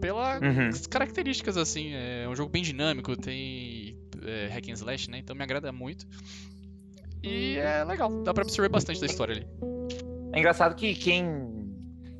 pelas 0.01 0.41
Uhum. 0.41 0.69
características, 0.89 1.57
assim. 1.57 1.93
É 1.93 2.27
um 2.27 2.35
jogo 2.35 2.49
bem 2.51 2.63
dinâmico, 2.63 3.15
tem 3.15 3.95
é, 4.25 4.47
hack 4.47 4.67
and 4.69 4.73
slash, 4.73 5.09
né? 5.09 5.19
Então 5.19 5.35
me 5.35 5.43
agrada 5.43 5.71
muito. 5.71 6.07
E 7.27 7.57
é 7.57 7.83
legal, 7.83 8.09
dá 8.23 8.33
pra 8.33 8.43
absorver 8.43 8.69
bastante 8.69 9.01
da 9.01 9.05
história 9.05 9.35
ali. 9.35 9.47
É 10.33 10.39
engraçado 10.39 10.75
que 10.75 10.93
quem. 10.95 11.45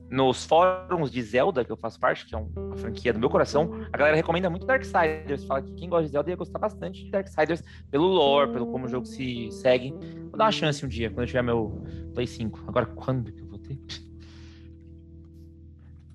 Nos 0.09 0.45
fóruns 0.45 1.11
de 1.11 1.21
Zelda, 1.21 1.65
que 1.65 1.71
eu 1.71 1.75
faço 1.75 1.99
parte, 1.99 2.25
que 2.25 2.33
é 2.33 2.37
um- 2.37 2.49
uma 2.55 2.77
franquia 2.77 3.11
do 3.11 3.19
meu 3.19 3.29
coração, 3.29 3.71
a 3.91 3.97
galera 3.97 4.15
recomenda 4.15 4.49
muito 4.49 4.65
Darksiders. 4.65 5.43
Fala 5.43 5.61
que 5.61 5.73
quem 5.73 5.89
gosta 5.89 6.05
de 6.05 6.11
Zelda 6.11 6.29
ia 6.29 6.35
gostar 6.37 6.59
bastante 6.59 7.03
de 7.03 7.11
Darksiders 7.11 7.61
pelo 7.91 8.05
lore, 8.07 8.53
pelo 8.53 8.67
como 8.67 8.85
o 8.85 8.87
jogo 8.87 9.05
se 9.05 9.51
segue. 9.51 9.91
Vou 10.29 10.37
dar 10.37 10.45
uma 10.45 10.51
chance 10.51 10.85
um 10.85 10.87
dia, 10.87 11.09
quando 11.09 11.23
eu 11.23 11.27
tiver 11.27 11.41
meu 11.41 11.83
Play 12.13 12.25
5. 12.25 12.63
Agora, 12.67 12.85
quando 12.85 13.33
que 13.33 13.41
eu 13.41 13.47
vou 13.47 13.59
ter? 13.59 13.77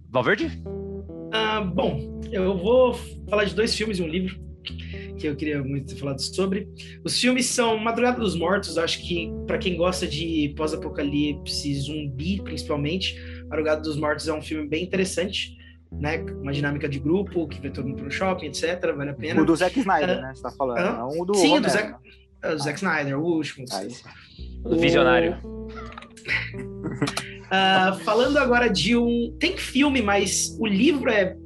Valverde? 0.09 0.62
Ah, 1.31 1.61
bom, 1.61 2.20
eu 2.31 2.57
vou 2.57 2.94
falar 3.28 3.44
de 3.44 3.55
dois 3.55 3.74
filmes 3.76 3.98
e 3.98 4.02
um 4.02 4.09
livro 4.09 4.40
que 5.18 5.27
eu 5.27 5.37
queria 5.37 5.62
muito 5.62 5.94
ter 5.94 6.01
falado 6.01 6.20
sobre. 6.20 6.68
Os 7.05 7.18
filmes 7.18 7.46
são 7.46 7.79
Madrugada 7.79 8.20
dos 8.20 8.37
Mortos, 8.37 8.79
acho 8.79 9.01
que 9.07 9.31
para 9.46 9.59
quem 9.59 9.77
gosta 9.77 10.07
de 10.07 10.53
pós-apocalipse, 10.57 11.75
zumbi 11.81 12.40
principalmente, 12.42 13.16
Madrugada 13.48 13.83
dos 13.83 13.96
Mortos 13.96 14.29
é 14.29 14.33
um 14.33 14.42
filme 14.42 14.68
bem 14.68 14.83
interessante, 14.83 15.57
né? 15.90 16.18
Uma 16.40 16.53
dinâmica 16.53 16.88
de 16.88 16.98
grupo 16.98 17.46
que 17.46 17.61
vai 17.61 17.70
todo 17.70 17.88
mundo 17.88 18.03
pro 18.03 18.11
shopping, 18.11 18.46
etc. 18.46 18.81
Vale 18.96 19.11
a 19.11 19.14
pena. 19.14 19.42
O 19.42 19.44
do 19.44 19.55
Zack 19.55 19.79
Snyder, 19.79 20.18
Ah, 20.18 20.22
né? 20.22 20.33
Você 20.35 20.42
tá 20.42 20.51
falando. 20.51 20.98
Não 20.98 21.20
o 21.20 21.25
do 21.25 21.35
Sim, 21.35 21.59
o 21.59 21.61
do. 21.61 21.68
Zack, 21.68 21.94
é, 22.42 22.55
o 22.55 22.59
Zack 22.59 22.77
Snyder, 22.79 23.18
o 23.18 23.25
último. 23.25 23.66
Ah. 23.70 23.87
O 24.64 24.77
Visionário. 24.77 25.37
Ah, 27.55 27.98
falando 28.03 28.38
agora 28.38 28.66
de 28.66 28.96
um. 28.96 29.37
Tem 29.38 29.59
filme, 29.59 30.01
mas 30.01 30.57
o 30.59 30.66
livro 30.66 31.11
é 31.11 31.37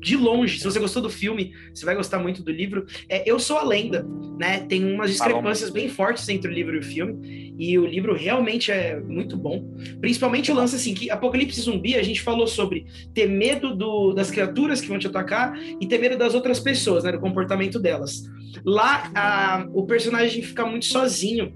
de 0.00 0.16
longe. 0.16 0.58
Se 0.58 0.64
você 0.64 0.78
gostou 0.78 1.02
do 1.02 1.10
filme, 1.10 1.52
você 1.74 1.84
vai 1.84 1.94
gostar 1.94 2.18
muito 2.18 2.42
do 2.42 2.50
livro. 2.52 2.86
É 3.08 3.28
Eu 3.28 3.38
Sou 3.38 3.56
a 3.58 3.64
Lenda, 3.64 4.06
né? 4.38 4.60
Tem 4.60 4.84
umas 4.84 5.10
discrepâncias 5.10 5.70
bem 5.70 5.88
fortes 5.88 6.28
entre 6.28 6.50
o 6.50 6.54
livro 6.54 6.76
e 6.76 6.78
o 6.78 6.82
filme. 6.82 7.54
E 7.58 7.78
o 7.78 7.84
livro 7.86 8.14
realmente 8.14 8.70
é 8.70 8.98
muito 9.00 9.36
bom. 9.36 9.74
Principalmente 10.00 10.50
o 10.52 10.54
lance 10.54 10.76
assim, 10.76 10.94
que 10.94 11.10
Apocalipse 11.10 11.60
Zumbi, 11.60 11.96
a 11.96 12.02
gente 12.02 12.20
falou 12.22 12.46
sobre 12.46 12.86
ter 13.12 13.26
medo 13.28 13.74
do- 13.74 14.12
das 14.12 14.30
criaturas 14.30 14.80
que 14.80 14.88
vão 14.88 14.98
te 14.98 15.06
atacar 15.08 15.58
e 15.80 15.86
ter 15.86 15.98
medo 15.98 16.16
das 16.16 16.34
outras 16.34 16.60
pessoas, 16.60 17.04
né? 17.04 17.12
Do 17.12 17.18
comportamento 17.20 17.78
delas. 17.80 18.22
Lá, 18.64 19.10
a- 19.14 19.66
o 19.72 19.84
personagem 19.86 20.42
fica 20.42 20.64
muito 20.64 20.86
sozinho. 20.86 21.52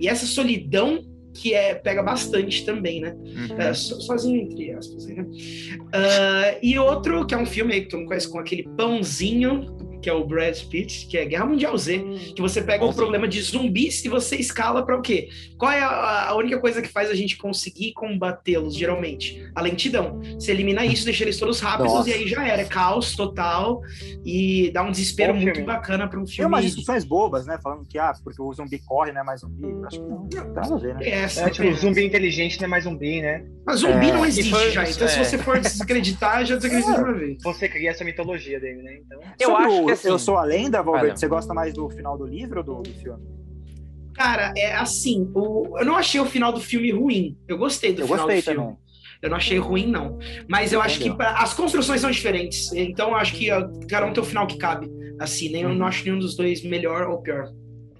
E 0.00 0.08
essa 0.08 0.26
solidão 0.26 1.04
que 1.34 1.54
é, 1.54 1.74
pega 1.74 2.02
bastante 2.02 2.64
também, 2.64 3.00
né? 3.00 3.14
Uhum. 3.16 3.56
É, 3.60 3.72
so- 3.74 4.00
sozinho, 4.00 4.40
entre 4.42 4.72
aspas. 4.72 5.06
Né? 5.06 5.26
Ah, 5.92 6.58
e 6.62 6.78
outro, 6.78 7.26
que 7.26 7.34
é 7.34 7.38
um 7.38 7.46
filme 7.46 7.72
aí 7.74 7.80
que 7.82 7.88
tu 7.88 7.96
não 7.98 8.06
conhece, 8.06 8.28
com 8.30 8.38
aquele 8.38 8.64
pãozinho, 8.76 9.66
que 10.02 10.10
é 10.10 10.12
o 10.12 10.24
Brad 10.24 10.58
Pitt, 10.64 11.06
que 11.06 11.16
é 11.16 11.24
Guerra 11.24 11.46
Mundial 11.46 11.76
Z, 11.78 11.98
que 12.34 12.42
você 12.42 12.60
pega 12.60 12.78
o 12.84 12.88
Pãozinho. 12.88 12.96
problema 12.96 13.28
de 13.28 13.40
zumbis 13.40 14.04
e 14.04 14.08
você 14.08 14.36
escala 14.36 14.84
para 14.84 14.98
o 14.98 15.00
quê? 15.02 15.28
Qual 15.56 15.70
é 15.70 15.80
a, 15.80 16.28
a 16.30 16.34
única 16.36 16.58
coisa 16.58 16.82
que 16.82 16.88
faz 16.88 17.08
a 17.08 17.14
gente 17.14 17.36
conseguir 17.36 17.92
combatê-los, 17.92 18.74
geralmente? 18.76 19.42
A 19.54 19.62
lentidão. 19.62 20.20
Você 20.34 20.50
elimina 20.50 20.84
isso, 20.84 21.04
deixa 21.04 21.24
eles 21.24 21.38
todos 21.38 21.60
rápidos 21.60 21.92
Nossa. 21.92 22.10
e 22.10 22.12
aí 22.12 22.28
já 22.28 22.46
era. 22.46 22.64
Caos 22.64 23.14
total 23.14 23.80
e 24.24 24.70
dá 24.72 24.82
um 24.82 24.90
desespero 24.90 25.32
Bom 25.34 25.40
muito 25.40 25.56
filme. 25.56 25.66
bacana 25.72 26.08
para 26.08 26.18
um 26.18 26.24
Tem 26.24 26.34
filme. 26.34 26.48
umas 26.54 26.64
discussões 26.64 27.04
bobas, 27.04 27.46
né? 27.46 27.58
Falando 27.62 27.86
que, 27.86 27.98
ah, 27.98 28.12
porque 28.24 28.40
o 28.42 28.52
zumbi 28.52 28.78
corre, 28.80 29.12
não 29.12 29.20
é 29.20 29.24
mais 29.24 29.40
zumbi. 29.40 29.66
Acho 29.86 30.00
que 30.00 30.06
não. 30.08 30.18
Não 30.22 30.28
tem 30.28 30.40
nada 30.52 30.74
a 30.74 30.78
ver, 30.78 30.94
né? 30.94 31.00
É, 31.08 31.22
É, 31.22 31.50
tipo, 31.50 31.72
zumbi 31.74 32.04
inteligente 32.04 32.58
não 32.58 32.64
é 32.66 32.68
mais 32.68 32.84
zumbi, 32.84 33.20
né? 33.20 33.44
Mas 33.64 33.80
zumbi 33.80 34.08
É, 34.08 34.12
não 34.12 34.24
existe 34.26 34.50
foi- 34.50 34.70
já, 34.70 34.88
então 34.88 35.06
se 35.06 35.18
é. 35.18 35.24
você 35.24 35.38
for 35.38 35.58
desacreditar, 35.60 36.44
já 36.44 36.56
desacredita 36.56 36.92
de 36.94 37.00
uma 37.00 37.12
vez. 37.12 37.42
Você 37.42 37.68
cria 37.68 37.90
essa 37.90 38.04
mitologia 38.04 38.58
dele, 38.58 38.82
né? 38.82 38.98
Então. 39.04 39.20
Eu 39.38 39.50
Sobre 39.50 39.64
acho 39.64 39.82
o 39.82 39.86
que 39.86 39.91
assim- 39.92 40.08
Eu 40.08 40.18
Sou 40.18 40.36
a 40.36 40.44
Lenda, 40.44 40.82
Valverde, 40.82 41.08
Olha. 41.08 41.16
você 41.16 41.28
gosta 41.28 41.52
mais 41.54 41.72
do 41.74 41.88
final 41.90 42.16
do 42.18 42.26
livro 42.26 42.58
ou 42.58 42.64
do, 42.64 42.82
do 42.82 42.90
filme? 42.98 43.22
Cara, 44.14 44.52
é 44.56 44.74
assim, 44.74 45.30
o- 45.34 45.78
eu 45.78 45.84
não 45.86 45.96
achei 45.96 46.20
o 46.20 46.26
final 46.26 46.52
do 46.52 46.60
filme 46.60 46.90
ruim. 46.90 47.36
Eu 47.48 47.56
gostei 47.58 47.92
do 47.92 48.02
Eu 48.02 48.06
final 48.06 48.18
gostei 48.26 48.40
do 48.40 48.44
filme. 48.44 48.58
também. 48.60 48.78
Eu 49.22 49.30
não 49.30 49.36
achei 49.36 49.58
ruim, 49.58 49.86
não. 49.86 50.18
Mas 50.48 50.72
eu 50.72 50.82
acho 50.82 50.98
que 51.00 51.10
pra- 51.14 51.38
as 51.40 51.54
construções 51.54 52.00
são 52.00 52.10
diferentes. 52.10 52.72
Então 52.72 53.10
eu 53.10 53.16
acho 53.16 53.34
que 53.34 53.46
cada 53.88 54.04
um 54.06 54.12
tem 54.12 54.22
o 54.22 54.26
final 54.26 54.46
que 54.46 54.58
cabe. 54.58 54.90
Assim, 55.20 55.48
nem, 55.50 55.62
eu 55.62 55.68
não 55.74 55.86
acho 55.86 56.04
nenhum 56.04 56.18
dos 56.18 56.36
dois 56.36 56.62
melhor 56.64 57.08
ou 57.08 57.18
pior. 57.22 57.48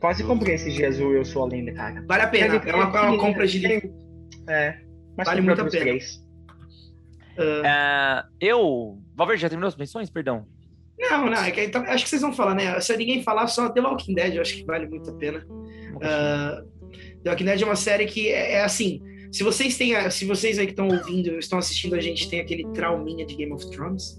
Quase 0.00 0.24
comprei 0.24 0.56
esse 0.56 0.84
azul, 0.84 1.12
eu 1.14 1.24
sou 1.24 1.44
a 1.44 1.46
lenda, 1.46 1.72
cara. 1.72 2.04
Vale 2.08 2.22
a 2.22 2.26
pena. 2.26 2.56
É 2.56 2.74
uma, 2.74 2.98
é 2.98 3.00
uma 3.02 3.18
compra 3.18 3.46
de 3.46 3.58
livro. 3.60 3.92
É. 4.48 4.78
Mas 5.16 5.28
Vale 5.28 5.40
muito 5.42 5.60
a 5.62 5.64
pena. 5.66 5.96
Ah, 7.64 8.24
eu. 8.40 8.98
Valverde, 9.14 9.42
já 9.42 9.48
terminou 9.48 9.68
as 9.68 9.76
menções? 9.76 10.10
Perdão. 10.10 10.44
Não, 10.98 11.26
não, 11.26 11.42
é 11.42 11.50
que, 11.50 11.62
então, 11.64 11.82
acho 11.86 12.04
que 12.04 12.10
vocês 12.10 12.22
vão 12.22 12.32
falar, 12.32 12.54
né? 12.54 12.78
Se 12.80 12.96
ninguém 12.96 13.22
falar, 13.22 13.46
só 13.48 13.68
The 13.68 13.80
Walking 13.80 14.14
Dead, 14.14 14.34
eu 14.36 14.42
acho 14.42 14.54
que 14.54 14.64
vale 14.64 14.86
muito 14.86 15.10
a 15.10 15.14
pena. 15.14 15.44
Ah, 16.02 16.62
The 17.24 17.30
Walking 17.30 17.44
Dead 17.44 17.60
é 17.62 17.64
uma 17.64 17.76
série 17.76 18.06
que 18.06 18.28
é, 18.28 18.52
é 18.54 18.64
assim. 18.64 19.00
Se 19.32 19.42
vocês 19.42 19.76
têm, 19.76 19.94
a- 19.96 20.10
se 20.10 20.24
vocês 20.26 20.58
aí 20.58 20.66
que 20.66 20.72
estão 20.72 20.88
ouvindo, 20.88 21.38
estão 21.38 21.58
assistindo 21.58 21.94
a 21.94 22.00
gente, 22.00 22.28
tem 22.28 22.38
aquele 22.40 22.66
trauminha 22.72 23.24
de 23.26 23.34
Game 23.34 23.52
of 23.52 23.68
Thrones, 23.70 24.18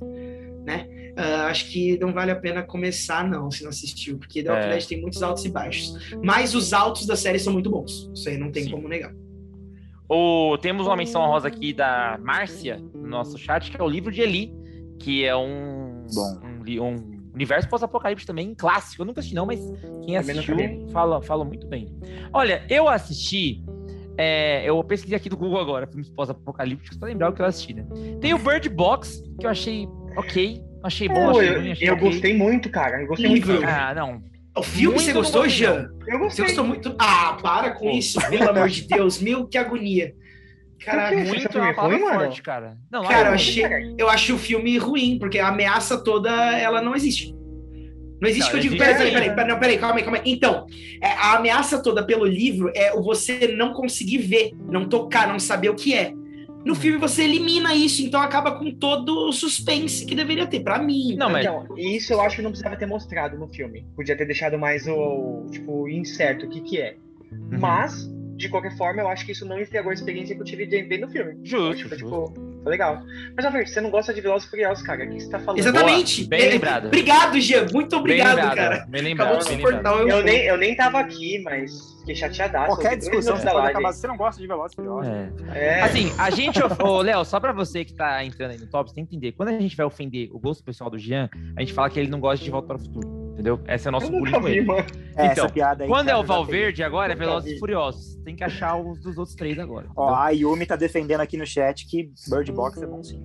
né? 0.66 0.88
Ah, 1.16 1.46
acho 1.48 1.70
que 1.70 1.98
não 2.00 2.12
vale 2.12 2.32
a 2.32 2.36
pena 2.36 2.64
começar, 2.64 3.28
não, 3.30 3.52
se 3.52 3.62
não 3.62 3.70
assistiu, 3.70 4.18
porque 4.18 4.42
The 4.44 4.50
Walking 4.52 4.66
É. 4.68 4.72
Dead 4.72 4.86
tem 4.88 5.00
muitos 5.02 5.22
altos 5.22 5.46
e 5.46 5.50
baixos. 5.50 6.16
Mas 6.24 6.56
os 6.56 6.74
altos 6.74 7.06
da 7.06 7.16
série 7.16 7.38
são 7.40 7.54
muito 7.54 7.70
bons. 7.70 8.10
Isso 8.16 8.28
aí 8.28 8.38
não 8.38 8.52
tem 8.52 8.64
Sim. 8.64 8.72
como 8.72 8.88
negar. 8.88 9.14
O, 10.10 10.58
temos 10.58 10.86
uma 10.88 10.96
menção 10.98 11.26
rosa 11.26 11.48
aqui 11.48 11.72
da 11.74 12.20
Márcia 12.22 12.78
no 12.94 13.08
nosso 13.08 13.38
chat, 13.38 13.72
que 13.72 13.80
é 13.80 13.84
o 13.84 13.88
livro 13.88 14.12
de 14.12 14.22
Eli, 14.22 14.52
que 15.00 15.24
é 15.24 15.36
um, 15.36 16.06
Bom. 16.14 16.40
um, 16.44 16.53
um 16.80 16.96
universo 17.34 17.68
pós-apocalipse 17.70 18.26
também 18.26 18.54
clássico. 18.54 19.02
Eu 19.02 19.06
nunca 19.06 19.20
assisti, 19.20 19.36
não, 19.36 19.46
mas 19.46 19.60
quem 20.06 20.18
assistiu 20.18 20.56
fala, 20.92 21.22
fala 21.22 21.44
muito 21.44 21.68
bem. 21.68 21.88
Olha, 22.32 22.64
eu 22.70 22.88
assisti. 22.88 23.64
é, 24.18 24.64
eu 24.70 24.84
pesquisei 24.84 25.18
aqui 25.18 25.30
do 25.30 25.38
Google 25.38 25.60
agora, 25.60 25.88
filmes 25.88 26.10
pós-apocalípticos, 26.10 26.98
pra 26.98 27.08
lembrar 27.08 27.30
o 27.30 27.34
que 27.34 27.42
eu 27.42 27.46
assisti, 27.46 27.74
né? 27.74 27.86
Tem 28.22 28.34
o 28.34 28.38
Bird 28.38 28.70
Box, 28.70 29.22
que 29.40 29.46
eu 29.46 29.50
achei 29.50 29.88
ok. 30.16 30.62
Achei 30.84 31.08
bom, 31.08 31.30
achei 31.30 31.50
eu, 31.50 31.60
ruim, 31.60 31.72
achei 31.72 31.90
eu 31.90 31.94
ok. 31.94 32.10
gostei 32.10 32.38
muito, 32.38 32.70
cara. 32.70 33.02
Eu 33.02 33.08
gostei 33.08 33.32
Livro. 33.34 33.54
muito. 33.54 33.66
Ah, 33.68 33.94
não. 33.96 34.22
O 34.56 34.62
filme 34.62 34.96
Muito 34.98 35.06
você 35.06 35.14
gostou, 35.14 35.50
Jean? 35.50 35.90
Eu 36.06 36.20
Você 36.20 36.20
gostei. 36.20 36.46
gostou 36.46 36.64
muito? 36.64 36.96
Ah, 37.00 37.38
para 37.42 37.72
com 37.72 37.90
isso, 37.90 38.20
pelo 38.30 38.50
amor 38.52 38.70
de 38.70 38.88
Deus. 38.88 39.20
Meu, 39.20 39.48
que 39.48 39.58
agonia. 39.58 40.14
Caraca? 40.86 41.16
Muito 41.16 41.48
é 41.48 41.52
filme 41.52 41.58
uma 41.58 41.70
é 41.70 41.74
palavra 41.74 41.98
ruim, 41.98 42.06
mano? 42.06 42.20
forte, 42.20 42.42
cara. 42.42 42.78
Não, 42.92 43.04
Cara, 43.04 43.30
eu 43.30 43.34
achei, 43.34 43.64
eu 43.98 44.10
achei 44.10 44.36
o 44.36 44.38
filme 44.38 44.78
ruim, 44.78 45.18
porque 45.20 45.40
a 45.40 45.48
ameaça 45.48 45.98
toda, 46.04 46.30
ela 46.58 46.82
não 46.82 46.96
existe. 46.96 47.34
Não 48.22 48.30
existe 48.30 48.46
Não, 48.46 48.52
que 48.52 48.58
eu 48.58 48.62
digo, 48.62 48.78
peraí, 48.78 48.96
peraí, 48.96 49.12
peraí, 49.12 49.36
peraí, 49.36 49.60
peraí, 49.60 49.78
calma 49.78 49.98
aí, 49.98 50.04
calma 50.04 50.18
aí. 50.18 50.32
Então, 50.32 50.66
é, 51.02 51.08
a 51.08 51.36
ameaça 51.36 51.82
toda 51.84 52.06
pelo 52.06 52.26
livro 52.26 52.72
é 52.74 52.94
o 52.94 53.02
você 53.02 53.48
não 53.48 53.74
conseguir 53.74 54.20
ver, 54.20 54.52
não 54.70 54.88
tocar, 54.88 55.28
não 55.28 55.38
saber 55.40 55.70
o 55.70 55.76
que 55.76 55.94
é. 55.94 56.14
No 56.66 56.76
filme 56.76 56.98
você 56.98 57.24
elimina 57.24 57.76
isso, 57.76 58.02
então 58.02 58.22
acaba 58.22 58.54
com 58.58 58.72
todo 58.72 59.28
o 59.28 59.34
suspense 59.34 60.06
que 60.06 60.16
deveria 60.16 60.48
ter, 60.48 60.62
pra 60.62 60.80
mim. 60.80 61.16
Não, 61.18 61.30
mas 61.30 61.46
Então, 61.46 61.68
isso 61.78 62.14
eu 62.14 62.22
acho 62.22 62.38
que 62.38 62.42
não 62.42 62.52
precisava 62.52 62.78
ter 62.78 62.86
mostrado 62.86 63.38
no 63.38 63.50
filme. 63.50 63.86
Podia 63.96 64.16
ter 64.16 64.26
deixado 64.26 64.58
mais 64.58 64.88
o, 64.88 65.46
tipo, 65.52 65.90
incerto 65.90 66.46
o 66.46 66.50
que 66.50 66.62
que 66.62 66.80
é. 66.80 66.96
Uhum. 67.30 67.60
Mas, 67.60 68.10
de 68.36 68.50
qualquer 68.50 68.76
forma, 68.78 69.02
eu 69.02 69.08
acho 69.08 69.26
que 69.26 69.32
isso 69.32 69.46
não 69.46 69.60
estragou 69.60 69.92
a 69.92 69.94
experiência 69.94 70.36
que 70.36 70.42
eu 70.42 70.46
tive 70.46 70.66
de 70.66 70.82
ver 70.84 70.98
no 71.00 71.08
filme. 71.08 71.32
Eu 71.34 71.46
Justo, 71.46 71.76
que 71.76 71.82
justo. 71.84 71.96
tipo, 71.98 72.34
foi 72.64 72.72
legal. 72.72 73.02
Mas, 73.36 73.46
Alberto, 73.46 73.70
você 73.70 73.82
não 73.82 73.90
gosta 73.92 74.14
de 74.14 74.22
Velozes 74.22 74.48
e 74.48 74.50
Furiosos, 74.50 74.84
cara. 74.86 75.04
O 75.06 75.10
que 75.10 75.20
você 75.20 75.30
tá 75.30 75.40
falando? 75.40 75.60
Exatamente. 75.60 76.22
Boa, 76.22 76.30
bem 76.30 76.42
É, 76.48 76.50
lembrado. 76.52 76.86
Obrigado, 76.88 77.40
Jean. 77.40 77.66
Muito 77.72 77.96
obrigado, 77.96 78.36
bem 78.36 78.46
lembrado, 78.46 78.56
cara. 78.56 78.86
Bem 78.90 79.14
Acabou 79.14 79.34
lembrado, 79.36 79.44
de 79.44 79.56
bem 79.56 79.66
lembrado. 79.66 79.96
o 79.96 80.10
Eu 80.10 80.24
nem, 80.24 80.40
eu 80.46 80.58
nem 80.58 80.76
tava 80.76 81.00
aqui, 81.00 81.40
mas 81.44 81.94
fiquei 82.00 82.16
chateadaço. 82.16 82.68
Qualquer 82.68 82.98
discussão 82.98 83.38
da 83.38 83.52
pode 83.52 83.68
acabar. 83.68 83.92
Você 83.94 84.08
não 84.08 84.18
gosta 84.18 84.42
de 84.42 84.48
Velozes 84.48 84.74
e 84.74 84.76
Furiosos? 84.76 85.12
É. 85.54 85.78
É, 85.78 85.82
Assim, 85.82 86.12
a 86.18 86.30
gente. 86.30 86.60
Ô, 86.82 87.02
Léo, 87.02 87.24
só 87.26 87.40
pra 87.40 87.52
você 87.52 87.86
que 87.86 87.94
tá 87.94 88.24
entrando 88.24 88.52
aí 88.52 88.58
no 88.58 88.68
top, 88.68 88.90
você 88.90 88.96
tem 88.96 89.06
que 89.06 89.16
entender. 89.16 89.34
Quando 89.34 89.50
a 89.50 89.60
gente 89.60 89.76
vai 89.76 89.86
ofender 89.86 90.30
o 90.32 90.40
gosto 90.40 90.64
pessoal 90.64 90.90
do 90.90 90.98
Jean, 90.98 91.30
a 91.56 91.60
gente 91.62 91.74
fala 91.74 91.90
que 91.90 92.00
ele 92.00 92.10
não 92.10 92.20
gosta 92.20 92.44
de 92.44 92.50
Volta 92.50 92.68
para 92.68 92.78
o 92.78 92.80
Futuro. 92.80 93.23
Entendeu? 93.34 93.60
Esse 93.68 93.88
é 93.88 93.90
o 93.90 93.92
nosso 93.92 94.12
com 94.12 94.24
vi. 94.24 94.60
É, 94.60 94.60
Então, 94.60 95.46
essa 95.46 95.50
piada 95.50 95.84
aí. 95.84 95.90
Quando 95.90 96.08
é 96.08 96.12
cara, 96.12 96.20
o 96.20 96.24
eu 96.24 96.28
já 96.28 96.34
Valverde, 96.34 96.84
agora 96.84 97.14
é 97.14 97.16
Velozes 97.16 97.50
vi. 97.50 97.56
e 97.56 97.60
Furiosos. 97.60 98.16
Tem 98.24 98.36
que 98.36 98.44
achar 98.44 98.76
os 98.78 99.00
dos 99.00 99.18
outros 99.18 99.36
três 99.36 99.58
agora. 99.60 99.88
Ó, 99.96 100.04
entendeu? 100.06 100.22
a 100.24 100.30
Yumi 100.30 100.66
tá 100.68 100.76
defendendo 100.76 101.22
aqui 101.22 101.36
no 101.36 101.46
chat 101.46 101.88
que 101.88 102.10
Bird 102.30 102.52
Box 102.52 102.82
é 102.82 102.86
bom 102.86 103.04
sim. 103.04 103.20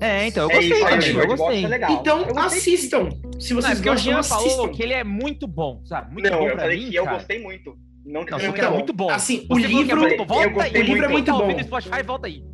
É, 0.00 0.26
então, 0.26 0.44
eu 0.44 0.50
É 0.50 0.54
gostei 0.56 0.70
isso, 0.78 0.80
também, 0.88 1.08
aí, 1.08 1.16
eu 1.16 1.26
gostei. 1.26 1.64
é 1.64 1.68
legal. 1.68 1.92
Então 1.92 2.22
Eu 2.28 2.38
assistam. 2.38 3.08
Se 3.40 3.52
Não, 3.54 3.60
é 3.60 3.62
vocês 3.62 3.74
porque 3.78 3.88
o 3.88 3.92
gostam, 3.92 4.12
Jean 4.12 4.22
falou 4.22 4.46
assistam. 4.46 4.68
que 4.68 4.82
ele 4.82 4.92
é 4.92 5.02
muito 5.04 5.46
bom, 5.46 5.80
sabe? 5.86 6.12
Muito 6.12 6.30
Não, 6.30 6.38
bom 6.38 6.44
eu 6.46 6.52
pra 6.52 6.60
falei 6.62 6.78
mim, 6.84 6.90
que 6.90 6.96
eu 6.96 7.06
gostei 7.06 7.42
muito. 7.42 7.74
Não 8.06 8.22
que 8.22 8.32
Não, 8.32 8.36
eu 8.38 8.40
você 8.42 8.46
achei 8.48 8.52
que 8.52 8.58
era 8.60 8.66
Então, 8.68 8.74
muito 8.76 8.92
bom. 8.92 9.08
assim, 9.10 9.46
o 9.48 9.56
que 9.56 9.64
é 9.64 9.66
livro- 9.66 10.00
muito 10.00 10.24
bom. 10.26 10.34
Volta 10.34 10.62
aí. 10.62 10.72
o 10.76 10.82
livro 10.82 11.04
é 11.06 11.08
muito 11.08 11.24
tá 11.24 11.32
bom. 11.32 11.40
ouvindo 11.40 11.56
no 11.56 11.64
Spotify, 11.64 12.02
volta 12.04 12.26
aí. 12.26 12.44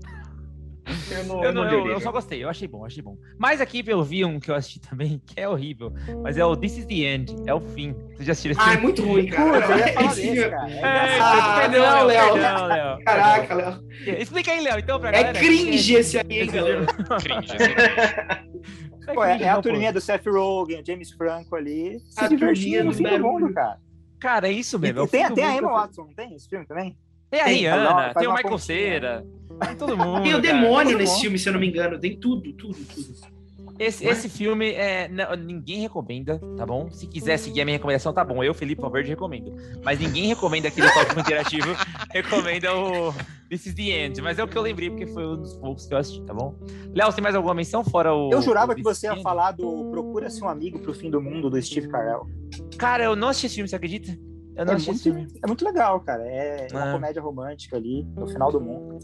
Eu 1.11 1.24
não, 1.24 1.45
Eu, 1.45 1.53
não, 1.53 1.68
eu, 1.70 1.86
eu 1.88 2.01
só 2.01 2.11
gostei, 2.12 2.43
eu 2.43 2.49
achei 2.49 2.66
bom, 2.68 2.84
achei 2.84 3.03
bom. 3.03 3.16
Mas 3.38 3.61
aqui 3.61 3.82
eu 3.86 4.03
vi 4.03 4.24
um 4.24 4.38
que 4.41 4.51
eu 4.51 4.55
assisti 4.55 4.80
também, 4.88 5.20
que 5.26 5.38
é 5.41 5.49
horrível. 5.49 5.93
Mas 6.22 6.36
é 6.36 6.45
o 6.45 6.57
This 6.57 6.78
is 6.78 6.86
the 6.86 6.95
End, 6.95 7.34
é 7.47 7.55
o 7.55 7.61
fim. 7.61 7.93
Vocês 8.14 8.26
já 8.26 8.32
assistiram 8.32 8.53
esse 8.61 8.70
Ah, 8.70 8.74
é 8.74 8.80
muito 8.80 9.03
ruim, 9.05 9.26
cara. 9.26 9.61
Desse. 9.61 10.28
É 10.28 10.32
É, 10.32 10.47
engraçado. 10.47 10.80
Ah, 10.82 11.61
perdão, 11.61 11.99
não, 11.99 12.07
Léo. 12.07 12.32
perdão, 12.32 12.66
Léo. 12.66 13.05
Caraca, 13.05 13.55
Léo. 13.55 13.84
Explica 14.18 14.53
aí, 14.53 14.61
Léo, 14.62 14.78
então, 14.78 15.01
pra 15.01 15.09
É 15.11 15.12
galera. 15.12 15.38
cringe 15.38 15.95
esse 15.95 16.18
aí, 16.18 16.24
hein, 16.30 16.38
Esse 16.43 16.53
galera. 16.53 16.86
Cringe, 17.20 17.55
exatamente. 17.61 19.14
Pô, 19.14 19.24
é, 19.24 19.30
cringe, 19.30 19.45
é 19.45 19.49
a 19.49 19.61
turminha 19.62 19.93
do 19.93 20.01
Seth 20.01 20.26
Rogen, 20.26 20.82
James 20.86 21.11
Franco 21.12 21.57
ali, 21.57 21.99
se 22.09 22.22
A 22.24 22.28
divertindo 22.28 22.84
no 22.84 22.93
fim 22.93 23.03
do 23.05 23.18
mundo, 23.20 23.53
cara. 23.53 23.78
Cara, 24.20 24.49
é 24.49 24.53
isso 24.53 24.78
mesmo. 24.78 25.03
é 25.03 25.07
tem, 25.07 25.32
tem 25.34 25.45
a. 25.45 25.57
Emma 25.57 25.72
Watson, 25.72 26.03
não 26.05 26.12
tem 26.14 26.34
esse 26.34 26.49
filme 26.49 26.66
também? 26.66 26.97
Tem 27.31 27.41
a 27.41 27.45
Tem, 27.45 27.57
Rihanna, 27.59 28.14
tem 28.14 28.28
o 28.28 28.35
Michael. 28.35 28.59
Cera, 28.59 29.26
tem 29.64 29.76
todo 29.76 29.97
mundo. 29.97 30.22
Tem 30.22 30.35
o 30.35 30.41
demônio 30.41 30.99
nesse 30.99 31.14
bom. 31.14 31.20
filme, 31.20 31.39
se 31.39 31.49
eu 31.49 31.53
não 31.53 31.61
me 31.61 31.68
engano. 31.68 31.99
Tem 31.99 32.16
tudo, 32.18 32.53
tudo, 32.53 32.74
tudo. 32.74 33.41
Esse, 33.78 34.07
esse 34.07 34.28
filme 34.28 34.72
é, 34.72 35.09
não, 35.09 35.35
ninguém 35.37 35.81
recomenda, 35.81 36.39
tá 36.55 36.66
bom? 36.66 36.91
Se 36.91 37.07
quiser 37.07 37.39
seguir 37.39 37.62
a 37.62 37.64
minha 37.64 37.78
recomendação, 37.78 38.12
tá 38.12 38.22
bom. 38.22 38.45
Eu, 38.45 38.53
Felipe 38.53 38.83
Valverde, 38.83 39.09
recomendo. 39.09 39.55
Mas 39.83 39.99
ninguém 39.99 40.26
recomenda 40.26 40.68
aqui 40.68 40.83
no 40.83 40.89
Tópico 40.93 41.18
Interativo, 41.18 41.68
recomenda 42.12 42.76
o 42.76 43.11
This 43.49 43.64
is 43.64 43.74
the 43.74 44.05
End. 44.05 44.20
Mas 44.20 44.39
é 44.39 44.45
o 44.45 44.49
que 44.49 44.59
eu 44.59 44.61
lembrei, 44.61 44.91
porque 44.91 45.07
foi 45.07 45.26
um 45.26 45.37
dos 45.39 45.57
poucos 45.57 45.87
que 45.87 45.95
eu 45.95 45.99
assisti, 45.99 46.22
tá 46.26 46.35
bom? 46.35 46.55
Léo, 46.95 47.07
você 47.11 47.16
tem 47.16 47.22
mais 47.22 47.35
alguma 47.35 47.55
menção 47.55 47.83
fora 47.83 48.12
o. 48.12 48.31
Eu 48.31 48.43
jurava 48.43 48.72
o 48.72 48.76
que 48.76 48.83
você 48.83 49.07
ia 49.07 49.16
falar 49.22 49.53
do 49.53 49.89
Procura-se 49.91 50.45
um 50.45 50.49
Amigo 50.51 50.78
pro 50.81 50.93
Fim 50.93 51.09
do 51.09 51.18
Mundo, 51.22 51.49
do 51.49 51.62
Steve 51.62 51.89
Carell. 51.89 52.28
Cara, 52.76 53.05
eu 53.05 53.16
não 53.16 53.28
assisti 53.28 53.47
esse 53.47 53.55
filme, 53.55 53.68
você 53.68 53.76
acredita? 53.76 54.14
Eu 54.57 54.65
não 54.67 54.73
É 54.73 54.77
assisti 54.77 54.91
esse 54.93 55.11
muito, 55.13 55.29
filme. 55.31 55.41
é 55.43 55.47
muito 55.47 55.65
legal, 55.65 56.01
cara. 56.01 56.23
É 56.27 56.67
uma 56.73 56.89
É. 56.89 56.93
comédia 56.93 57.23
romântica 57.23 57.77
ali, 57.77 58.05
no 58.17 58.27
final 58.27 58.51
do 58.53 58.61
mundo. 58.61 58.99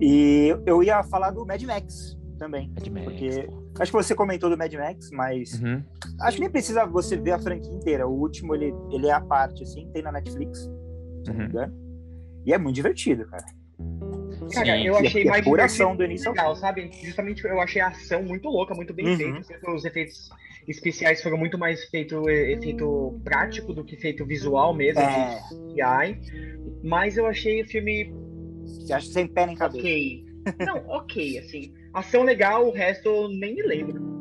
E 0.00 0.56
eu 0.64 0.82
ia 0.82 1.02
falar 1.02 1.30
do 1.32 1.44
Mad 1.44 1.62
Max 1.64 2.16
também. 2.38 2.70
Mad 2.70 2.86
Max, 2.88 3.04
Porque 3.04 3.42
pô. 3.46 3.62
acho 3.80 3.92
que 3.92 3.96
você 3.98 4.14
comentou 4.14 4.48
do 4.48 4.56
Mad 4.56 4.72
Max, 4.74 5.10
mas 5.10 5.60
Uhum. 5.60 5.82
acho 6.20 6.36
que 6.36 6.40
nem 6.42 6.50
precisa 6.50 6.86
você 6.86 7.16
ver 7.16 7.32
a 7.32 7.38
franquia 7.38 7.72
inteira. 7.74 8.06
O 8.08 8.12
último, 8.12 8.54
ele, 8.54 8.72
ele 8.90 9.06
é 9.08 9.12
a 9.12 9.20
parte, 9.20 9.62
assim, 9.64 9.90
tem 9.92 10.02
na 10.02 10.12
Netflix, 10.12 10.60
se 10.60 10.68
não 11.28 11.34
me 11.34 11.40
Uhum. 11.42 11.46
engano. 11.48 11.74
E 12.46 12.52
é 12.54 12.58
muito 12.58 12.76
divertido, 12.76 13.26
cara. 13.26 13.44
Cara, 14.52 14.76
Sim. 14.76 14.86
eu 14.86 14.96
a- 14.96 15.00
achei 15.00 15.24
e 15.24 15.28
a 15.28 15.30
mais 15.30 15.44
divertido 15.44 15.96
do 15.96 16.04
início 16.04 16.28
ao 16.28 16.34
legal, 16.34 16.56
sabe? 16.56 16.90
Justamente 17.02 17.44
eu 17.44 17.60
achei 17.60 17.80
a 17.82 17.88
ação 17.88 18.22
muito 18.22 18.48
louca, 18.48 18.74
muito 18.74 18.94
bem 18.94 19.08
Uhum. 19.08 19.16
feita. 19.16 19.42
Sempre 19.42 19.70
Os 19.74 19.84
efeitos 19.84 20.30
especiais 20.68 21.22
foram 21.22 21.36
muito 21.36 21.58
mais 21.58 21.84
feito 21.84 22.28
efeito 22.28 23.20
prático 23.24 23.72
do 23.72 23.84
que 23.84 23.96
feito 23.96 24.24
visual 24.24 24.74
mesmo, 24.74 25.00
É, 25.00 25.38
de 25.38 25.48
CGI. 25.48 26.20
Mas 26.82 27.16
eu 27.16 27.26
achei 27.26 27.62
o 27.62 27.66
filme 27.66 28.12
você 28.64 28.92
acha 28.92 29.08
sem 29.08 29.26
pé 29.26 29.46
nem 29.46 29.56
cabeça. 29.56 29.78
ok. 29.78 30.24
Não, 30.60 30.78
ok, 30.88 31.38
assim. 31.38 31.72
Ação 31.92 32.22
legal, 32.22 32.68
o 32.68 32.72
resto 32.72 33.08
eu 33.08 33.28
nem 33.28 33.54
me 33.54 33.62
lembro. 33.62 34.15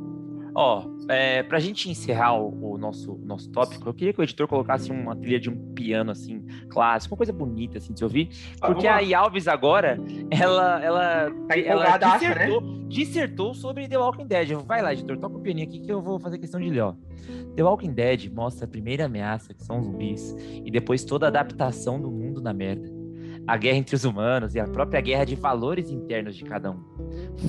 Ó, 0.56 0.86
é, 1.10 1.44
pra 1.44 1.60
gente 1.60 1.90
encerrar 1.90 2.40
o, 2.40 2.72
o 2.74 2.78
nosso, 2.78 3.20
nosso 3.26 3.50
tópico, 3.52 3.90
eu 3.90 3.94
queria 3.94 4.14
que 4.14 4.22
o 4.22 4.24
editor 4.24 4.48
colocasse 4.48 4.90
uma 4.90 5.14
trilha 5.14 5.38
de 5.38 5.50
um 5.50 5.74
piano, 5.74 6.12
assim, 6.12 6.46
clássico, 6.70 7.14
uma 7.14 7.18
coisa 7.18 7.34
bonita, 7.34 7.78
assim, 7.78 7.92
de 7.92 8.00
se 8.00 8.04
ouvir. 8.06 8.30
Ah, 8.62 8.68
Porque 8.68 8.88
a 8.88 9.00
Yalves 9.00 9.50
agora, 9.50 10.00
ela, 10.32 10.82
ela, 10.82 11.32
Tá 11.48 11.60
ela 11.60 11.84
acha, 11.96 12.18
dissertou, 12.18 12.62
dissertou 12.88 13.54
sobre 13.54 13.88
The 13.90 13.98
Walking 13.98 14.28
Dead. 14.28 14.54
Vai 14.66 14.82
lá, 14.82 14.94
editor, 14.94 15.18
toca 15.18 15.36
o 15.36 15.42
pianinho 15.42 15.68
aqui 15.68 15.82
que 15.82 15.92
eu 15.92 16.02
vou 16.02 16.18
fazer 16.20 16.38
questão 16.38 16.62
de 16.62 16.70
ler, 16.70 16.82
ó. 16.82 16.96
The 17.56 17.64
Walking 17.64 17.92
Dead 17.92 18.32
mostra 18.34 18.64
a 18.64 18.68
primeira 18.68 19.06
ameaça, 19.06 19.54
que 19.54 19.62
são 19.62 19.80
os 19.80 19.86
zumbis, 19.86 20.36
e 20.64 20.72
depois 20.72 21.04
toda 21.04 21.26
a 21.26 21.30
adaptação 21.30 22.00
do 22.00 22.10
mundo 22.10 22.42
na 22.42 22.54
merda. 22.54 22.95
A 23.48 23.58
guerra 23.58 23.78
entre 23.78 23.96
os 23.96 24.04
humanos 24.06 24.56
e 24.56 24.60
a 24.60 24.68
própria 24.68 25.00
guerra 25.02 25.26
de 25.26 25.36
valores 25.36 25.90
internos 25.92 26.36
de 26.36 26.44
cada 26.44 26.72
um. 26.72 26.84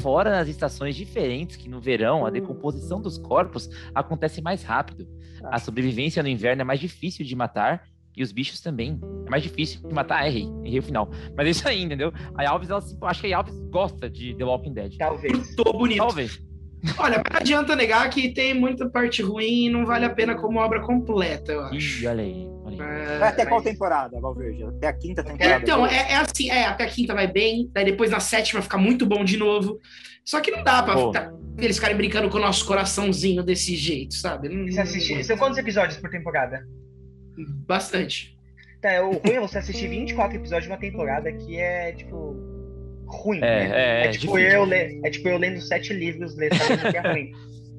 Fora 0.01 0.31
nas 0.31 0.49
estações 0.49 0.95
diferentes, 0.95 1.57
que 1.57 1.69
no 1.69 1.81
verão 1.81 2.27
a 2.27 2.31
decomposição 2.31 3.01
dos 3.01 3.17
corpos 3.19 3.69
acontece 3.95 4.43
mais 4.43 4.63
rápido. 4.63 5.09
A 5.45 5.59
sobrevivência 5.59 6.23
no 6.23 6.29
inverno 6.29 6.63
é 6.63 6.65
mais 6.65 6.81
difícil 6.81 7.25
de 7.25 7.35
matar 7.35 7.85
e 8.17 8.23
os 8.23 8.33
bichos 8.33 8.61
também. 8.61 8.99
É 9.27 9.31
mais 9.31 9.43
difícil 9.43 9.87
de 9.87 9.95
matar. 9.95 10.27
Errei, 10.27 10.49
errei 10.65 10.79
o 10.79 10.83
final. 10.83 11.11
Mas 11.37 11.47
é 11.47 11.51
isso 11.51 11.69
aí, 11.69 11.83
entendeu? 11.83 12.13
A 12.35 12.49
Alves, 12.49 12.71
ela, 12.71 12.81
se- 12.81 12.97
acho 13.03 13.21
que 13.21 13.33
a 13.33 13.39
Alves 13.39 13.59
gosta 13.71 14.09
de 14.09 14.35
The 14.35 14.45
Walking 14.45 14.73
Dead. 14.75 14.97
Talvez. 14.99 15.55
Tô 15.55 15.73
bonito. 15.73 15.99
Talvez. 15.99 16.41
Olha, 16.99 17.17
não 17.19 17.37
adianta 17.41 17.75
negar 17.77 18.09
que 18.11 18.33
tem 18.33 18.55
muita 18.55 18.89
parte 18.89 19.23
ruim 19.23 19.67
e 19.67 19.71
não 19.71 19.85
vale 19.87 20.05
a 20.05 20.11
pena 20.11 20.35
como 20.35 20.59
obra 20.59 20.81
completa, 20.81 21.53
eu 21.53 21.61
acho. 21.63 22.03
Ih, 22.03 22.07
olha 22.07 22.23
aí. 22.23 22.47
Olha 22.65 22.85
aí. 22.85 23.15
É, 23.15 23.19
Vai 23.19 23.29
até 23.29 23.47
qual 23.47 23.61
mas- 23.63 23.71
temporada, 23.73 24.21
Valverde? 24.21 24.65
Até 24.65 24.89
a 24.89 24.93
quinta 24.93 25.23
temporada. 25.23 25.63
Então, 25.63 25.87
é, 25.87 26.13
é 26.13 26.17
assim, 26.17 26.51
é, 26.51 26.65
até 26.67 26.85
a 26.85 26.89
quinta 26.89 27.15
vai 27.15 27.27
bem, 27.27 27.71
daí 27.73 27.85
depois 27.85 28.11
na 28.11 28.21
sétima 28.21 28.61
fica 28.63 28.77
muito 28.79 29.07
bom 29.07 29.25
de 29.25 29.37
novo. 29.37 29.79
Só 30.25 30.41
que 30.41 30.51
não 30.51 30.65
dá 30.65 30.83
pra 30.83 30.95
tá- 31.13 31.33
eles 31.59 31.77
ficarem 31.77 31.97
brincando 31.97 32.29
com 32.29 32.39
o 32.39 32.41
nosso 32.41 32.67
coraçãozinho 32.67 33.43
desse 33.45 33.77
jeito, 33.77 34.15
sabe? 34.15 34.49
Não, 34.49 34.67
Você 34.71 34.81
assiste. 34.81 35.23
São 35.25 35.37
quantos 35.37 35.59
episódios 35.59 35.99
por 35.99 36.11
temporada? 36.11 36.67
Bastante. 37.67 38.37
Tá, 38.81 39.03
o 39.03 39.13
ruim 39.19 39.35
é 39.37 39.41
você 39.41 39.59
assistir 39.59 39.89
24 39.89 40.37
episódios 40.37 40.65
de 40.67 40.71
uma 40.73 40.79
temporada 40.79 41.33
que 41.33 41.57
é, 41.57 41.93
tipo. 41.93 42.37
Ruim. 43.07 43.39
É, 43.39 43.41
né? 43.69 44.03
é, 44.03 44.07
é 44.07 44.11
tipo 44.11 44.37
difícil. 44.37 44.59
eu 44.59 44.65
le... 44.65 45.01
é 45.05 45.11
tipo 45.11 45.29
eu 45.29 45.39
lendo 45.39 45.61
sete 45.61 45.93
livros, 45.93 46.37
ler 46.37 46.55
sabendo 46.55 46.91
que 46.91 46.97
é 46.97 47.01
ruim. 47.01 47.33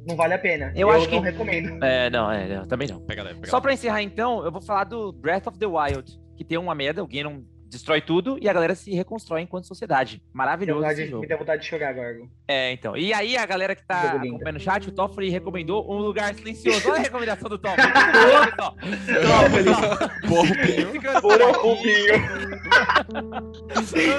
Não 0.08 0.16
vale 0.16 0.34
a 0.36 0.40
pena. 0.40 0.72
Eu 0.76 0.90
acho 0.90 1.10
não 1.10 1.22
que- 1.22 1.30
recomendo. 1.30 1.84
É, 1.84 2.10
não, 2.10 2.32
é, 2.32 2.48
não, 2.48 2.68
também 2.68 2.88
não. 2.88 3.02
Pega 3.02 3.26
pega 3.26 3.48
Só 3.48 3.60
pra 3.60 3.74
encerrar 3.74 4.02
então, 4.02 4.44
eu 4.46 4.52
vou 4.52 4.62
falar 4.62 4.86
do 4.86 5.12
Breath 5.12 5.48
of 5.48 5.60
the 5.60 5.66
Wild, 5.66 6.18
que 6.38 6.46
tem 6.46 6.58
uma 6.58 6.74
merda, 6.74 7.04
o 7.04 7.08
Ganon 7.08 7.42
destrói 7.70 8.02
tudo 8.02 8.38
e 8.42 8.50
a 8.50 8.54
galera 8.54 8.76
se 8.76 8.94
reconstrói 8.94 9.42
enquanto 9.42 9.68
sociedade. 9.68 10.22
Maravilhoso 10.34 10.82
vontade, 10.82 11.02
esse 11.02 11.12
jogo. 11.12 11.22
me 11.22 11.28
deu 11.28 11.38
vontade 11.38 11.62
de 11.62 11.68
chorar 11.68 11.90
agora. 11.90 12.18
É, 12.48 12.72
então. 12.72 12.96
E 12.96 13.14
aí, 13.14 13.38
a 13.38 13.46
galera 13.46 13.76
que 13.76 13.86
tá 13.86 14.14
acompanhando 14.14 14.58
o 14.58 14.60
chat, 14.60 14.88
o 14.88 14.92
Toffoli 14.92 15.30
recomendou 15.30 15.92
um 15.92 15.98
lugar 15.98 16.34
silencioso. 16.34 16.90
Olha 16.90 17.00
a 17.00 17.04
recomendação 17.04 17.50
do 17.50 17.58
Toffoli. 17.58 17.88
Porra, 20.28 20.56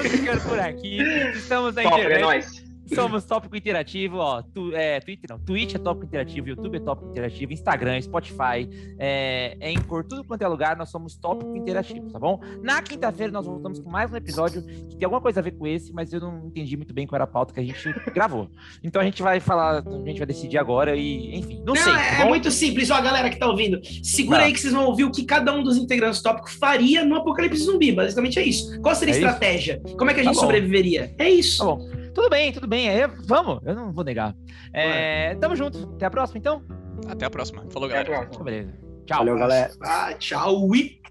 ficando 0.03 0.41
por 0.41 0.59
aqui. 0.59 0.99
Estamos 1.35 1.75
na 1.75 1.83
Top, 1.83 2.01
é 2.01 2.19
nóis. 2.19 2.68
Somos 2.95 3.25
Tópico 3.25 3.55
Interativo, 3.55 4.17
ó. 4.17 4.41
Tu, 4.41 4.73
é, 4.75 4.99
Twitter 4.99 5.29
não. 5.29 5.39
Twitch 5.39 5.75
é 5.75 5.77
Tópico 5.77 6.05
Interativo, 6.05 6.49
YouTube 6.49 6.77
é 6.77 6.79
Tópico 6.79 7.09
Interativo, 7.11 7.53
Instagram, 7.53 8.01
Spotify, 8.01 8.67
é, 8.97 9.57
Anchor, 9.61 10.03
tudo 10.05 10.23
quanto 10.23 10.41
é 10.41 10.47
lugar, 10.47 10.75
nós 10.77 10.89
somos 10.89 11.15
Tópico 11.15 11.55
Interativo, 11.55 12.09
tá 12.11 12.19
bom? 12.19 12.39
Na 12.63 12.81
quinta-feira 12.81 13.31
nós 13.31 13.45
voltamos 13.45 13.79
com 13.79 13.89
mais 13.89 14.11
um 14.11 14.15
episódio 14.15 14.61
que 14.63 14.95
tem 14.97 15.05
alguma 15.05 15.21
coisa 15.21 15.39
a 15.39 15.43
ver 15.43 15.51
com 15.51 15.65
esse, 15.67 15.93
mas 15.93 16.11
eu 16.13 16.19
não 16.19 16.47
entendi 16.47 16.75
muito 16.77 16.93
bem 16.93 17.05
qual 17.07 17.17
era 17.17 17.23
a 17.23 17.27
pauta 17.27 17.53
que 17.53 17.59
a 17.59 17.63
gente 17.63 17.89
gravou. 18.13 18.49
Então 18.83 19.01
a 19.01 19.05
gente 19.05 19.21
vai 19.21 19.39
falar, 19.39 19.83
a 19.85 20.07
gente 20.07 20.17
vai 20.17 20.27
decidir 20.27 20.57
agora 20.57 20.95
e, 20.95 21.35
enfim, 21.37 21.57
não, 21.65 21.73
Não, 21.73 21.75
sei. 21.75 21.93
é, 21.93 22.17
tá 22.17 22.23
é 22.23 22.27
muito 22.27 22.49
simples, 22.51 22.89
ó, 22.89 22.95
a 22.95 23.01
galera 23.01 23.29
que 23.29 23.37
tá 23.37 23.47
ouvindo. 23.47 23.79
Segura 24.03 24.39
Tá. 24.39 24.45
aí 24.45 24.53
que 24.53 24.59
vocês 24.59 24.73
vão 24.73 24.85
ouvir 24.85 25.03
o 25.03 25.11
que 25.11 25.23
cada 25.23 25.53
um 25.53 25.63
dos 25.63 25.77
integrantes 25.77 26.19
do 26.21 26.23
tópico 26.23 26.49
faria 26.51 27.03
no 27.05 27.15
apocalipse 27.15 27.63
zumbi. 27.63 27.91
Basicamente 27.91 28.39
é 28.39 28.43
isso. 28.45 28.79
Qual 28.81 28.95
seria 28.95 29.13
a 29.13 29.17
É 29.17 29.19
isso? 29.19 29.27
estratégia? 29.27 29.81
Como 29.97 30.09
é 30.09 30.13
que 30.13 30.19
a 30.21 30.23
Tá 30.23 30.29
gente 30.29 30.35
bom. 30.35 30.41
sobreviveria? 30.41 31.13
É 31.17 31.29
isso. 31.29 31.57
Tá 31.59 31.65
bom. 31.65 31.89
Tudo 32.19 32.29
bem, 32.31 32.51
tudo 32.51 32.67
bem. 32.67 32.89
É, 32.89 33.07
vamos, 33.07 33.61
eu 33.65 33.73
não 33.73 33.93
vou 33.93 34.03
negar. 34.03 34.35
É, 34.73 35.35
tamo 35.35 35.55
junto. 35.55 35.89
Até 35.95 36.05
a 36.05 36.09
próxima, 36.09 36.37
então? 36.37 36.61
Até 37.07 37.25
a 37.25 37.29
próxima. 37.29 37.63
Falou, 37.71 37.87
Até 37.87 37.99
a 37.99 38.03
galera. 38.03 38.23
próxima. 38.25 38.43
Beleza. 38.43 38.73
Tchau. 39.05 39.17
Valeu, 39.19 39.37
galera. 39.37 39.71
Ah, 39.81 40.13
tchau. 40.19 40.75
E... 40.75 41.01